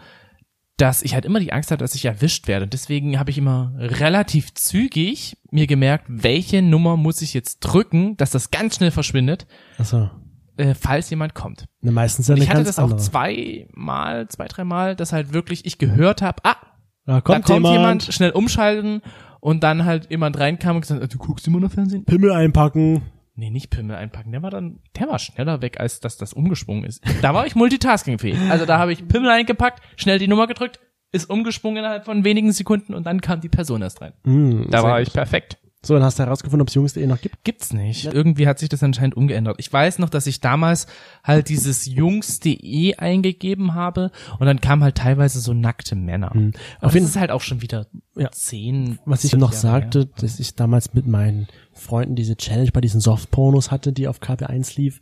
dass 0.76 1.02
ich 1.02 1.12
halt 1.14 1.24
immer 1.26 1.40
die 1.40 1.52
Angst 1.52 1.70
hatte, 1.70 1.84
dass 1.84 1.94
ich 1.94 2.04
erwischt 2.06 2.48
werde. 2.48 2.64
Und 2.64 2.72
deswegen 2.72 3.18
habe 3.18 3.30
ich 3.30 3.36
immer 3.38 3.72
relativ 3.76 4.54
zügig 4.54 5.36
mir 5.50 5.66
gemerkt, 5.66 6.06
welche 6.08 6.62
Nummer 6.62 6.96
muss 6.96 7.20
ich 7.20 7.34
jetzt 7.34 7.58
drücken, 7.60 8.16
dass 8.16 8.30
das 8.30 8.50
ganz 8.50 8.76
schnell 8.76 8.90
verschwindet, 8.90 9.46
Achso. 9.76 10.08
äh, 10.56 10.74
falls 10.74 11.10
jemand 11.10 11.34
kommt. 11.34 11.66
Ne, 11.82 11.90
meistens 11.92 12.28
ja 12.28 12.34
Und 12.34 12.42
ich 12.42 12.48
hatte 12.48 12.64
das 12.64 12.78
auch 12.78 12.84
andere. 12.84 13.00
zweimal, 13.00 14.28
zwei, 14.28 14.46
dreimal, 14.48 14.96
dass 14.96 15.12
halt 15.12 15.32
wirklich 15.34 15.66
ich 15.66 15.78
gehört 15.78 16.22
habe, 16.22 16.38
ah, 16.44 16.56
Da 17.04 17.14
da 17.14 17.20
kommt, 17.20 17.44
kommt 17.44 17.66
jemand. 17.66 17.74
jemand, 17.74 18.04
schnell 18.14 18.30
umschalten 18.30 19.02
und 19.40 19.62
dann 19.62 19.84
halt 19.84 20.10
jemand 20.10 20.38
reinkam 20.38 20.76
und 20.76 20.82
gesagt, 20.82 21.02
ah, 21.02 21.06
du 21.06 21.18
guckst 21.18 21.46
immer 21.46 21.60
noch 21.60 21.72
Fernsehen? 21.72 22.04
Pimmel 22.04 22.32
einpacken. 22.32 23.02
Nee, 23.36 23.50
nicht 23.50 23.70
Pimmel 23.70 23.96
einpacken. 23.96 24.32
Der 24.32 24.42
war 24.42 24.50
dann, 24.50 24.80
der 24.98 25.08
war 25.08 25.18
schneller 25.18 25.62
weg, 25.62 25.80
als 25.80 26.00
dass 26.00 26.18
das 26.18 26.32
umgesprungen 26.34 26.84
ist. 26.84 27.02
Da 27.22 27.32
war 27.32 27.46
ich 27.46 27.54
multitaskingfähig. 27.54 28.38
Also 28.50 28.66
da 28.66 28.78
habe 28.78 28.92
ich 28.92 29.06
Pimmel 29.08 29.30
eingepackt, 29.30 29.80
schnell 29.96 30.18
die 30.18 30.28
Nummer 30.28 30.46
gedrückt, 30.46 30.78
ist 31.12 31.30
umgesprungen 31.30 31.78
innerhalb 31.78 32.04
von 32.04 32.24
wenigen 32.24 32.52
Sekunden 32.52 32.92
und 32.94 33.04
dann 33.06 33.20
kam 33.20 33.40
die 33.40 33.48
Person 33.48 33.82
erst 33.82 34.00
rein. 34.02 34.12
Mm, 34.24 34.64
Da 34.70 34.82
war 34.82 34.98
gut. 34.98 35.08
ich 35.08 35.14
perfekt. 35.14 35.58
So, 35.82 35.94
dann 35.94 36.02
hast 36.02 36.18
du 36.18 36.24
herausgefunden, 36.24 36.60
ob 36.60 36.68
es 36.68 36.74
Jungs.de 36.74 37.06
noch 37.06 37.20
gibt. 37.22 37.42
Gibt's 37.42 37.72
nicht. 37.72 38.04
Irgendwie 38.12 38.46
hat 38.46 38.58
sich 38.58 38.68
das 38.68 38.82
anscheinend 38.82 39.16
umgeändert. 39.16 39.56
Ich 39.58 39.72
weiß 39.72 39.98
noch, 39.98 40.10
dass 40.10 40.26
ich 40.26 40.40
damals 40.40 40.86
halt 41.24 41.48
dieses 41.48 41.86
Jungs.de 41.86 42.96
eingegeben 42.96 43.72
habe 43.74 44.10
und 44.38 44.46
dann 44.46 44.60
kamen 44.60 44.82
halt 44.84 44.96
teilweise 44.96 45.40
so 45.40 45.54
nackte 45.54 45.96
Männer. 45.96 46.30
Hm. 46.34 46.52
Aber 46.78 46.88
Auf 46.88 46.92
jeden 46.94 47.06
das 47.06 47.14
ist 47.14 47.20
halt 47.20 47.30
auch 47.30 47.40
schon 47.40 47.62
wieder 47.62 47.86
Ja. 48.14 48.30
zehn. 48.30 48.98
Was 49.06 49.24
ich 49.24 49.32
noch 49.34 49.52
Jahre 49.52 49.60
sagte, 49.62 49.98
her. 50.00 50.08
dass 50.18 50.38
ich 50.38 50.54
damals 50.54 50.92
mit 50.92 51.06
meinen 51.06 51.46
Freunden 51.72 52.14
diese 52.14 52.36
Challenge 52.36 52.70
bei 52.72 52.82
diesen 52.82 53.00
Softpornos 53.00 53.70
hatte, 53.70 53.94
die 53.94 54.06
auf 54.06 54.20
KP1 54.20 54.76
lief, 54.76 55.00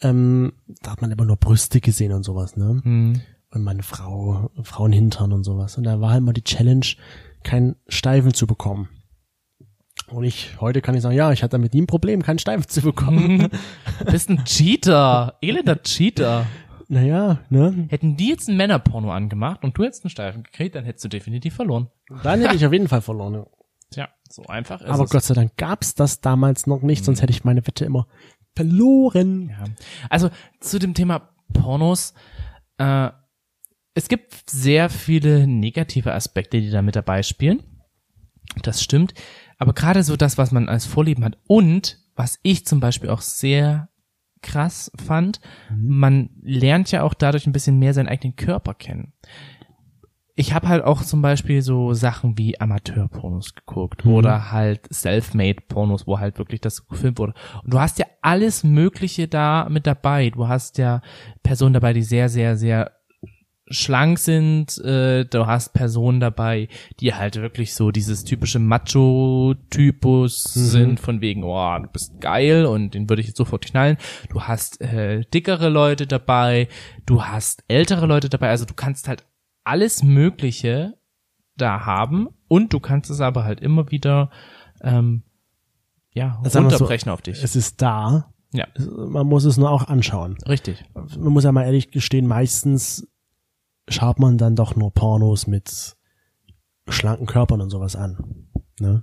ähm, 0.00 0.52
da 0.82 0.92
hat 0.92 1.00
man 1.00 1.12
immer 1.12 1.24
nur 1.26 1.36
Brüste 1.36 1.80
gesehen 1.80 2.12
und 2.12 2.24
sowas, 2.24 2.56
ne? 2.56 2.80
Hm. 2.82 3.20
Und 3.50 3.62
meine 3.62 3.82
Frau, 3.84 4.50
Frauenhintern 4.62 5.32
und 5.32 5.44
sowas. 5.44 5.78
Und 5.78 5.84
da 5.84 6.00
war 6.00 6.10
halt 6.10 6.18
immer 6.22 6.32
die 6.32 6.44
Challenge, 6.44 6.84
keinen 7.44 7.76
Steifen 7.88 8.34
zu 8.34 8.46
bekommen. 8.48 8.88
Und 10.10 10.24
ich, 10.24 10.60
heute 10.60 10.80
kann 10.80 10.94
ich 10.94 11.02
sagen, 11.02 11.14
ja, 11.14 11.32
ich 11.32 11.42
hatte 11.42 11.52
damit 11.52 11.74
nie 11.74 11.82
ein 11.82 11.86
Problem, 11.86 12.22
keinen 12.22 12.38
Steifen 12.38 12.66
zu 12.66 12.80
bekommen. 12.80 13.50
Du 13.98 14.04
bist 14.10 14.30
ein 14.30 14.44
Cheater. 14.44 15.36
Elender 15.42 15.82
Cheater. 15.82 16.46
naja, 16.88 17.40
ne? 17.50 17.86
Hätten 17.88 18.16
die 18.16 18.28
jetzt 18.28 18.48
ein 18.48 18.56
Männerporno 18.56 19.12
angemacht 19.12 19.64
und 19.64 19.76
du 19.76 19.84
hättest 19.84 20.04
einen 20.04 20.10
Steifen 20.10 20.42
gekriegt, 20.42 20.74
dann 20.74 20.84
hättest 20.84 21.04
du 21.04 21.08
definitiv 21.08 21.54
verloren. 21.54 21.88
Dann 22.22 22.40
hätte 22.40 22.56
ich 22.56 22.64
auf 22.64 22.72
jeden 22.72 22.88
Fall 22.88 23.02
verloren. 23.02 23.34
ja. 23.34 23.46
Tja, 23.90 24.08
so 24.28 24.44
einfach 24.44 24.82
ist 24.82 24.88
Aber 24.88 25.04
es. 25.04 25.10
Gott 25.10 25.22
sei 25.22 25.34
Dank 25.34 25.56
gab's 25.56 25.94
das 25.94 26.20
damals 26.20 26.66
noch 26.66 26.82
nicht, 26.82 27.04
sonst 27.04 27.22
hätte 27.22 27.32
ich 27.32 27.44
meine 27.44 27.66
Wette 27.66 27.86
immer 27.86 28.06
verloren. 28.54 29.48
Ja. 29.48 29.64
Also 30.10 30.30
zu 30.60 30.78
dem 30.78 30.94
Thema 30.94 31.30
Pornos. 31.54 32.12
Äh, 32.76 33.10
es 33.94 34.08
gibt 34.08 34.48
sehr 34.48 34.90
viele 34.90 35.46
negative 35.46 36.12
Aspekte, 36.12 36.60
die 36.60 36.70
da 36.70 36.82
mit 36.82 36.96
dabei 36.96 37.22
spielen. 37.22 37.62
Das 38.62 38.82
stimmt. 38.82 39.14
Aber 39.58 39.72
gerade 39.72 40.02
so 40.02 40.16
das, 40.16 40.38
was 40.38 40.52
man 40.52 40.68
als 40.68 40.86
Vorlieben 40.86 41.24
hat 41.24 41.36
und 41.46 41.98
was 42.16 42.38
ich 42.42 42.64
zum 42.66 42.80
Beispiel 42.80 43.10
auch 43.10 43.20
sehr 43.20 43.88
krass 44.40 44.90
fand, 45.04 45.40
man 45.76 46.30
lernt 46.42 46.90
ja 46.92 47.02
auch 47.02 47.14
dadurch 47.14 47.46
ein 47.46 47.52
bisschen 47.52 47.78
mehr 47.78 47.92
seinen 47.94 48.08
eigenen 48.08 48.36
Körper 48.36 48.74
kennen. 48.74 49.12
Ich 50.36 50.54
habe 50.54 50.68
halt 50.68 50.84
auch 50.84 51.02
zum 51.02 51.20
Beispiel 51.20 51.62
so 51.62 51.92
Sachen 51.94 52.38
wie 52.38 52.60
Amateurpornos 52.60 53.56
geguckt 53.56 54.04
Mhm. 54.04 54.12
oder 54.12 54.52
halt 54.52 54.86
Selfmade-Pornos, 54.88 56.06
wo 56.06 56.20
halt 56.20 56.38
wirklich 56.38 56.60
das 56.60 56.86
gefilmt 56.86 57.18
wurde. 57.18 57.34
Und 57.64 57.74
du 57.74 57.80
hast 57.80 57.98
ja 57.98 58.06
alles 58.22 58.62
Mögliche 58.62 59.26
da 59.26 59.66
mit 59.68 59.88
dabei. 59.88 60.30
Du 60.30 60.46
hast 60.46 60.78
ja 60.78 61.02
Personen 61.42 61.74
dabei, 61.74 61.92
die 61.92 62.02
sehr, 62.04 62.28
sehr, 62.28 62.56
sehr 62.56 62.92
schlank 63.70 64.18
sind. 64.18 64.78
Äh, 64.78 65.24
du 65.24 65.46
hast 65.46 65.72
Personen 65.72 66.20
dabei, 66.20 66.68
die 67.00 67.14
halt 67.14 67.36
wirklich 67.36 67.74
so 67.74 67.90
dieses 67.90 68.24
typische 68.24 68.58
Macho-Typus 68.58 70.56
Mhm. 70.56 70.60
sind, 70.60 71.00
von 71.00 71.20
wegen, 71.20 71.44
oh, 71.44 71.78
du 71.78 71.88
bist 71.88 72.20
geil 72.20 72.66
und 72.66 72.94
den 72.94 73.08
würde 73.08 73.20
ich 73.20 73.28
jetzt 73.28 73.36
sofort 73.38 73.64
knallen. 73.66 73.96
Du 74.30 74.42
hast 74.42 74.80
äh, 74.80 75.24
dickere 75.32 75.68
Leute 75.68 76.06
dabei, 76.06 76.68
du 77.06 77.24
hast 77.24 77.64
ältere 77.68 78.06
Leute 78.06 78.28
dabei. 78.28 78.50
Also 78.50 78.64
du 78.64 78.74
kannst 78.74 79.08
halt 79.08 79.24
alles 79.64 80.02
Mögliche 80.02 80.94
da 81.56 81.84
haben 81.84 82.28
und 82.46 82.72
du 82.72 82.80
kannst 82.80 83.10
es 83.10 83.20
aber 83.20 83.44
halt 83.44 83.60
immer 83.60 83.90
wieder 83.90 84.30
ähm, 84.82 85.22
ja, 86.12 86.38
Also 86.42 86.44
wir 86.44 86.50
so, 86.50 86.58
runterbrechen 86.76 87.10
auf 87.12 87.20
dich. 87.22 87.42
Es 87.42 87.54
ist 87.56 87.82
da. 87.82 88.32
Ja. 88.52 88.66
Man 88.96 89.26
muss 89.26 89.44
es 89.44 89.56
nur 89.56 89.70
auch 89.70 89.88
anschauen. 89.88 90.38
Richtig. 90.48 90.82
Man 90.94 91.32
muss 91.32 91.44
ja 91.44 91.52
mal 91.52 91.64
ehrlich 91.64 91.90
gestehen, 91.90 92.26
meistens 92.26 93.06
schaut 93.88 94.18
man 94.18 94.38
dann 94.38 94.56
doch 94.56 94.76
nur 94.76 94.92
Pornos 94.92 95.46
mit 95.46 95.96
schlanken 96.88 97.26
Körpern 97.26 97.60
und 97.60 97.70
sowas 97.70 97.96
an. 97.96 98.46
Ne? 98.80 99.02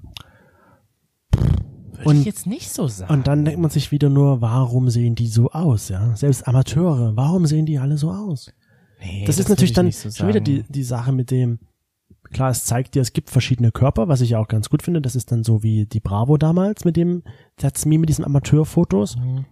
Würde 1.31 2.09
Und- 2.09 2.19
ich 2.19 2.25
jetzt 2.25 2.45
nicht 2.47 2.69
so 2.69 2.87
sagen. 2.87 3.13
Und 3.13 3.27
dann 3.27 3.45
denkt 3.45 3.59
man 3.59 3.69
sich 3.71 3.91
wieder 3.91 4.09
nur, 4.09 4.41
warum 4.41 4.89
sehen 4.89 5.15
die 5.15 5.27
so 5.27 5.49
aus, 5.51 5.89
ja? 5.89 6.15
Selbst 6.15 6.47
Amateure, 6.47 7.15
warum 7.15 7.45
sehen 7.45 7.65
die 7.65 7.79
alle 7.79 7.97
so 7.97 8.11
aus? 8.11 8.51
Nee, 8.99 9.23
das, 9.25 9.37
ist 9.37 9.45
würde 9.45 9.51
natürlich 9.51 9.71
ich 9.71 9.75
dann 9.75 9.91
so 9.91 10.09
schon 10.11 10.27
wieder 10.27 10.39
die, 10.39 10.63
die 10.63 10.83
Sache 10.83 11.11
mit 11.11 11.31
dem, 11.31 11.59
klar, 12.31 12.49
es 12.49 12.65
zeigt 12.65 12.95
dir, 12.95 13.01
es 13.01 13.13
gibt 13.13 13.29
verschiedene 13.29 13.71
Körper, 13.71 14.07
was 14.07 14.21
ich 14.21 14.31
ja 14.31 14.39
auch 14.39 14.47
ganz 14.47 14.69
gut 14.69 14.83
finde. 14.83 15.01
Das 15.01 15.15
ist 15.15 15.31
dann 15.31 15.43
so 15.43 15.63
wie 15.63 15.85
die 15.85 15.99
Bravo 15.99 16.37
damals 16.37 16.85
mit 16.85 16.97
dem 16.97 17.23
Zatzmi, 17.57 17.97
mit 17.97 18.09
diesen 18.09 18.25
Amateurfotos. 18.25 19.17
Mhm. 19.17 19.45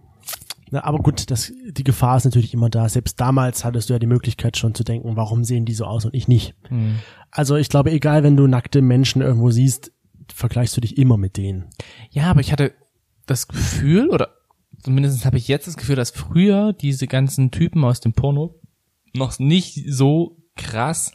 Na, 0.70 0.84
aber 0.84 0.98
gut, 0.98 1.30
das, 1.30 1.52
die 1.70 1.84
Gefahr 1.84 2.16
ist 2.16 2.24
natürlich 2.24 2.54
immer 2.54 2.70
da. 2.70 2.88
Selbst 2.88 3.20
damals 3.20 3.64
hattest 3.64 3.88
du 3.88 3.94
ja 3.94 3.98
die 3.98 4.06
Möglichkeit 4.06 4.56
schon 4.56 4.74
zu 4.74 4.84
denken, 4.84 5.16
warum 5.16 5.44
sehen 5.44 5.64
die 5.64 5.74
so 5.74 5.84
aus 5.84 6.04
und 6.04 6.14
ich 6.14 6.28
nicht. 6.28 6.54
Hm. 6.68 6.96
Also 7.30 7.56
ich 7.56 7.68
glaube, 7.68 7.90
egal, 7.90 8.22
wenn 8.22 8.36
du 8.36 8.46
nackte 8.46 8.82
Menschen 8.82 9.22
irgendwo 9.22 9.50
siehst, 9.50 9.92
vergleichst 10.32 10.76
du 10.76 10.80
dich 10.80 10.98
immer 10.98 11.16
mit 11.16 11.36
denen. 11.36 11.66
Ja, 12.10 12.30
aber 12.30 12.40
ich 12.40 12.52
hatte 12.52 12.72
das 13.26 13.48
Gefühl, 13.48 14.08
oder 14.10 14.28
zumindest 14.82 15.24
habe 15.24 15.38
ich 15.38 15.48
jetzt 15.48 15.66
das 15.66 15.76
Gefühl, 15.76 15.96
dass 15.96 16.10
früher 16.10 16.72
diese 16.72 17.06
ganzen 17.06 17.50
Typen 17.50 17.84
aus 17.84 18.00
dem 18.00 18.12
Porno 18.12 18.60
noch 19.12 19.38
nicht 19.38 19.84
so 19.88 20.36
krass 20.56 21.12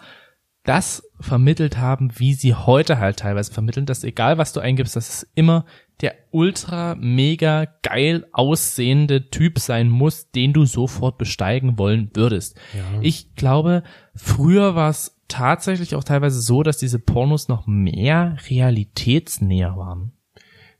das 0.63 1.03
vermittelt 1.19 1.77
haben, 1.77 2.11
wie 2.19 2.33
sie 2.33 2.53
heute 2.53 2.99
halt 2.99 3.17
teilweise 3.17 3.51
vermitteln, 3.51 3.85
dass 3.85 4.03
egal 4.03 4.37
was 4.37 4.53
du 4.53 4.59
eingibst, 4.59 4.95
dass 4.95 5.09
es 5.09 5.27
immer 5.33 5.65
der 6.01 6.15
ultra 6.31 6.95
mega 6.95 7.65
geil 7.81 8.25
aussehende 8.31 9.29
Typ 9.29 9.59
sein 9.59 9.89
muss, 9.89 10.31
den 10.31 10.53
du 10.53 10.65
sofort 10.65 11.17
besteigen 11.17 11.77
wollen 11.77 12.09
würdest. 12.13 12.57
Ja. 12.73 13.01
Ich 13.01 13.35
glaube, 13.35 13.83
früher 14.15 14.75
war 14.75 14.89
es 14.89 15.19
tatsächlich 15.27 15.95
auch 15.95 16.03
teilweise 16.03 16.41
so, 16.41 16.63
dass 16.63 16.77
diese 16.77 16.99
Pornos 16.99 17.47
noch 17.47 17.67
mehr 17.67 18.37
realitätsnäher 18.49 19.77
waren. 19.77 20.13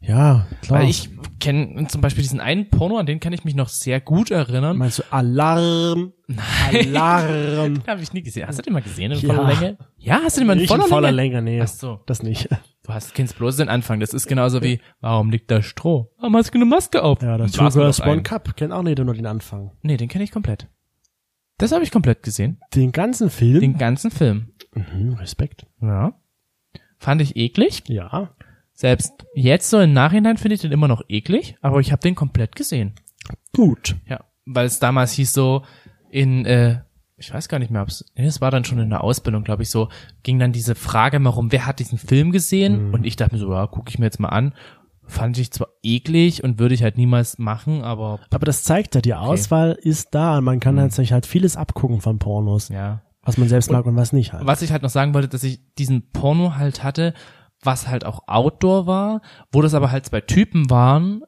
Ja, 0.02 0.48
klar. 0.62 0.82
Weil 0.82 0.90
ich 0.90 1.10
kenne 1.40 1.88
zum 1.88 2.00
Beispiel 2.02 2.22
diesen 2.22 2.40
einen 2.40 2.70
Porno, 2.70 2.98
an 2.98 3.06
den 3.06 3.20
kann 3.20 3.34
ich 3.34 3.44
mich 3.44 3.54
noch 3.56 3.68
sehr 3.70 4.00
gut 4.00 4.32
erinnern. 4.32 4.78
Meinst 4.78 5.00
du 5.00 5.04
Alarm? 5.12 6.14
Alarm. 6.72 7.84
Habe 7.88 8.02
ich 8.02 8.14
nie 8.14 8.22
gesehen. 8.24 8.48
Hast 8.48 8.60
du 8.60 8.64
den 8.64 8.74
mal 8.74 8.82
gesehen 8.82 9.12
in 9.12 9.20
Ja. 9.20 9.34
voller 9.34 9.48
Länge? 9.54 9.78
Ja, 9.98 10.22
hast 10.24 10.38
du 10.38 10.42
den 10.42 10.48
mal 10.48 10.54
in 10.54 10.60
Nicht 10.60 10.70
voller, 10.70 10.84
in 10.86 10.90
voller 10.90 11.12
Länge? 11.12 11.36
Länge, 11.42 11.52
nee. 11.58 11.62
Ach 11.62 11.68
so. 11.68 12.00
Das 12.06 12.24
nicht. 12.24 12.48
Du 12.84 12.94
hast 12.94 13.14
kennst 13.14 13.38
bloß 13.38 13.58
den 13.58 13.68
Anfang. 13.70 14.00
Das 14.00 14.14
ist 14.14 14.28
genauso 14.28 14.64
wie, 14.64 14.80
warum 15.02 15.30
liegt 15.32 15.52
da 15.52 15.62
Stroh? 15.62 16.12
Warum 16.18 16.36
hast 16.38 16.52
du 16.54 16.58
eine 16.58 16.66
Maske 16.66 17.04
auf? 17.04 17.22
Ja, 17.22 17.38
das 17.38 17.52
Two 17.52 17.64
nur 17.64 17.72
Girls 17.72 18.02
One. 18.02 18.24
Cup. 18.24 18.56
Kennt 18.56 18.72
auch 18.74 18.82
nicht 18.84 18.98
nur 19.00 19.14
den 19.14 19.26
Anfang. 19.26 19.72
Nee, 19.82 19.98
den 19.98 20.08
kenne 20.08 20.24
ich 20.24 20.32
komplett. 20.32 20.68
Das 21.58 21.72
habe 21.74 21.84
ich 21.84 21.92
komplett 21.92 22.24
gesehen. 22.24 22.60
Den 22.74 22.92
ganzen 22.94 23.30
Film? 23.30 23.60
Den 23.60 23.78
ganzen 23.78 24.12
Film. 24.12 24.54
mhm, 24.74 25.16
Respekt. 25.20 25.66
Ja. 25.82 26.14
Fand 26.98 27.22
ich 27.22 27.36
eklig. 27.36 27.84
Ja. 27.88 28.34
Selbst 28.80 29.26
jetzt 29.36 29.70
so 29.70 29.78
im 29.82 29.92
Nachhinein 29.92 30.38
finde 30.38 30.56
ich 30.56 30.62
den 30.62 30.72
immer 30.72 30.88
noch 30.88 31.02
eklig, 31.10 31.58
aber 31.60 31.82
ich 31.82 31.92
habe 31.92 32.02
den 32.02 32.16
komplett 32.16 32.56
gesehen. 32.56 32.94
Gut. 33.54 33.98
Ja, 34.06 34.22
weil 34.46 34.68
es 34.68 34.80
damals 34.80 35.12
hieß 35.12 35.34
so 35.34 35.64
in 36.10 36.46
äh, 36.46 36.80
ich 37.18 37.34
weiß 37.34 37.50
gar 37.50 37.60
nicht 37.60 37.72
mehr, 37.72 37.82
ob's, 37.82 38.06
nee, 38.16 38.26
es 38.26 38.40
war 38.40 38.52
dann 38.52 38.64
schon 38.64 38.80
in 38.80 38.90
der 38.90 39.04
Ausbildung, 39.04 39.44
glaube 39.44 39.64
ich, 39.64 39.70
so, 39.70 39.90
ging 40.24 40.40
dann 40.40 40.54
diese 40.54 40.76
Frage 40.76 41.20
mal 41.20 41.32
rum, 41.32 41.52
wer 41.52 41.66
hat 41.66 41.80
diesen 41.80 41.98
Film 41.98 42.32
gesehen? 42.32 42.88
Mhm. 42.88 42.94
Und 42.94 43.06
ich 43.06 43.18
dachte 43.18 43.36
mir 43.36 43.42
so, 43.42 43.52
ja, 43.52 43.68
gucke 43.68 43.90
ich 43.90 44.00
mir 44.00 44.06
jetzt 44.06 44.22
mal 44.22 44.30
an. 44.30 44.54
Fand 45.04 45.38
ich 45.38 45.52
zwar 45.52 45.68
eklig 45.84 46.46
und 46.46 46.58
würde 46.58 46.74
ich 46.74 46.82
halt 46.82 46.98
niemals 46.98 47.38
machen, 47.38 47.84
aber 47.84 48.22
Aber 48.30 48.46
das 48.46 48.64
zeigt 48.64 48.96
ja, 48.96 49.02
die 49.02 49.14
Auswahl 49.14 49.74
ist 49.74 50.16
da 50.16 50.38
und 50.38 50.46
man 50.46 50.62
kann 50.62 50.80
halt 50.80 50.94
sich 50.94 51.12
halt 51.12 51.26
vieles 51.26 51.58
abgucken 51.58 52.00
von 52.00 52.18
Pornos, 52.18 52.70
ja. 52.70 53.02
was 53.24 53.38
man 53.38 53.50
selbst 53.50 53.70
mag 53.74 53.86
und 53.86 53.98
was 53.98 54.14
nicht 54.14 54.32
halt. 54.32 54.48
Was 54.48 54.62
ich 54.62 54.72
halt 54.72 54.84
noch 54.84 54.90
sagen 54.90 55.14
wollte, 55.14 55.28
dass 55.28 55.44
ich 55.44 55.60
diesen 55.78 56.12
Porno 56.12 56.56
halt 56.56 56.82
hatte, 56.82 57.14
was 57.62 57.88
halt 57.88 58.06
auch 58.06 58.28
Outdoor 58.28 58.88
war, 58.88 59.22
wo 59.52 59.62
das 59.62 59.74
aber 59.74 59.92
halt 59.92 60.06
zwei 60.06 60.22
Typen 60.22 60.70
waren, 60.70 61.24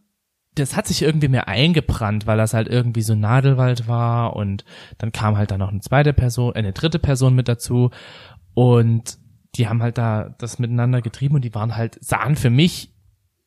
das 0.55 0.75
hat 0.75 0.87
sich 0.87 1.01
irgendwie 1.01 1.29
mehr 1.29 1.47
eingebrannt, 1.47 2.27
weil 2.27 2.37
das 2.37 2.53
halt 2.53 2.67
irgendwie 2.67 3.01
so 3.01 3.15
Nadelwald 3.15 3.87
war 3.87 4.35
und 4.35 4.65
dann 4.97 5.11
kam 5.11 5.37
halt 5.37 5.51
da 5.51 5.57
noch 5.57 5.69
eine 5.69 5.79
zweite 5.79 6.13
Person, 6.13 6.53
äh, 6.55 6.59
eine 6.59 6.73
dritte 6.73 6.99
Person 6.99 7.35
mit 7.35 7.47
dazu 7.47 7.91
und 8.53 9.17
die 9.55 9.67
haben 9.67 9.81
halt 9.81 9.97
da 9.97 10.35
das 10.37 10.59
miteinander 10.59 11.01
getrieben 11.01 11.35
und 11.35 11.45
die 11.45 11.55
waren 11.55 11.75
halt, 11.75 11.97
sahen 12.03 12.35
für 12.35 12.49
mich 12.49 12.93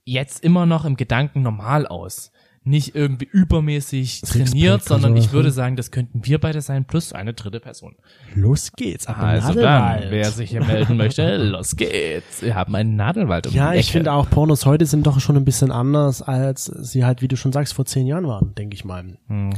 jetzt 0.04 0.42
immer 0.44 0.66
noch 0.66 0.84
im 0.84 0.96
Gedanken 0.96 1.42
normal 1.42 1.86
aus. 1.86 2.30
Nicht 2.66 2.94
irgendwie 2.94 3.26
übermäßig 3.30 4.22
trainiert, 4.22 4.84
sondern 4.84 5.14
ich 5.18 5.32
würde 5.32 5.50
sagen, 5.50 5.76
das 5.76 5.90
könnten 5.90 6.24
wir 6.24 6.38
beide 6.40 6.62
sein, 6.62 6.86
plus 6.86 7.12
eine 7.12 7.34
dritte 7.34 7.60
Person. 7.60 7.94
Los 8.34 8.72
geht's, 8.72 9.04
in 9.04 9.14
Also 9.14 9.60
dann, 9.60 10.04
wer 10.08 10.30
sich 10.30 10.50
hier 10.50 10.64
melden 10.64 10.96
möchte, 10.96 11.36
los 11.50 11.76
geht's. 11.76 12.40
Wir 12.40 12.54
haben 12.54 12.74
einen 12.74 12.96
Nadelwald 12.96 13.46
um 13.48 13.52
Ja, 13.52 13.74
ich 13.74 13.92
finde 13.92 14.12
auch 14.12 14.30
Pornos 14.30 14.64
heute 14.64 14.86
sind 14.86 15.06
doch 15.06 15.20
schon 15.20 15.36
ein 15.36 15.44
bisschen 15.44 15.70
anders, 15.70 16.22
als 16.22 16.64
sie 16.64 17.04
halt, 17.04 17.20
wie 17.20 17.28
du 17.28 17.36
schon 17.36 17.52
sagst, 17.52 17.74
vor 17.74 17.84
zehn 17.84 18.06
Jahren 18.06 18.26
waren, 18.26 18.54
denke 18.54 18.74
ich 18.74 18.84
mal. 18.86 19.18
Hm. 19.28 19.50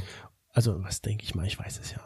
Also, 0.52 0.82
was 0.82 1.00
denke 1.02 1.22
ich 1.22 1.34
mal, 1.34 1.46
ich 1.46 1.58
weiß 1.58 1.78
es 1.80 1.92
ja. 1.92 1.98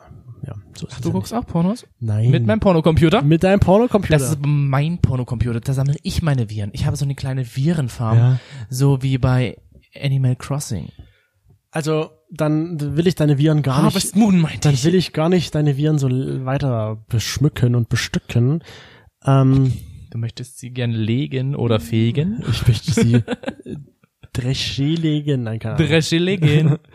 Ja, 0.47 0.55
so 0.75 0.87
ist 0.87 0.95
es 0.97 1.01
Du 1.01 1.09
ja 1.09 1.13
guckst 1.13 1.33
nicht. 1.33 1.41
auch 1.43 1.47
Pornos? 1.47 1.87
Nein. 1.99 2.31
Mit 2.31 2.45
meinem 2.47 2.61
Pornocomputer? 2.61 3.23
mit 3.23 3.43
deinem 3.43 3.61
Pornocomputer. 3.61 4.19
Das 4.19 4.31
ist 4.31 4.39
mein 4.43 4.99
Pornocomputer. 4.99 5.61
Da 5.61 5.73
sammle 5.73 5.97
ich 6.03 6.23
meine 6.23 6.51
Viren. 6.51 6.71
Ich 6.73 6.85
habe 6.87 6.97
so 6.97 7.05
eine 7.05 7.15
kleine 7.15 7.45
Virenfarm. 7.57 8.19
Ja. 8.19 8.39
So 8.69 9.03
wie 9.03 9.19
bei 9.19 9.57
Animal 9.95 10.37
Crossing. 10.37 10.89
also, 11.71 12.11
dann 12.33 12.97
will 12.97 13.07
ich 13.09 13.17
deine 13.17 13.39
Viren 13.39 13.63
gar 13.63 13.79
Harvest 13.83 14.15
nicht, 14.15 14.23
Moon 14.25 14.41
meinte 14.41 14.61
dann 14.61 14.75
ich. 14.75 14.85
will 14.85 14.95
ich 14.95 15.13
gar 15.13 15.29
nicht 15.29 15.55
deine 15.55 15.77
Viren 15.77 15.99
so 15.99 16.09
weiter 16.09 17.05
beschmücken 17.09 17.75
und 17.75 17.89
bestücken. 17.89 18.63
Ähm, 19.25 19.73
Du 20.11 20.19
möchtest 20.19 20.59
sie 20.59 20.71
gern 20.71 20.91
legen 20.91 21.55
oder 21.55 21.79
fegen? 21.81 22.43
ich 22.51 22.67
möchte 22.67 22.93
sie 22.93 23.23
dreschelegen, 24.33 25.45
nein, 25.45 25.59
keine 25.59 25.77
Ahnung. 25.77 25.89
Dresche 25.89 26.19
legen. 26.19 26.79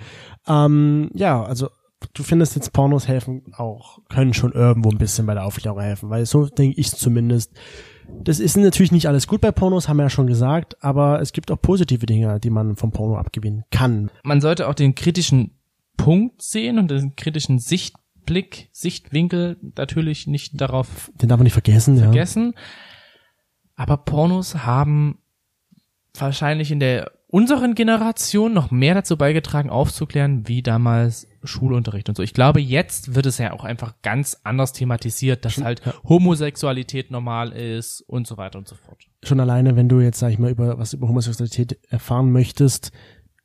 Ähm, 0.47 1.09
ja, 1.15 1.43
also 1.43 1.69
du 2.13 2.21
findest 2.21 2.55
jetzt 2.55 2.71
Pornos 2.71 3.07
helfen 3.07 3.41
auch, 3.57 3.97
können 4.09 4.35
schon 4.35 4.51
irgendwo 4.51 4.91
ein 4.91 4.99
bisschen 4.99 5.25
bei 5.25 5.33
der 5.33 5.43
Aufklärung 5.43 5.79
helfen, 5.81 6.11
weil 6.11 6.27
so 6.27 6.45
denke 6.45 6.79
ich 6.79 6.91
zumindest. 6.91 7.51
Das 8.23 8.39
ist 8.39 8.57
natürlich 8.57 8.91
nicht 8.91 9.07
alles 9.07 9.27
gut 9.27 9.41
bei 9.41 9.51
Pornos, 9.51 9.87
haben 9.87 9.97
wir 9.97 10.03
ja 10.03 10.09
schon 10.09 10.27
gesagt, 10.27 10.83
aber 10.83 11.21
es 11.21 11.31
gibt 11.31 11.51
auch 11.51 11.61
positive 11.61 12.05
Dinge, 12.05 12.39
die 12.39 12.49
man 12.49 12.75
vom 12.75 12.91
Porno 12.91 13.17
abgewinnen 13.17 13.63
kann. 13.71 14.09
Man 14.23 14.41
sollte 14.41 14.67
auch 14.67 14.73
den 14.73 14.95
kritischen 14.95 15.51
Punkt 15.97 16.41
sehen 16.41 16.79
und 16.79 16.89
den 16.89 17.15
kritischen 17.15 17.59
Sichtblick, 17.59 18.69
Sichtwinkel 18.71 19.57
natürlich 19.75 20.27
nicht 20.27 20.59
darauf 20.59 21.11
Den 21.21 21.29
darf 21.29 21.37
man 21.37 21.43
nicht 21.43 21.53
vergessen, 21.53 21.97
ja. 21.97 22.03
vergessen. 22.03 22.53
Aber 23.75 23.97
Pornos 23.97 24.65
haben 24.65 25.19
wahrscheinlich 26.17 26.71
in 26.71 26.79
der 26.79 27.11
unseren 27.27 27.75
Generation 27.75 28.53
noch 28.53 28.71
mehr 28.71 28.93
dazu 28.93 29.17
beigetragen, 29.17 29.69
aufzuklären, 29.69 30.47
wie 30.47 30.63
damals 30.63 31.27
Schulunterricht 31.45 32.09
und 32.09 32.15
so. 32.15 32.23
Ich 32.23 32.33
glaube, 32.33 32.59
jetzt 32.59 33.15
wird 33.15 33.25
es 33.25 33.37
ja 33.37 33.53
auch 33.53 33.63
einfach 33.63 33.95
ganz 34.01 34.39
anders 34.43 34.73
thematisiert, 34.73 35.45
dass 35.45 35.61
halt 35.61 35.81
Homosexualität 36.03 37.11
normal 37.11 37.51
ist 37.51 38.01
und 38.01 38.27
so 38.27 38.37
weiter 38.37 38.59
und 38.59 38.67
so 38.67 38.75
fort. 38.75 39.05
Schon 39.23 39.39
alleine, 39.39 39.75
wenn 39.75 39.89
du 39.89 39.99
jetzt, 39.99 40.19
sag 40.19 40.31
ich 40.31 40.39
mal, 40.39 40.51
über 40.51 40.77
was 40.77 40.93
über 40.93 41.07
Homosexualität 41.07 41.79
erfahren 41.89 42.31
möchtest, 42.31 42.91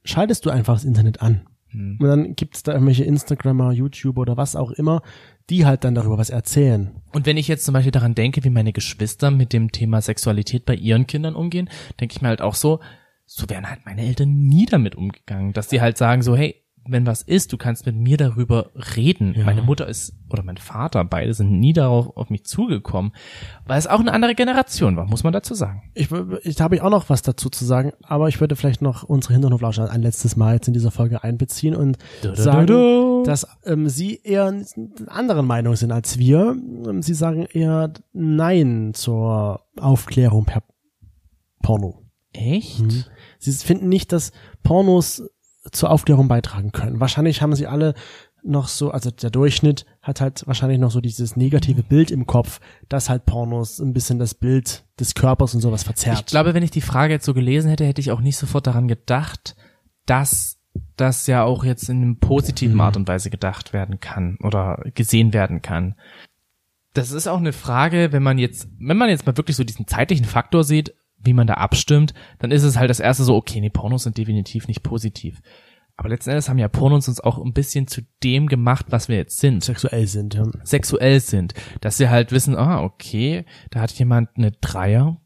schaltest 0.05 0.47
du 0.47 0.51
einfach 0.51 0.75
das 0.75 0.85
Internet 0.85 1.23
an. 1.23 1.47
Hm. 1.69 1.99
Und 2.01 2.09
dann 2.09 2.35
gibt's 2.35 2.63
da 2.63 2.73
irgendwelche 2.73 3.05
Instagrammer, 3.05 3.73
YouTuber 3.73 4.23
oder 4.23 4.37
was 4.37 4.57
auch 4.57 4.73
immer, 4.73 5.03
die 5.51 5.67
halt 5.67 5.85
dann 5.85 5.95
darüber 5.95 6.19
was 6.19 6.31
erzählen. 6.31 6.91
Und 7.13 7.27
wenn 7.27 7.37
ich 7.37 7.49
jetzt 7.49 7.65
zum 7.65 7.75
Beispiel 7.75 7.93
daran 7.93 8.15
denke, 8.15 8.45
wie 8.45 8.51
meine 8.51 8.73
Geschwister 8.73 9.31
mit 9.31 9.53
dem 9.53 9.73
Thema 9.73 10.01
Sexualität 10.01 10.65
bei 10.65 10.75
ihren 10.75 11.07
Kindern 11.07 11.35
umgehen, 11.35 11.69
denke 12.01 12.15
ich 12.15 12.23
mir 12.23 12.29
halt 12.29 12.43
auch 12.43 12.55
so, 12.55 12.81
so 13.27 13.49
wären 13.49 13.69
halt 13.69 13.85
meine 13.85 14.03
Eltern 14.03 14.33
nie 14.33 14.67
damit 14.67 14.97
umgegangen, 14.97 15.53
dass 15.53 15.69
die 15.69 15.81
halt 15.81 15.97
sagen 15.97 16.23
so, 16.23 16.37
hey, 16.37 16.60
wenn 16.87 17.07
was 17.07 17.23
ist, 17.23 17.53
du 17.53 17.57
kannst 17.57 17.87
mit 17.87 17.95
mir 17.95 18.17
darüber 18.17 18.71
reden. 18.97 19.35
Ja. 19.37 19.45
Meine 19.45 19.63
Mutter 19.63 19.87
ist, 19.87 20.15
oder 20.31 20.43
mein 20.43 20.57
Vater, 20.57 21.05
beide 21.05 21.35
sind 21.35 21.61
nie 21.61 21.73
darauf 21.73 22.17
auf 22.17 22.31
mich 22.31 22.45
zugekommen, 22.45 23.13
weil 23.67 23.79
es 23.79 23.87
auch 23.87 24.01
eine 24.01 24.13
andere 24.13 24.35
Generation 24.35 24.97
war, 24.97 25.07
muss 25.07 25.23
man 25.23 25.33
dazu 25.33 25.55
sagen. 25.55 25.83
Ich, 25.95 26.09
ich 26.43 26.61
habe 26.61 26.77
ich 26.77 26.83
auch 26.83 26.91
noch 26.91 27.09
was 27.11 27.23
dazu 27.23 27.51
zu 27.51 27.65
sagen, 27.65 27.93
aber 28.03 28.29
ich 28.29 28.41
würde 28.41 28.57
vielleicht 28.57 28.83
noch 28.83 29.03
unsere 29.03 29.35
Hinterhoflauscher 29.35 29.91
ein 29.91 30.03
letztes 30.03 30.37
Mal 30.37 30.55
jetzt 30.55 30.69
in 30.69 30.75
dieser 30.75 30.91
Folge 30.91 31.23
einbeziehen 31.23 31.77
und 31.77 31.99
Du, 32.23 32.29
du, 32.29 32.43
sagen, 32.43 32.67
du, 32.67 33.23
dass 33.25 33.47
ähm, 33.65 33.89
sie 33.89 34.21
eher 34.23 34.47
einer 34.47 34.65
anderen 35.09 35.47
Meinung 35.47 35.77
sind 35.77 35.93
als 35.93 36.19
wir. 36.19 36.57
Ähm, 36.87 37.03
Sie 37.03 37.15
sagen 37.15 37.47
eher 37.47 37.93
Nein 38.13 38.93
zur 38.95 39.63
Aufklärung 39.79 40.45
per 40.45 40.63
Porno. 41.63 42.03
Echt? 42.33 42.81
Mhm. 42.81 43.05
Sie 43.39 43.53
finden 43.53 43.89
nicht, 43.89 44.13
dass 44.13 44.33
Pornos 44.63 45.23
zur 45.73 45.91
Aufklärung 45.91 46.29
beitragen 46.29 46.73
können. 46.73 47.01
Wahrscheinlich 47.01 47.43
haben 47.43 47.55
sie 47.55 47.67
alle 47.67 47.95
noch 48.43 48.69
so, 48.69 48.91
also 48.91 49.11
der 49.11 49.31
Durchschnitt 49.31 49.85
hat 50.03 50.21
halt 50.21 50.47
wahrscheinlich 50.47 50.79
noch 50.79 50.91
so 50.91 51.01
dieses 51.01 51.37
negative 51.37 51.83
Bild 51.83 52.11
im 52.11 52.27
Kopf, 52.27 52.61
dass 52.89 53.11
halt 53.11 53.27
Pornos 53.27 53.79
ein 53.81 53.93
bisschen 53.93 54.19
das 54.19 54.35
Bild 54.35 54.85
des 54.99 55.15
Körpers 55.15 55.55
und 55.55 55.61
sowas 55.61 55.83
verzerrt. 55.83 56.21
Ich 56.21 56.27
glaube, 56.27 56.55
wenn 56.55 56.63
ich 56.63 56.71
die 56.71 56.81
Frage 56.81 57.13
jetzt 57.13 57.27
so 57.27 57.35
gelesen 57.35 57.69
hätte, 57.69 57.85
hätte 57.85 58.01
ich 58.01 58.11
auch 58.11 58.21
nicht 58.21 58.39
sofort 58.39 58.67
daran 58.67 58.89
gedacht, 58.89 59.57
dass 60.07 60.59
das 60.97 61.27
ja 61.27 61.43
auch 61.45 61.65
jetzt 61.65 61.89
in 61.89 61.99
einem 61.99 62.19
positiven 62.19 62.75
Mhm. 62.75 62.81
Art 62.81 62.97
und 62.97 63.09
Weise 63.09 63.29
gedacht 63.31 63.73
werden 63.73 64.01
kann 64.01 64.39
oder 64.43 64.83
gesehen 64.95 65.33
werden 65.35 65.63
kann. 65.63 65.97
Das 66.95 67.11
ist 67.13 67.27
auch 67.27 67.39
eine 67.39 67.53
Frage, 67.53 68.13
wenn 68.13 68.23
man 68.23 68.39
jetzt, 68.39 68.69
wenn 68.79 68.97
man 68.97 69.11
jetzt 69.11 69.27
mal 69.27 69.37
wirklich 69.37 69.57
so 69.57 69.65
diesen 69.65 69.87
zeitlichen 69.87 70.25
Faktor 70.25 70.65
sieht, 70.65 70.95
wie 71.23 71.33
man 71.33 71.47
da 71.47 71.55
abstimmt, 71.55 72.15
dann 72.39 72.51
ist 72.51 72.63
es 72.63 72.77
halt 72.79 72.91
das 72.91 73.01
erste 73.01 73.25
so, 73.25 73.37
okay, 73.37 73.61
nee, 73.61 73.71
Pornos 73.71 74.05
sind 74.05 74.19
definitiv 74.19 74.69
nicht 74.69 74.83
positiv. 74.83 75.41
Aber 75.97 76.09
letzten 76.09 76.31
Endes 76.31 76.49
haben 76.49 76.59
ja 76.59 76.69
Pornos 76.69 77.09
uns 77.09 77.21
auch 77.21 77.37
ein 77.39 77.53
bisschen 77.53 77.87
zu 77.87 78.01
dem 78.25 78.47
gemacht, 78.47 78.87
was 78.89 79.09
wir 79.09 79.17
jetzt 79.17 79.39
sind 79.39 79.63
sexuell 79.63 80.07
sind. 80.07 80.33
Ja. 80.35 80.47
sexuell 80.65 81.21
sind, 81.21 81.53
dass 81.83 81.99
sie 81.99 82.09
halt 82.09 82.33
wissen, 82.33 82.57
ah, 82.57 82.83
okay, 82.83 83.45
da 83.71 83.81
hat 83.81 83.93
jemand 83.93 84.31
eine 84.37 84.53
Dreier, 84.53 85.21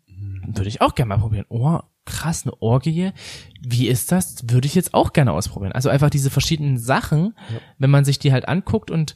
würde 0.47 0.69
ich 0.69 0.81
auch 0.81 0.97
gerne 0.97 1.11
mal 1.11 1.21
probieren. 1.21 1.47
Oh, 1.49 1.79
krass, 2.05 2.43
eine 2.45 2.61
Orgie, 2.61 3.13
wie 3.61 3.87
ist 3.87 4.11
das? 4.11 4.45
Würde 4.49 4.67
ich 4.67 4.75
jetzt 4.75 4.95
auch 4.95 5.13
gerne 5.13 5.33
ausprobieren. 5.33 5.73
Also 5.73 5.91
einfach 5.91 6.11
diese 6.11 6.31
verschiedenen 6.31 6.77
Sachen, 6.77 7.35
wenn 7.79 7.91
man 7.91 8.05
sich 8.05 8.19
die 8.19 8.33
halt 8.33 8.49
anguckt 8.49 8.91
und 8.91 9.15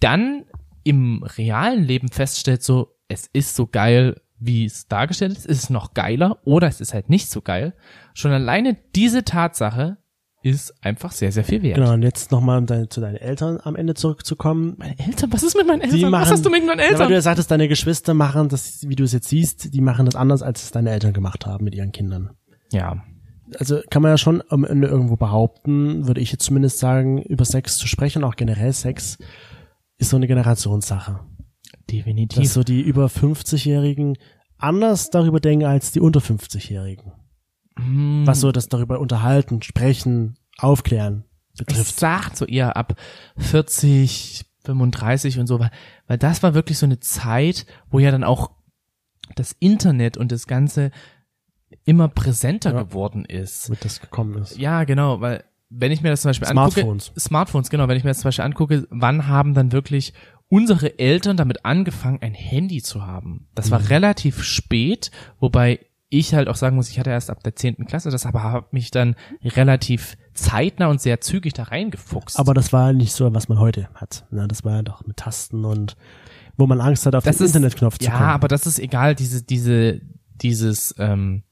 dann 0.00 0.44
im 0.84 1.22
realen 1.22 1.82
Leben 1.82 2.08
feststellt, 2.08 2.62
so, 2.62 2.94
es 3.08 3.28
ist 3.32 3.56
so 3.56 3.66
geil, 3.66 4.20
wie 4.46 4.64
es 4.64 4.86
dargestellt 4.88 5.36
ist, 5.36 5.46
ist 5.46 5.62
es 5.64 5.70
noch 5.70 5.94
geiler 5.94 6.38
oder 6.44 6.68
es 6.68 6.80
ist 6.80 6.94
halt 6.94 7.08
nicht 7.10 7.30
so 7.30 7.40
geil. 7.40 7.74
Schon 8.14 8.32
alleine 8.32 8.76
diese 8.94 9.24
Tatsache 9.24 9.98
ist 10.42 10.74
einfach 10.84 11.12
sehr, 11.12 11.32
sehr 11.32 11.42
viel 11.44 11.62
wert. 11.62 11.76
Genau, 11.76 11.94
und 11.94 12.02
jetzt 12.02 12.30
nochmal 12.30 12.58
um 12.58 12.66
deine, 12.66 12.88
zu 12.90 13.00
deinen 13.00 13.16
Eltern 13.16 13.58
am 13.62 13.76
Ende 13.76 13.94
zurückzukommen. 13.94 14.74
Meine 14.76 14.98
Eltern, 14.98 15.32
was 15.32 15.42
ist 15.42 15.56
mit 15.56 15.66
meinen 15.66 15.80
Die 15.80 15.86
Eltern? 15.96 16.10
machen, 16.10 16.22
was 16.22 16.30
hast 16.32 16.44
du 16.44 16.50
mit 16.50 16.66
meinen 16.66 16.78
Ja, 16.78 16.84
weil 16.84 16.92
Eltern? 16.92 17.08
du 17.08 17.14
ja 17.14 17.20
sagtest, 17.22 17.50
deine 17.50 17.66
Geschwister 17.68 18.12
machen 18.12 18.50
das, 18.50 18.86
wie 18.86 18.94
du 18.94 19.04
es 19.04 19.12
jetzt 19.12 19.28
siehst, 19.28 19.72
die 19.72 19.80
machen 19.80 20.04
das 20.04 20.14
anders, 20.16 20.42
als 20.42 20.64
es 20.64 20.70
deine 20.70 20.90
Eltern 20.90 21.14
gemacht 21.14 21.46
haben 21.46 21.64
mit 21.64 21.74
ihren 21.74 21.92
Kindern. 21.92 22.30
ja. 22.72 23.02
also 23.58 23.80
kann 23.90 24.02
man 24.02 24.10
ja 24.10 24.18
schon 24.18 24.42
am 24.50 24.64
Ende 24.64 24.86
irgendwo 24.88 25.16
behaupten, 25.16 26.06
würde 26.06 26.20
ich 26.20 26.30
jetzt 26.32 26.44
zumindest 26.44 26.78
sagen, 26.78 27.22
über 27.22 27.46
Sex 27.46 27.78
zu 27.78 27.86
sprechen, 27.86 28.22
auch 28.24 28.36
generell 28.36 28.72
Sex, 28.74 29.16
ist 29.96 30.10
so 30.10 30.16
eine 30.16 30.26
Generationssache. 30.26 31.20
Definitiv. 31.90 32.42
Dass 32.42 32.52
so 32.54 32.62
die 32.64 32.80
über 32.82 33.06
50-Jährigen 33.06 34.16
anders 34.58 35.10
darüber 35.10 35.40
denken 35.40 35.66
als 35.66 35.92
die 35.92 36.00
unter 36.00 36.20
50-Jährigen. 36.20 37.12
Hm, 37.78 38.22
Was 38.26 38.40
so 38.40 38.52
das 38.52 38.68
darüber 38.68 39.00
unterhalten, 39.00 39.62
sprechen, 39.62 40.36
aufklären 40.58 41.24
es 41.54 41.58
betrifft. 41.64 41.98
sagt 41.98 42.36
so 42.36 42.46
eher 42.46 42.76
ab 42.76 42.94
40, 43.36 44.44
35 44.64 45.38
und 45.38 45.46
so, 45.46 45.58
weil, 45.60 45.70
weil 46.06 46.18
das 46.18 46.42
war 46.42 46.54
wirklich 46.54 46.78
so 46.78 46.86
eine 46.86 47.00
Zeit, 47.00 47.66
wo 47.90 47.98
ja 47.98 48.10
dann 48.10 48.24
auch 48.24 48.50
das 49.36 49.52
Internet 49.58 50.16
und 50.16 50.32
das 50.32 50.46
Ganze 50.46 50.90
immer 51.84 52.08
präsenter 52.08 52.72
Ja. 52.74 52.82
geworden 52.82 53.24
ist. 53.24 53.68
Damit 53.68 53.84
das 53.84 54.00
gekommen 54.00 54.40
ist. 54.42 54.56
Ja, 54.58 54.84
genau, 54.84 55.20
weil 55.20 55.44
wenn 55.70 55.90
ich 55.90 56.02
mir 56.02 56.10
das 56.10 56.22
zum 56.22 56.28
Beispiel 56.30 56.46
Smartphones. 56.48 57.08
angucke, 57.08 57.20
Smartphones, 57.20 57.70
genau, 57.70 57.88
wenn 57.88 57.96
ich 57.96 58.04
mir 58.04 58.10
das 58.10 58.18
zum 58.20 58.28
Beispiel 58.28 58.44
angucke, 58.44 58.86
wann 58.90 59.26
haben 59.26 59.54
dann 59.54 59.72
wirklich 59.72 60.12
unsere 60.54 60.98
Eltern 61.00 61.36
damit 61.36 61.64
angefangen, 61.64 62.18
ein 62.22 62.32
Handy 62.34 62.80
zu 62.80 63.04
haben? 63.04 63.48
Das 63.56 63.66
Mhm. 63.66 63.70
war 63.72 63.90
relativ 63.90 64.42
spät, 64.44 65.10
wobei 65.40 65.80
ich 66.10 66.32
halt 66.32 66.46
auch 66.46 66.54
sagen 66.54 66.76
muss, 66.76 66.88
ich 66.90 67.00
hatte 67.00 67.10
erst 67.10 67.28
ab 67.28 67.42
der 67.42 67.56
zehnten 67.56 67.86
Klasse 67.86 68.08
das, 68.10 68.24
aber 68.24 68.44
habe 68.44 68.68
mich 68.70 68.92
dann 68.92 69.16
relativ 69.42 70.16
zeitnah 70.32 70.86
und 70.86 71.00
sehr 71.00 71.20
zügig 71.20 71.54
da 71.54 71.64
reingefuchst. 71.64 72.38
Aber 72.38 72.54
das 72.54 72.72
war 72.72 72.92
nicht 72.92 73.12
so, 73.12 73.34
was 73.34 73.48
man 73.48 73.58
heute 73.58 73.88
hat. 73.94 74.24
Ne? 74.30 74.46
Das 74.46 74.62
war 74.64 74.76
ja 74.76 74.82
doch 74.82 75.04
mit 75.06 75.16
Tasten 75.16 75.64
und 75.64 75.96
wo 76.56 76.68
man 76.68 76.80
Angst 76.80 77.04
hat, 77.06 77.16
auf 77.16 77.24
das 77.24 77.38
den 77.38 77.46
ist, 77.46 77.56
Internetknopf 77.56 77.98
zu 77.98 78.04
ja, 78.06 78.12
kommen. 78.12 78.28
aber 78.30 78.46
das 78.46 78.64
ist 78.68 78.78
egal, 78.78 79.16
diese, 79.16 79.42
diese, 79.42 80.00
dieses, 80.40 80.94
ähm, 80.98 81.42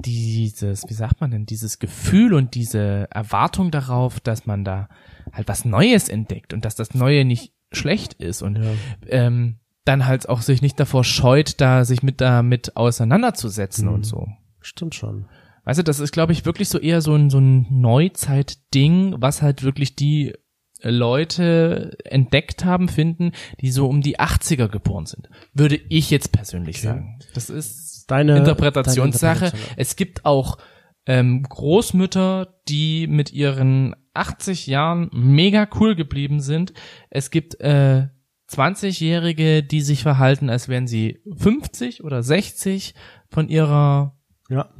dieses, 0.00 0.82
wie 0.88 0.94
sagt 0.94 1.20
man 1.20 1.30
denn, 1.30 1.46
dieses 1.46 1.78
Gefühl 1.78 2.34
und 2.34 2.54
diese 2.56 3.06
Erwartung 3.10 3.70
darauf, 3.70 4.18
dass 4.20 4.46
man 4.46 4.64
da 4.64 4.88
halt 5.32 5.46
was 5.48 5.64
Neues 5.64 6.08
entdeckt 6.08 6.52
und 6.52 6.64
dass 6.64 6.74
das 6.74 6.94
Neue 6.94 7.24
nicht 7.24 7.53
schlecht 7.74 8.14
ist 8.14 8.42
und 8.42 8.56
Ja. 8.56 8.70
ähm, 9.08 9.58
dann 9.84 10.06
halt 10.06 10.28
auch 10.28 10.40
sich 10.40 10.62
nicht 10.62 10.80
davor 10.80 11.04
scheut, 11.04 11.60
da 11.60 11.84
sich 11.84 12.02
mit 12.02 12.20
damit 12.20 12.76
auseinanderzusetzen 12.76 13.86
Mhm. 13.88 13.94
und 13.94 14.04
so. 14.06 14.26
Stimmt 14.60 14.94
schon. 14.94 15.26
Weißt 15.66 15.78
du, 15.78 15.82
das 15.84 15.98
ist, 16.00 16.12
glaube 16.12 16.32
ich, 16.32 16.44
wirklich 16.44 16.68
so 16.68 16.78
eher 16.78 17.00
so 17.00 17.14
ein, 17.14 17.30
so 17.30 17.38
ein 17.38 17.66
Neuzeit-Ding, 17.70 19.16
was 19.18 19.42
halt 19.42 19.62
wirklich 19.62 19.96
die 19.96 20.34
Leute 20.82 21.96
entdeckt 22.04 22.64
haben, 22.64 22.88
finden, 22.88 23.32
die 23.60 23.70
so 23.70 23.88
um 23.88 24.00
die 24.02 24.18
80er 24.20 24.68
geboren 24.68 25.06
sind. 25.06 25.28
Würde 25.54 25.76
ich 25.88 26.10
jetzt 26.10 26.32
persönlich 26.32 26.76
Okay. 26.78 26.86
sagen. 26.86 27.18
Das 27.34 27.50
ist 27.50 28.10
Deine 28.10 28.36
Interpretationssache. 28.36 29.38
deine 29.40 29.46
Interpretation. 29.52 29.76
Es 29.78 29.96
gibt 29.96 30.24
auch 30.26 30.58
ähm, 31.06 31.42
Großmütter, 31.42 32.54
die 32.68 33.06
mit 33.06 33.32
ihren 33.32 33.94
80 34.14 34.66
Jahren 34.66 35.10
mega 35.12 35.68
cool 35.80 35.94
geblieben 35.94 36.40
sind. 36.40 36.72
Es 37.10 37.30
gibt 37.30 37.60
äh, 37.60 38.06
20-Jährige, 38.50 39.62
die 39.62 39.80
sich 39.80 40.02
verhalten, 40.02 40.48
als 40.50 40.68
wären 40.68 40.86
sie 40.86 41.20
50 41.36 42.04
oder 42.04 42.22
60 42.22 42.94
von 43.28 43.48
ihrer, 43.48 44.16
Ja. 44.48 44.70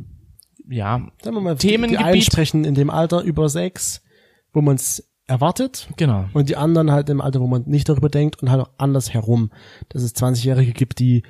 ja, 0.68 1.09
Sagen 1.22 1.37
wir 1.37 1.41
mal, 1.41 1.57
Themengebiet. 1.57 2.01
die 2.01 2.05
einen 2.05 2.22
sprechen 2.22 2.64
in 2.64 2.75
dem 2.75 2.91
Alter 2.91 3.22
über 3.22 3.49
sechs, 3.49 4.03
wo 4.53 4.61
man 4.61 4.77
es 4.77 5.11
erwartet. 5.27 5.89
genau. 5.97 6.27
Und 6.35 6.49
die 6.49 6.57
anderen 6.57 6.91
halt 6.93 7.09
im 7.09 7.20
Alter, 7.20 7.41
wo 7.41 7.47
man 7.47 7.64
nicht 7.66 7.89
darüber 7.89 8.09
denkt 8.11 8.43
und 8.43 8.51
halt 8.51 8.61
auch 8.62 8.70
anders 8.79 9.12
herum. 9.12 9.51
Dass 9.89 10.03
es 10.03 10.14
20-Jährige 10.14 10.72
gibt, 10.72 10.99
die 10.99 11.22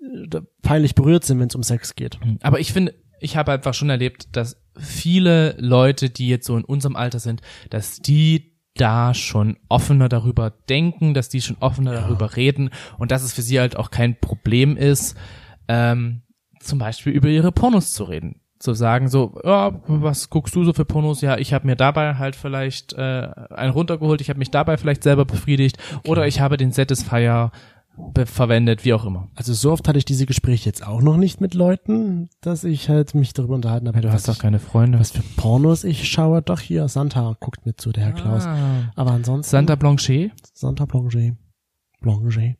äh, 0.00 0.40
peinlich 0.62 0.94
berührt 0.94 1.24
sind, 1.24 1.40
wenn 1.40 1.48
es 1.48 1.54
um 1.54 1.62
Sex 1.64 1.94
geht. 1.96 2.18
Aber 2.42 2.60
ich 2.60 2.72
finde, 2.72 2.94
ich 3.22 3.36
habe 3.36 3.52
einfach 3.52 3.74
schon 3.74 3.90
erlebt, 3.90 4.36
dass 4.36 4.56
viele 4.76 5.54
Leute, 5.58 6.10
die 6.10 6.28
jetzt 6.28 6.46
so 6.46 6.56
in 6.56 6.64
unserem 6.64 6.96
Alter 6.96 7.18
sind, 7.18 7.40
dass 7.70 8.00
die 8.00 8.52
da 8.74 9.12
schon 9.12 9.58
offener 9.68 10.08
darüber 10.08 10.50
denken, 10.68 11.14
dass 11.14 11.28
die 11.28 11.42
schon 11.42 11.58
offener 11.60 11.92
darüber 11.92 12.36
reden 12.36 12.70
und 12.98 13.10
dass 13.10 13.22
es 13.22 13.32
für 13.32 13.42
sie 13.42 13.60
halt 13.60 13.76
auch 13.76 13.90
kein 13.90 14.18
Problem 14.18 14.76
ist, 14.76 15.16
ähm, 15.68 16.22
zum 16.58 16.78
Beispiel 16.78 17.12
über 17.12 17.28
ihre 17.28 17.52
Pornos 17.52 17.92
zu 17.92 18.04
reden. 18.04 18.40
Zu 18.58 18.74
sagen 18.74 19.08
so, 19.08 19.38
ja, 19.44 19.80
was 19.88 20.30
guckst 20.30 20.54
du 20.54 20.64
so 20.64 20.72
für 20.72 20.84
Pornos? 20.84 21.20
Ja, 21.20 21.36
ich 21.36 21.52
habe 21.52 21.66
mir 21.66 21.76
dabei 21.76 22.14
halt 22.14 22.36
vielleicht 22.36 22.92
äh, 22.92 23.28
einen 23.50 23.72
runtergeholt, 23.72 24.20
ich 24.20 24.30
habe 24.30 24.38
mich 24.38 24.50
dabei 24.50 24.76
vielleicht 24.76 25.02
selber 25.02 25.24
befriedigt 25.24 25.78
oder 26.06 26.26
ich 26.26 26.40
habe 26.40 26.56
den 26.56 26.72
Satisfier 26.72 27.50
verwendet, 28.24 28.84
wie 28.84 28.94
auch 28.94 29.04
immer. 29.04 29.28
Also 29.34 29.52
so 29.52 29.72
oft 29.72 29.88
hatte 29.88 29.98
ich 29.98 30.04
diese 30.04 30.26
Gespräche 30.26 30.66
jetzt 30.66 30.86
auch 30.86 31.02
noch 31.02 31.16
nicht 31.16 31.40
mit 31.40 31.54
Leuten, 31.54 32.28
dass 32.40 32.64
ich 32.64 32.88
halt 32.88 33.14
mich 33.14 33.32
darüber 33.32 33.54
unterhalten 33.54 33.88
habe. 33.88 34.00
Du 34.00 34.12
hast 34.12 34.28
doch 34.28 34.38
keine 34.38 34.58
Freunde. 34.58 34.98
Was 35.00 35.12
für 35.12 35.22
Pornos 35.36 35.84
ich 35.84 36.08
schaue. 36.08 36.42
Doch 36.42 36.60
hier, 36.60 36.88
Santa 36.88 37.36
guckt 37.40 37.66
mit 37.66 37.80
zu, 37.80 37.92
der 37.92 38.04
Herr 38.04 38.12
Klaus. 38.12 38.44
Ah. 38.44 38.90
Aber 38.96 39.12
ansonsten. 39.12 39.50
Santa 39.50 39.76
Blanchet? 39.76 40.32
Santa 40.54 40.84
Blanchet. 40.84 41.34
Blanchet. 42.00 42.56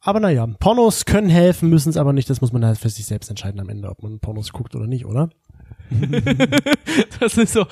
Aber 0.00 0.20
naja, 0.20 0.46
Pornos 0.46 1.06
können 1.06 1.30
helfen, 1.30 1.70
müssen 1.70 1.88
es 1.88 1.96
aber 1.96 2.12
nicht. 2.12 2.28
Das 2.28 2.40
muss 2.40 2.52
man 2.52 2.64
halt 2.64 2.78
für 2.78 2.90
sich 2.90 3.06
selbst 3.06 3.30
entscheiden 3.30 3.60
am 3.60 3.68
Ende, 3.68 3.88
ob 3.88 4.02
man 4.02 4.20
Pornos 4.20 4.52
guckt 4.52 4.74
oder 4.76 4.86
nicht, 4.86 5.06
oder? 5.06 5.30
Das 7.20 7.36
ist 7.36 7.52
so. 7.52 7.66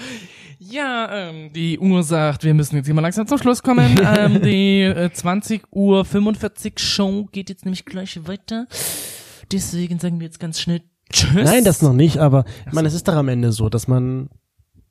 Ja, 0.70 1.10
ähm, 1.12 1.52
die 1.52 1.78
Uhr 1.78 2.02
sagt, 2.02 2.44
wir 2.44 2.54
müssen 2.54 2.76
jetzt 2.76 2.86
hier 2.86 2.94
mal 2.94 3.00
langsam 3.00 3.26
zum 3.26 3.38
Schluss 3.38 3.62
kommen. 3.62 3.98
ähm, 4.16 4.40
die 4.42 4.82
äh, 4.82 5.10
20 5.12 5.64
Uhr 5.72 6.04
45 6.04 6.78
Show 6.78 7.28
geht 7.32 7.48
jetzt 7.48 7.64
nämlich 7.64 7.84
gleich 7.84 8.26
weiter. 8.26 8.66
Deswegen 9.50 9.98
sagen 9.98 10.20
wir 10.20 10.26
jetzt 10.26 10.38
ganz 10.38 10.60
schnell 10.60 10.82
Tschüss. 11.12 11.44
Nein, 11.44 11.64
das 11.64 11.82
noch 11.82 11.92
nicht, 11.92 12.18
aber 12.18 12.44
ich 12.66 12.72
meine, 12.72 12.88
es 12.88 12.94
ist 12.94 13.08
doch 13.08 13.14
am 13.14 13.28
Ende 13.28 13.52
so, 13.52 13.68
dass 13.68 13.88
man 13.88 14.30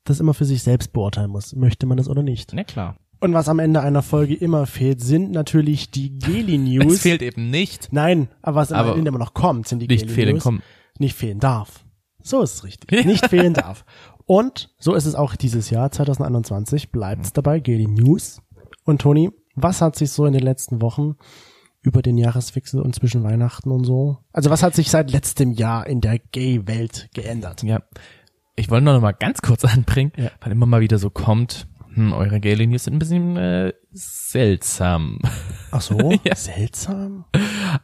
das 0.03 0.19
immer 0.19 0.33
für 0.33 0.45
sich 0.45 0.61
selbst 0.61 0.93
beurteilen 0.93 1.31
muss. 1.31 1.55
Möchte 1.55 1.85
man 1.85 1.97
das 1.97 2.09
oder 2.09 2.21
nicht? 2.21 2.51
Na 2.53 2.63
klar. 2.63 2.97
Und 3.19 3.33
was 3.33 3.47
am 3.47 3.59
Ende 3.59 3.81
einer 3.81 4.01
Folge 4.01 4.35
immer 4.35 4.65
fehlt, 4.65 5.01
sind 5.01 5.31
natürlich 5.31 5.89
die 5.89 6.17
Geli 6.19 6.57
News. 6.57 6.93
Es 6.95 7.01
fehlt 7.01 7.21
eben 7.21 7.49
nicht. 7.49 7.89
Nein, 7.91 8.27
aber 8.41 8.57
was 8.57 8.71
am 8.71 8.79
Aber 8.87 8.97
Ende 8.97 9.09
immer 9.09 9.19
noch 9.19 9.33
kommt, 9.33 9.67
sind 9.67 9.79
die 9.79 9.87
Nicht 9.87 10.07
Geli 10.07 10.13
fehlen 10.13 10.39
kommen. 10.39 10.63
Nicht 10.99 11.15
fehlen 11.15 11.39
darf. 11.39 11.85
So 12.23 12.41
ist 12.41 12.55
es 12.55 12.63
richtig. 12.63 13.05
Nicht 13.05 13.27
fehlen 13.27 13.53
darf. 13.53 13.85
Und 14.25 14.73
so 14.79 14.93
ist 14.93 15.05
es 15.05 15.15
auch 15.15 15.35
dieses 15.35 15.69
Jahr, 15.69 15.91
2021, 15.91 16.91
bleibt 16.91 17.25
es 17.25 17.33
dabei, 17.33 17.59
Geli 17.59 17.87
News. 17.87 18.41
Und 18.85 19.01
Toni, 19.01 19.29
was 19.55 19.81
hat 19.81 19.95
sich 19.95 20.11
so 20.11 20.25
in 20.25 20.33
den 20.33 20.43
letzten 20.43 20.81
Wochen 20.81 21.15
über 21.81 22.01
den 22.01 22.17
Jahreswechsel 22.17 22.79
und 22.81 22.95
zwischen 22.95 23.23
Weihnachten 23.23 23.71
und 23.71 23.83
so? 23.83 24.19
Also 24.31 24.49
was 24.49 24.63
hat 24.63 24.75
sich 24.75 24.89
seit 24.89 25.11
letztem 25.11 25.51
Jahr 25.51 25.87
in 25.87 25.99
der 26.01 26.19
Gay-Welt 26.19 27.09
geändert? 27.13 27.63
Ja. 27.63 27.81
Ich 28.55 28.69
wollte 28.69 28.85
noch 28.85 29.01
mal 29.01 29.11
ganz 29.13 29.41
kurz 29.41 29.65
anbringen, 29.65 30.11
Ja. 30.15 30.29
weil 30.41 30.51
immer 30.51 30.65
mal 30.67 30.81
wieder 30.81 30.99
so 30.99 31.09
kommt, 31.09 31.67
hm, 31.93 32.13
eure 32.13 32.39
Gay 32.39 32.65
News 32.67 32.85
sind 32.85 32.93
ein 32.95 32.99
bisschen 32.99 33.35
äh, 33.35 33.73
seltsam. 33.91 35.19
Ach 35.71 35.81
so, 35.81 35.97
Ja. 36.23 36.35
seltsam. 36.35 37.25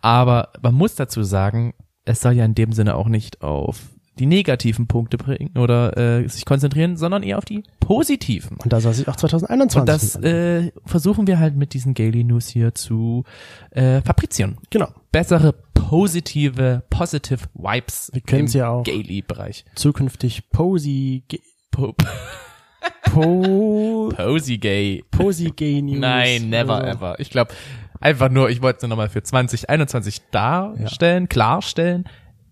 Aber 0.02 0.52
man 0.62 0.76
muss 0.76 0.96
dazu 0.96 1.24
sagen, 1.24 1.74
es 2.06 2.22
soll 2.22 2.34
ja 2.34 2.46
in 2.46 2.56
dem 2.56 2.72
Sinne 2.72 2.96
auch 2.96 3.08
nicht 3.10 3.42
auf 3.42 3.82
die 4.20 4.26
negativen 4.26 4.88
Punkte 4.88 5.18
bringen 5.18 5.58
oder 5.58 5.96
äh, 5.98 6.28
sich 6.28 6.46
konzentrieren, 6.46 6.98
sondern 6.98 7.24
eher 7.24 7.38
auf 7.38 7.46
die 7.46 7.64
positiven. 7.80 8.58
Und 8.64 8.74
da 8.74 8.82
soll 8.82 8.94
sich 8.94 9.08
auch 9.08 9.16
2021 9.16 9.80
Und 9.80 9.88
das 9.88 10.16
äh, 10.24 10.72
versuchen 10.86 11.28
wir 11.28 11.40
halt 11.40 11.56
mit 11.56 11.74
diesen 11.74 11.94
Gaily 11.94 12.24
News 12.24 12.48
hier 12.48 12.76
zu 12.76 13.24
äh, 13.72 14.02
fabrizieren. 14.02 14.58
genau. 14.70 14.90
Bessere 15.12 15.54
positive, 15.74 16.84
positive 16.90 17.40
Vibes 17.54 18.10
Wir 18.14 18.22
können's 18.22 18.54
ja 18.54 18.70
auch. 18.70 18.84
Gaily-Bereich. 18.84 19.66
Zukünftig 19.76 20.50
Posy, 20.52 21.24
Ge- 21.28 21.40
Po 21.72 21.96
Po, 23.04 24.10
Posy 24.16 24.58
Gay. 24.58 25.04
Posy 25.12 25.52
Gay 25.56 25.82
News. 25.82 26.00
Nein, 26.00 26.50
never 26.50 26.76
Also, 26.76 26.88
ever. 26.90 27.20
Ich 27.20 27.30
glaube, 27.30 27.54
einfach 28.00 28.30
nur, 28.30 28.50
ich 28.50 28.62
wollte 28.62 28.78
es 28.78 28.82
nur 28.84 28.90
nochmal 28.90 29.10
für 29.10 29.24
2021 29.24 30.22
darstellen, 30.32 31.30
klarstellen. 31.30 32.06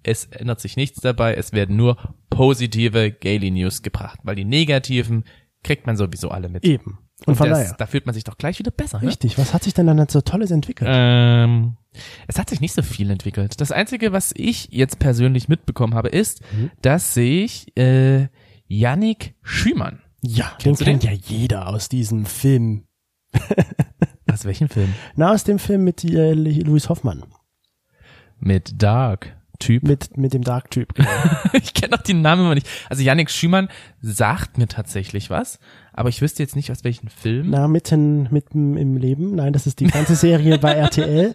Es 0.07 0.25
ändert 0.25 0.59
sich 0.59 0.75
nichts 0.77 1.01
dabei. 1.01 1.33
Es 1.35 1.51
werden 1.51 1.75
nur 1.75 1.97
positive 2.29 3.11
Gaily 3.11 3.51
News 3.51 3.81
gebracht, 3.81 4.19
weil 4.23 4.35
die 4.35 4.45
negativen 4.45 5.23
kriegt 5.63 5.87
man 5.87 5.97
sowieso 5.97 6.29
alle 6.29 6.49
mit. 6.49 6.63
Eben. 6.63 6.99
Und 7.25 7.35
von 7.35 7.49
das, 7.49 7.59
daher. 7.59 7.75
da 7.77 7.87
fühlt 7.87 8.05
man 8.05 8.13
sich 8.13 8.23
doch 8.25 8.37
gleich 8.37 8.59
wieder 8.59 8.71
besser. 8.71 8.99
Ne? 9.01 9.07
Richtig. 9.07 9.37
Was 9.37 9.53
hat 9.53 9.63
sich 9.63 9.73
denn 9.73 9.87
dann 9.87 10.05
so 10.09 10.21
Tolles 10.21 10.51
entwickelt? 10.51 10.89
Ähm, 10.93 11.77
es 12.27 12.37
hat 12.37 12.49
sich 12.49 12.59
nicht 12.61 12.73
so 12.73 12.81
viel 12.83 13.09
entwickelt. 13.09 13.59
Das 13.61 13.71
Einzige, 13.71 14.11
was 14.11 14.33
ich 14.35 14.67
jetzt 14.71 14.99
persönlich 14.99 15.47
mitbekommen 15.47 15.95
habe, 15.95 16.09
ist, 16.09 16.41
Mhm. 16.53 16.71
dass 16.81 17.13
sich 17.13 17.75
äh, 17.77 18.27
Yannick 18.67 19.35
Schümann, 19.41 20.01
ja, 20.21 20.49
den 20.49 20.57
kennst 20.59 20.81
du 20.81 20.85
kennt 20.85 21.03
den? 21.03 21.11
ja 21.13 21.17
jeder 21.17 21.67
aus 21.69 21.87
diesem 21.89 22.25
Film. 22.25 22.83
aus 24.31 24.43
welchem 24.45 24.69
Film? 24.69 24.93
Na, 25.15 25.31
aus 25.31 25.43
dem 25.45 25.57
Film 25.57 25.83
mit 25.83 26.03
äh, 26.03 26.33
Louis 26.33 26.89
Hoffmann. 26.89 27.23
Mit 28.39 28.81
Dark 28.83 29.35
Typ. 29.59 29.83
Mit, 29.83 30.17
mit 30.17 30.33
dem 30.33 30.43
Dark-Typ. 30.43 30.93
Genau. 30.93 31.09
ich 31.53 31.73
kenne 31.73 31.95
auch 31.97 32.01
den 32.01 32.21
Namen 32.21 32.45
immer 32.45 32.55
nicht. 32.55 32.67
Also 32.89 33.03
Yannick 33.03 33.29
Schümann 33.29 33.69
sagt 34.01 34.57
mir 34.57 34.67
tatsächlich 34.67 35.29
was, 35.29 35.59
aber 35.93 36.09
ich 36.09 36.21
wüsste 36.21 36.43
jetzt 36.43 36.55
nicht 36.55 36.71
aus 36.71 36.83
welchem 36.83 37.09
Film. 37.09 37.49
Na, 37.49 37.67
mitten, 37.67 38.27
mitten 38.31 38.77
im 38.77 38.97
Leben. 38.97 39.35
Nein, 39.35 39.53
das 39.53 39.67
ist 39.67 39.79
die 39.79 39.87
ganze 39.87 40.15
Serie 40.15 40.57
bei 40.57 40.73
RTL. 40.73 41.33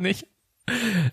nicht. 0.00 0.26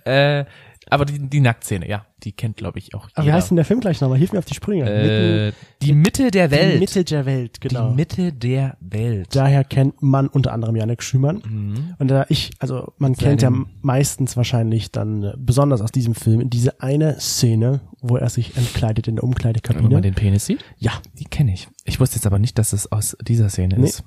Äh, 0.05 0.45
aber 0.89 1.05
die, 1.05 1.19
die 1.29 1.39
Nacktszene, 1.39 1.87
ja, 1.87 2.05
die 2.23 2.31
kennt 2.31 2.57
glaube 2.57 2.79
ich 2.79 2.93
auch 2.95 3.07
Aber 3.13 3.23
wie 3.23 3.27
jeder. 3.27 3.35
heißt 3.37 3.51
denn 3.51 3.55
der 3.57 3.65
Film 3.65 3.79
gleich 3.79 4.01
nochmal? 4.01 4.17
Hilf 4.17 4.31
mir 4.33 4.39
auf 4.39 4.45
die 4.45 4.53
Sprünge. 4.55 4.89
äh, 4.89 5.51
die 5.81 5.93
Mitte 5.93 6.31
der 6.31 6.49
mitten, 6.49 6.61
Welt. 6.61 6.73
die 6.75 6.79
Mitte 6.79 7.03
der 7.03 7.25
Welt, 7.25 7.61
genau. 7.61 7.89
Die 7.89 7.95
Mitte 7.95 8.33
der 8.33 8.77
Welt. 8.79 9.35
Daher 9.35 9.63
kennt 9.63 10.01
man 10.01 10.27
unter 10.27 10.53
anderem 10.53 10.75
Janik 10.75 11.03
Schümann. 11.03 11.41
Mhm. 11.47 11.93
Und 11.99 12.07
da 12.09 12.25
ich, 12.29 12.51
also 12.59 12.93
man 12.97 13.15
kennt 13.15 13.41
ja 13.41 13.51
meistens 13.81 14.35
wahrscheinlich 14.37 14.91
dann, 14.91 15.23
äh, 15.23 15.33
besonders 15.37 15.81
aus 15.81 15.91
diesem 15.91 16.15
Film, 16.15 16.49
diese 16.49 16.81
eine 16.81 17.19
Szene, 17.19 17.81
wo 18.01 18.17
er 18.17 18.29
sich 18.29 18.55
entkleidet 18.57 19.07
in 19.07 19.15
der 19.15 19.23
Wenn 19.23 19.29
man 19.29 19.33
Umkleidekabine. 19.35 20.01
den 20.01 20.13
Penis 20.15 20.45
sieht? 20.45 20.63
Ja, 20.77 20.93
Die 21.19 21.25
kenne 21.25 21.53
ich. 21.53 21.67
Ich 21.85 21.99
wusste 21.99 22.15
jetzt 22.17 22.25
aber 22.27 22.39
nicht, 22.39 22.57
dass 22.57 22.73
es 22.73 22.91
aus 22.91 23.15
dieser 23.21 23.49
Szene 23.49 23.77
Nee. 23.77 23.87
ist. 23.87 24.03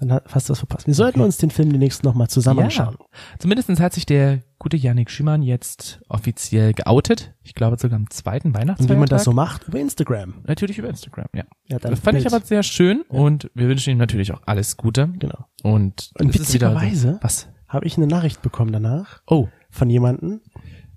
Dann 0.00 0.12
hat 0.12 0.30
fast 0.30 0.50
was 0.50 0.58
verpasst. 0.58 0.86
Wir 0.86 0.94
sollten 0.94 1.20
uns 1.20 1.36
den 1.36 1.50
Film 1.50 1.70
demnächst 1.70 2.02
nochmal 2.04 2.28
zusammen 2.28 2.60
anschauen. 2.64 2.96
Zumindestens 3.38 3.78
hat 3.80 3.92
sich 3.92 4.06
der 4.06 4.40
gute 4.58 4.76
Yannick 4.76 5.10
Schümann 5.10 5.42
jetzt 5.42 6.00
offiziell 6.08 6.72
geoutet. 6.72 7.34
Ich 7.42 7.54
glaube 7.54 7.76
sogar 7.78 7.96
am 7.96 8.10
zweiten 8.10 8.54
Weihnachtsfeiertag. 8.54 8.80
Und 8.90 8.96
wie 8.96 8.98
man 8.98 9.08
das 9.08 9.24
so 9.24 9.32
macht, 9.32 9.68
über 9.68 9.78
Instagram. 9.78 10.34
Natürlich 10.46 10.78
über 10.78 10.88
Instagram, 10.88 11.26
ja. 11.34 11.44
Ja, 11.68 11.78
dann 11.78 11.92
Das 11.92 12.00
fand 12.00 12.18
ich 12.18 12.24
Bild. 12.24 12.34
aber 12.34 12.44
sehr 12.44 12.62
schön 12.62 13.02
und 13.08 13.50
wir 13.54 13.68
wünschen 13.68 13.90
ihm 13.90 13.98
natürlich 13.98 14.32
auch 14.32 14.40
alles 14.46 14.76
Gute. 14.76 15.08
Genau. 15.18 15.44
Und, 15.62 16.10
Und 16.18 16.34
witzigerweise- 16.34 17.18
was? 17.22 17.48
Habe 17.68 17.86
ich 17.86 17.96
eine 17.96 18.06
Nachricht 18.08 18.42
bekommen 18.42 18.72
danach 18.72 19.22
Oh, 19.28 19.46
von 19.70 19.88
jemandem. 19.90 20.40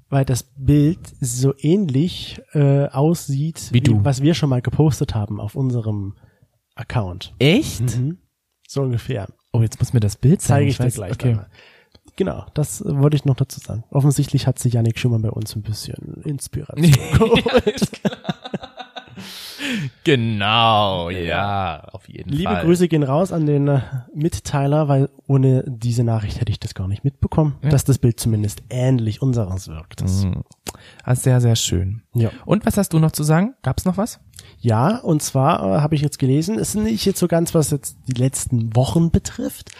weil 0.10 0.26
das 0.26 0.44
Bild 0.58 1.00
so 1.22 1.54
ähnlich 1.58 2.42
äh, 2.54 2.88
aussieht, 2.88 3.70
Wie 3.72 3.82
du. 3.82 4.04
was 4.04 4.22
wir 4.22 4.34
schon 4.34 4.50
mal 4.50 4.62
gepostet 4.62 5.14
haben 5.16 5.40
auf 5.40 5.56
unserem 5.56 6.16
Account. 6.76 7.34
Echt? 7.40 7.98
Mhm. 7.98 8.18
So 8.68 8.82
ungefähr. 8.82 9.28
Oh, 9.52 9.62
jetzt 9.62 9.80
muss 9.80 9.94
mir 9.94 10.00
das 10.00 10.16
Bild 10.16 10.42
zeigen. 10.42 10.70
Zeige 10.70 10.70
ich 10.72 10.78
dir 10.78 10.84
weiß- 10.86 10.96
gleich 10.96 11.12
Okay. 11.14 11.30
einmal. 11.30 11.48
Genau, 12.16 12.46
das 12.54 12.82
äh, 12.82 12.96
wollte 13.00 13.16
ich 13.16 13.26
noch 13.26 13.36
dazu 13.36 13.60
sagen. 13.60 13.84
Offensichtlich 13.90 14.46
hat 14.46 14.60
sich 14.60 14.74
Yannick 14.74 15.00
Schumann 15.00 15.22
bei 15.22 15.32
uns 15.32 15.56
ein 15.56 15.64
bisschen 15.64 16.22
Inspiration 16.26 16.92
geholt. 17.14 17.90
Genau, 20.04 21.10
ja, 21.10 21.82
auf 21.94 22.10
jeden 22.10 22.30
Liebe 22.32 22.52
Fall. 22.52 22.66
Grüße 22.66 22.88
gehen 22.90 23.04
raus 23.04 23.32
an 23.32 23.46
den 23.46 23.68
äh, 23.68 23.80
Mitteiler, 24.14 24.88
weil 24.90 25.10
ohne 25.28 25.64
diese 25.66 26.04
Nachricht 26.04 26.42
hätte 26.42 26.52
ich 26.52 26.60
das 26.60 26.74
gar 26.74 26.88
nicht 26.88 27.04
mitbekommen, 27.04 27.56
Ja. 27.64 27.70
dass 27.70 27.86
das 27.86 27.98
Bild 27.98 28.20
zumindest 28.20 28.64
ähnlich 28.70 29.22
unseres 29.22 29.68
wirkt. 29.70 30.02
Das, 30.02 30.26
Mhm. 30.26 30.44
Ah, 31.04 31.16
sehr, 31.16 31.40
sehr 31.40 31.56
schön. 31.56 32.02
ja. 32.14 32.30
Und 32.46 32.66
was 32.66 32.76
hast 32.78 32.92
du 32.94 33.00
noch 33.00 33.12
zu 33.12 33.24
sagen? 33.24 33.54
Gab's 33.62 33.86
noch 33.86 33.96
was? 33.98 34.20
Ja, 34.64 34.98
und 35.00 35.22
zwar 35.22 35.60
äh, 35.60 35.82
habe 35.82 35.96
ich 35.96 36.02
jetzt 36.02 36.20
gelesen, 36.20 36.58
es 36.58 36.70
ist 36.70 36.82
nicht 36.82 37.06
jetzt 37.06 37.20
so 37.20 37.28
ganz, 37.28 37.54
was 37.54 37.70
jetzt 37.70 37.98
die 38.08 38.14
letzten 38.14 38.74
Wochen 38.78 39.12
betrifft, 39.12 39.72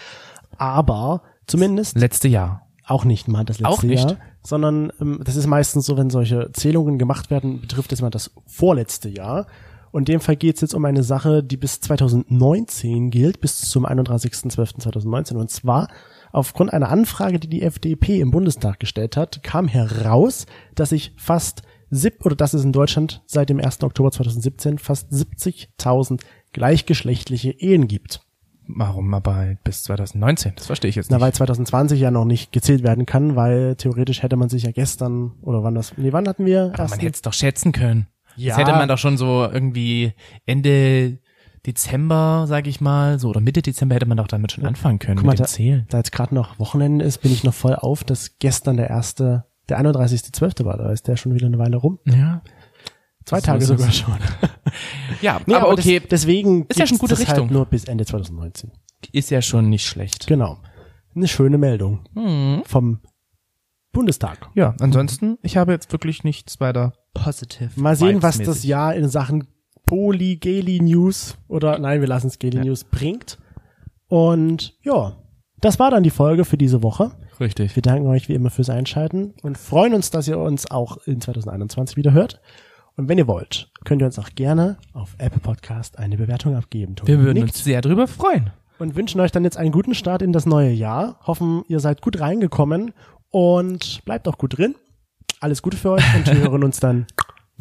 aber 0.58 1.22
zumindest 1.46 1.96
Letzte 1.96 2.28
Jahr. 2.28 2.66
auch 2.86 3.06
nicht 3.06 3.26
mal 3.26 3.46
das 3.46 3.60
letzte 3.60 3.72
Auch 3.72 3.82
nicht? 3.82 4.10
Jahr, 4.10 4.18
sondern 4.42 4.92
ähm, 5.00 5.22
das 5.24 5.36
ist 5.36 5.46
meistens 5.46 5.86
so, 5.86 5.96
wenn 5.96 6.10
solche 6.10 6.52
Zählungen 6.52 6.98
gemacht 6.98 7.30
werden, 7.30 7.62
betrifft 7.62 7.94
es 7.94 8.02
mal 8.02 8.10
das 8.10 8.30
vorletzte 8.46 9.08
Jahr. 9.08 9.46
Und 9.90 10.10
in 10.10 10.16
dem 10.16 10.20
Fall 10.20 10.36
geht 10.36 10.56
es 10.56 10.60
jetzt 10.60 10.74
um 10.74 10.84
eine 10.84 11.02
Sache, 11.02 11.42
die 11.42 11.56
bis 11.56 11.80
2019 11.80 13.10
gilt, 13.10 13.40
bis 13.40 13.62
zum 13.62 13.86
31.12.2019. 13.86 15.36
Und 15.36 15.50
zwar 15.50 15.88
aufgrund 16.30 16.74
einer 16.74 16.90
Anfrage, 16.90 17.38
die 17.38 17.48
die 17.48 17.62
FDP 17.62 18.20
im 18.20 18.32
Bundestag 18.32 18.80
gestellt 18.80 19.16
hat, 19.16 19.42
kam 19.42 19.66
heraus, 19.66 20.44
dass 20.74 20.90
sich 20.90 21.14
fast 21.16 21.62
sieb 21.94 22.24
oder 22.24 22.36
dass 22.36 22.54
es 22.54 22.64
in 22.64 22.72
Deutschland 22.72 23.22
seit 23.26 23.48
dem 23.48 23.60
1. 23.60 23.82
Oktober 23.82 24.10
2017 24.10 24.78
fast 24.78 25.10
70.000 25.12 26.20
gleichgeschlechtliche 26.52 27.50
Ehen 27.50 27.88
gibt. 27.88 28.20
Warum 28.66 29.12
aber 29.12 29.56
bis 29.62 29.82
2019? 29.82 30.52
Das 30.56 30.66
verstehe 30.66 30.88
ich 30.88 30.96
jetzt 30.96 31.10
Na, 31.10 31.18
nicht. 31.18 31.24
weil 31.24 31.32
2020 31.34 32.00
ja 32.00 32.10
noch 32.10 32.24
nicht 32.24 32.50
gezählt 32.50 32.82
werden 32.82 33.04
kann, 33.04 33.36
weil 33.36 33.76
theoretisch 33.76 34.22
hätte 34.22 34.36
man 34.36 34.48
sich 34.48 34.62
ja 34.62 34.70
gestern, 34.72 35.32
oder 35.42 35.62
wann 35.62 35.74
das, 35.74 35.96
nee, 35.98 36.12
wann 36.12 36.26
hatten 36.26 36.46
wir? 36.46 36.72
Aber 36.72 36.88
man 36.88 36.98
hätte 36.98 37.14
es 37.14 37.22
doch 37.22 37.34
schätzen 37.34 37.72
können. 37.72 38.06
Ja. 38.36 38.56
Das 38.56 38.66
hätte 38.66 38.76
man 38.76 38.88
doch 38.88 38.98
schon 38.98 39.18
so 39.18 39.44
irgendwie 39.44 40.14
Ende 40.46 41.18
Dezember, 41.66 42.44
sag 42.46 42.66
ich 42.66 42.80
mal, 42.80 43.18
so 43.18 43.28
oder 43.28 43.40
Mitte 43.40 43.62
Dezember 43.62 43.94
hätte 43.94 44.06
man 44.06 44.16
doch 44.16 44.28
damit 44.28 44.52
schon 44.52 44.66
anfangen 44.66 44.98
können 44.98 45.16
Guck 45.16 45.26
mal, 45.26 45.32
mit 45.32 45.38
dem 45.40 45.44
da, 45.44 45.48
Zählen. 45.48 45.86
da 45.88 45.98
jetzt 45.98 46.12
gerade 46.12 46.34
noch 46.34 46.58
Wochenende 46.58 47.04
ist, 47.04 47.18
bin 47.18 47.32
ich 47.32 47.44
noch 47.44 47.54
voll 47.54 47.74
auf, 47.74 48.04
dass 48.04 48.38
gestern 48.38 48.76
der 48.76 48.90
erste, 48.90 49.44
der 49.68 49.80
31.12. 49.80 50.64
war, 50.64 50.76
da 50.76 50.90
ist 50.92 51.08
der 51.08 51.16
schon 51.16 51.34
wieder 51.34 51.46
eine 51.46 51.58
Weile 51.58 51.76
rum. 51.76 51.98
Ja. 52.04 52.42
Zwei 53.24 53.40
So 53.40 53.46
Tage 53.46 53.64
sogar 53.64 53.90
schon. 53.92 54.14
Ja, 55.22 55.40
Nee, 55.46 55.54
aber, 55.54 55.70
okay, 55.70 56.00
das, 56.00 56.08
deswegen 56.10 56.66
Ist 56.66 56.78
ja 56.78 56.86
schon 56.86 56.98
gute 56.98 57.10
das 57.12 57.20
Richtung. 57.20 57.44
Halt 57.44 57.50
nur 57.52 57.64
bis 57.66 57.84
Ende 57.84 58.04
2019. 58.04 58.70
ist 59.12 59.30
ja 59.30 59.40
schon 59.40 59.68
nicht 59.70 59.86
schlecht. 59.86 60.26
Genau. 60.26 60.58
Eine 61.14 61.28
schöne 61.28 61.56
Meldung 61.58 62.06
Mhm. 62.14 62.62
vom 62.66 63.00
Bundestag. 63.92 64.50
Ja, 64.54 64.74
ansonsten, 64.80 65.38
ich 65.42 65.56
habe 65.56 65.72
jetzt 65.72 65.90
wirklich 65.92 66.24
nichts 66.24 66.60
weiter 66.60 66.92
positive. 67.14 67.70
Mal 67.80 67.94
sehen, 67.96 68.22
was 68.22 68.38
das 68.38 68.64
Jahr 68.64 68.94
in 68.94 69.08
Sachen 69.08 69.46
Poly, 69.86 70.36
Geli 70.36 70.80
News 70.80 71.36
oder 71.46 71.78
nein, 71.78 72.00
wir 72.00 72.08
lassen 72.08 72.26
es 72.26 72.38
Geli 72.38 72.56
Ja. 72.58 72.64
News 72.64 72.84
bringt. 72.84 73.38
Und 74.08 74.76
ja, 74.82 75.16
das 75.60 75.78
war 75.78 75.90
dann 75.90 76.02
die 76.02 76.10
Folge 76.10 76.44
für 76.44 76.58
diese 76.58 76.82
Woche. 76.82 77.12
Richtig. 77.40 77.74
Wir 77.76 77.82
danken 77.82 78.06
euch 78.06 78.28
wie 78.28 78.34
immer 78.34 78.50
fürs 78.50 78.70
Einschalten 78.70 79.34
und 79.42 79.58
freuen 79.58 79.94
uns, 79.94 80.10
dass 80.10 80.28
ihr 80.28 80.38
uns 80.38 80.70
auch 80.70 80.98
in 81.06 81.20
2021 81.20 81.96
wieder 81.96 82.12
hört. 82.12 82.40
Und 82.96 83.08
wenn 83.08 83.18
ihr 83.18 83.26
wollt, 83.26 83.70
könnt 83.84 84.02
ihr 84.02 84.06
uns 84.06 84.18
auch 84.18 84.30
gerne 84.36 84.78
auf 84.92 85.14
Apple 85.18 85.40
Podcast 85.40 85.98
eine 85.98 86.16
Bewertung 86.16 86.54
abgeben. 86.54 86.94
Tobi 86.94 87.12
Wir 87.12 87.18
würden 87.18 87.34
nickt. 87.42 87.48
uns 87.48 87.64
sehr 87.64 87.80
drüber 87.80 88.06
freuen. 88.06 88.50
und 88.78 88.94
wünschen 88.94 89.20
euch 89.20 89.32
dann 89.32 89.42
jetzt 89.44 89.56
einen 89.56 89.72
guten 89.72 89.94
Start 89.94 90.22
in 90.22 90.32
das 90.32 90.46
neue 90.46 90.70
Jahr. 90.70 91.18
Hoffen, 91.26 91.62
ihr 91.68 91.80
seid 91.80 92.02
gut 92.02 92.20
reingekommen 92.20 92.92
und 93.30 94.04
bleibt 94.04 94.28
auch 94.28 94.38
gut 94.38 94.56
drin. 94.58 94.76
Alles 95.40 95.60
Gute 95.60 95.76
für 95.76 95.90
euch 95.92 96.04
und 96.14 96.26
wir 96.26 96.40
hören 96.50 96.62
uns 96.62 96.78
dann 96.80 97.06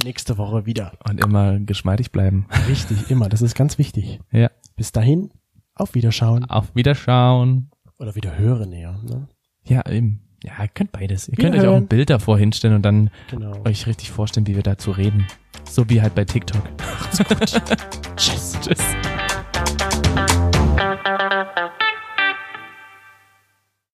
nächste 0.03 0.37
Woche 0.37 0.65
wieder. 0.67 0.93
Und 1.09 1.19
immer 1.23 1.59
geschmeidig 1.59 2.11
bleiben. 2.11 2.45
Richtig, 2.67 3.09
immer. 3.09 3.27
Das 3.29 3.41
ist 3.41 3.55
ganz 3.55 3.77
wichtig. 3.79 4.19
Ja. 4.31 4.49
Bis 4.75 4.91
dahin, 4.91 5.31
auf 5.75 5.95
Wiederschauen. 5.95 6.45
Auf 6.45 6.75
Wiederschauen. 6.75 7.71
Oder 7.97 8.15
wieder 8.15 8.37
hören 8.37 8.71
eher. 8.71 8.99
Ne? 9.03 9.27
Ja, 9.65 9.87
eben. 9.89 10.19
Ja, 10.43 10.51
ihr 10.61 10.67
könnt 10.67 10.91
beides. 10.91 11.29
Ihr 11.29 11.37
könnt 11.37 11.55
euch 11.55 11.65
auch 11.65 11.77
ein 11.77 11.87
Bild 11.87 12.09
davor 12.09 12.37
hinstellen 12.37 12.75
und 12.75 12.81
dann 12.83 13.09
Genau. 13.31 13.53
euch 13.65 13.87
richtig 13.87 14.11
vorstellen, 14.11 14.45
wie 14.47 14.55
wir 14.55 14.63
dazu 14.63 14.91
reden. 14.91 15.25
So 15.63 15.89
wie 15.89 16.01
halt 16.01 16.15
bei 16.15 16.25
TikTok. 16.25 16.61
Tschüss. 18.17 18.57
Tschüss. 18.61 18.79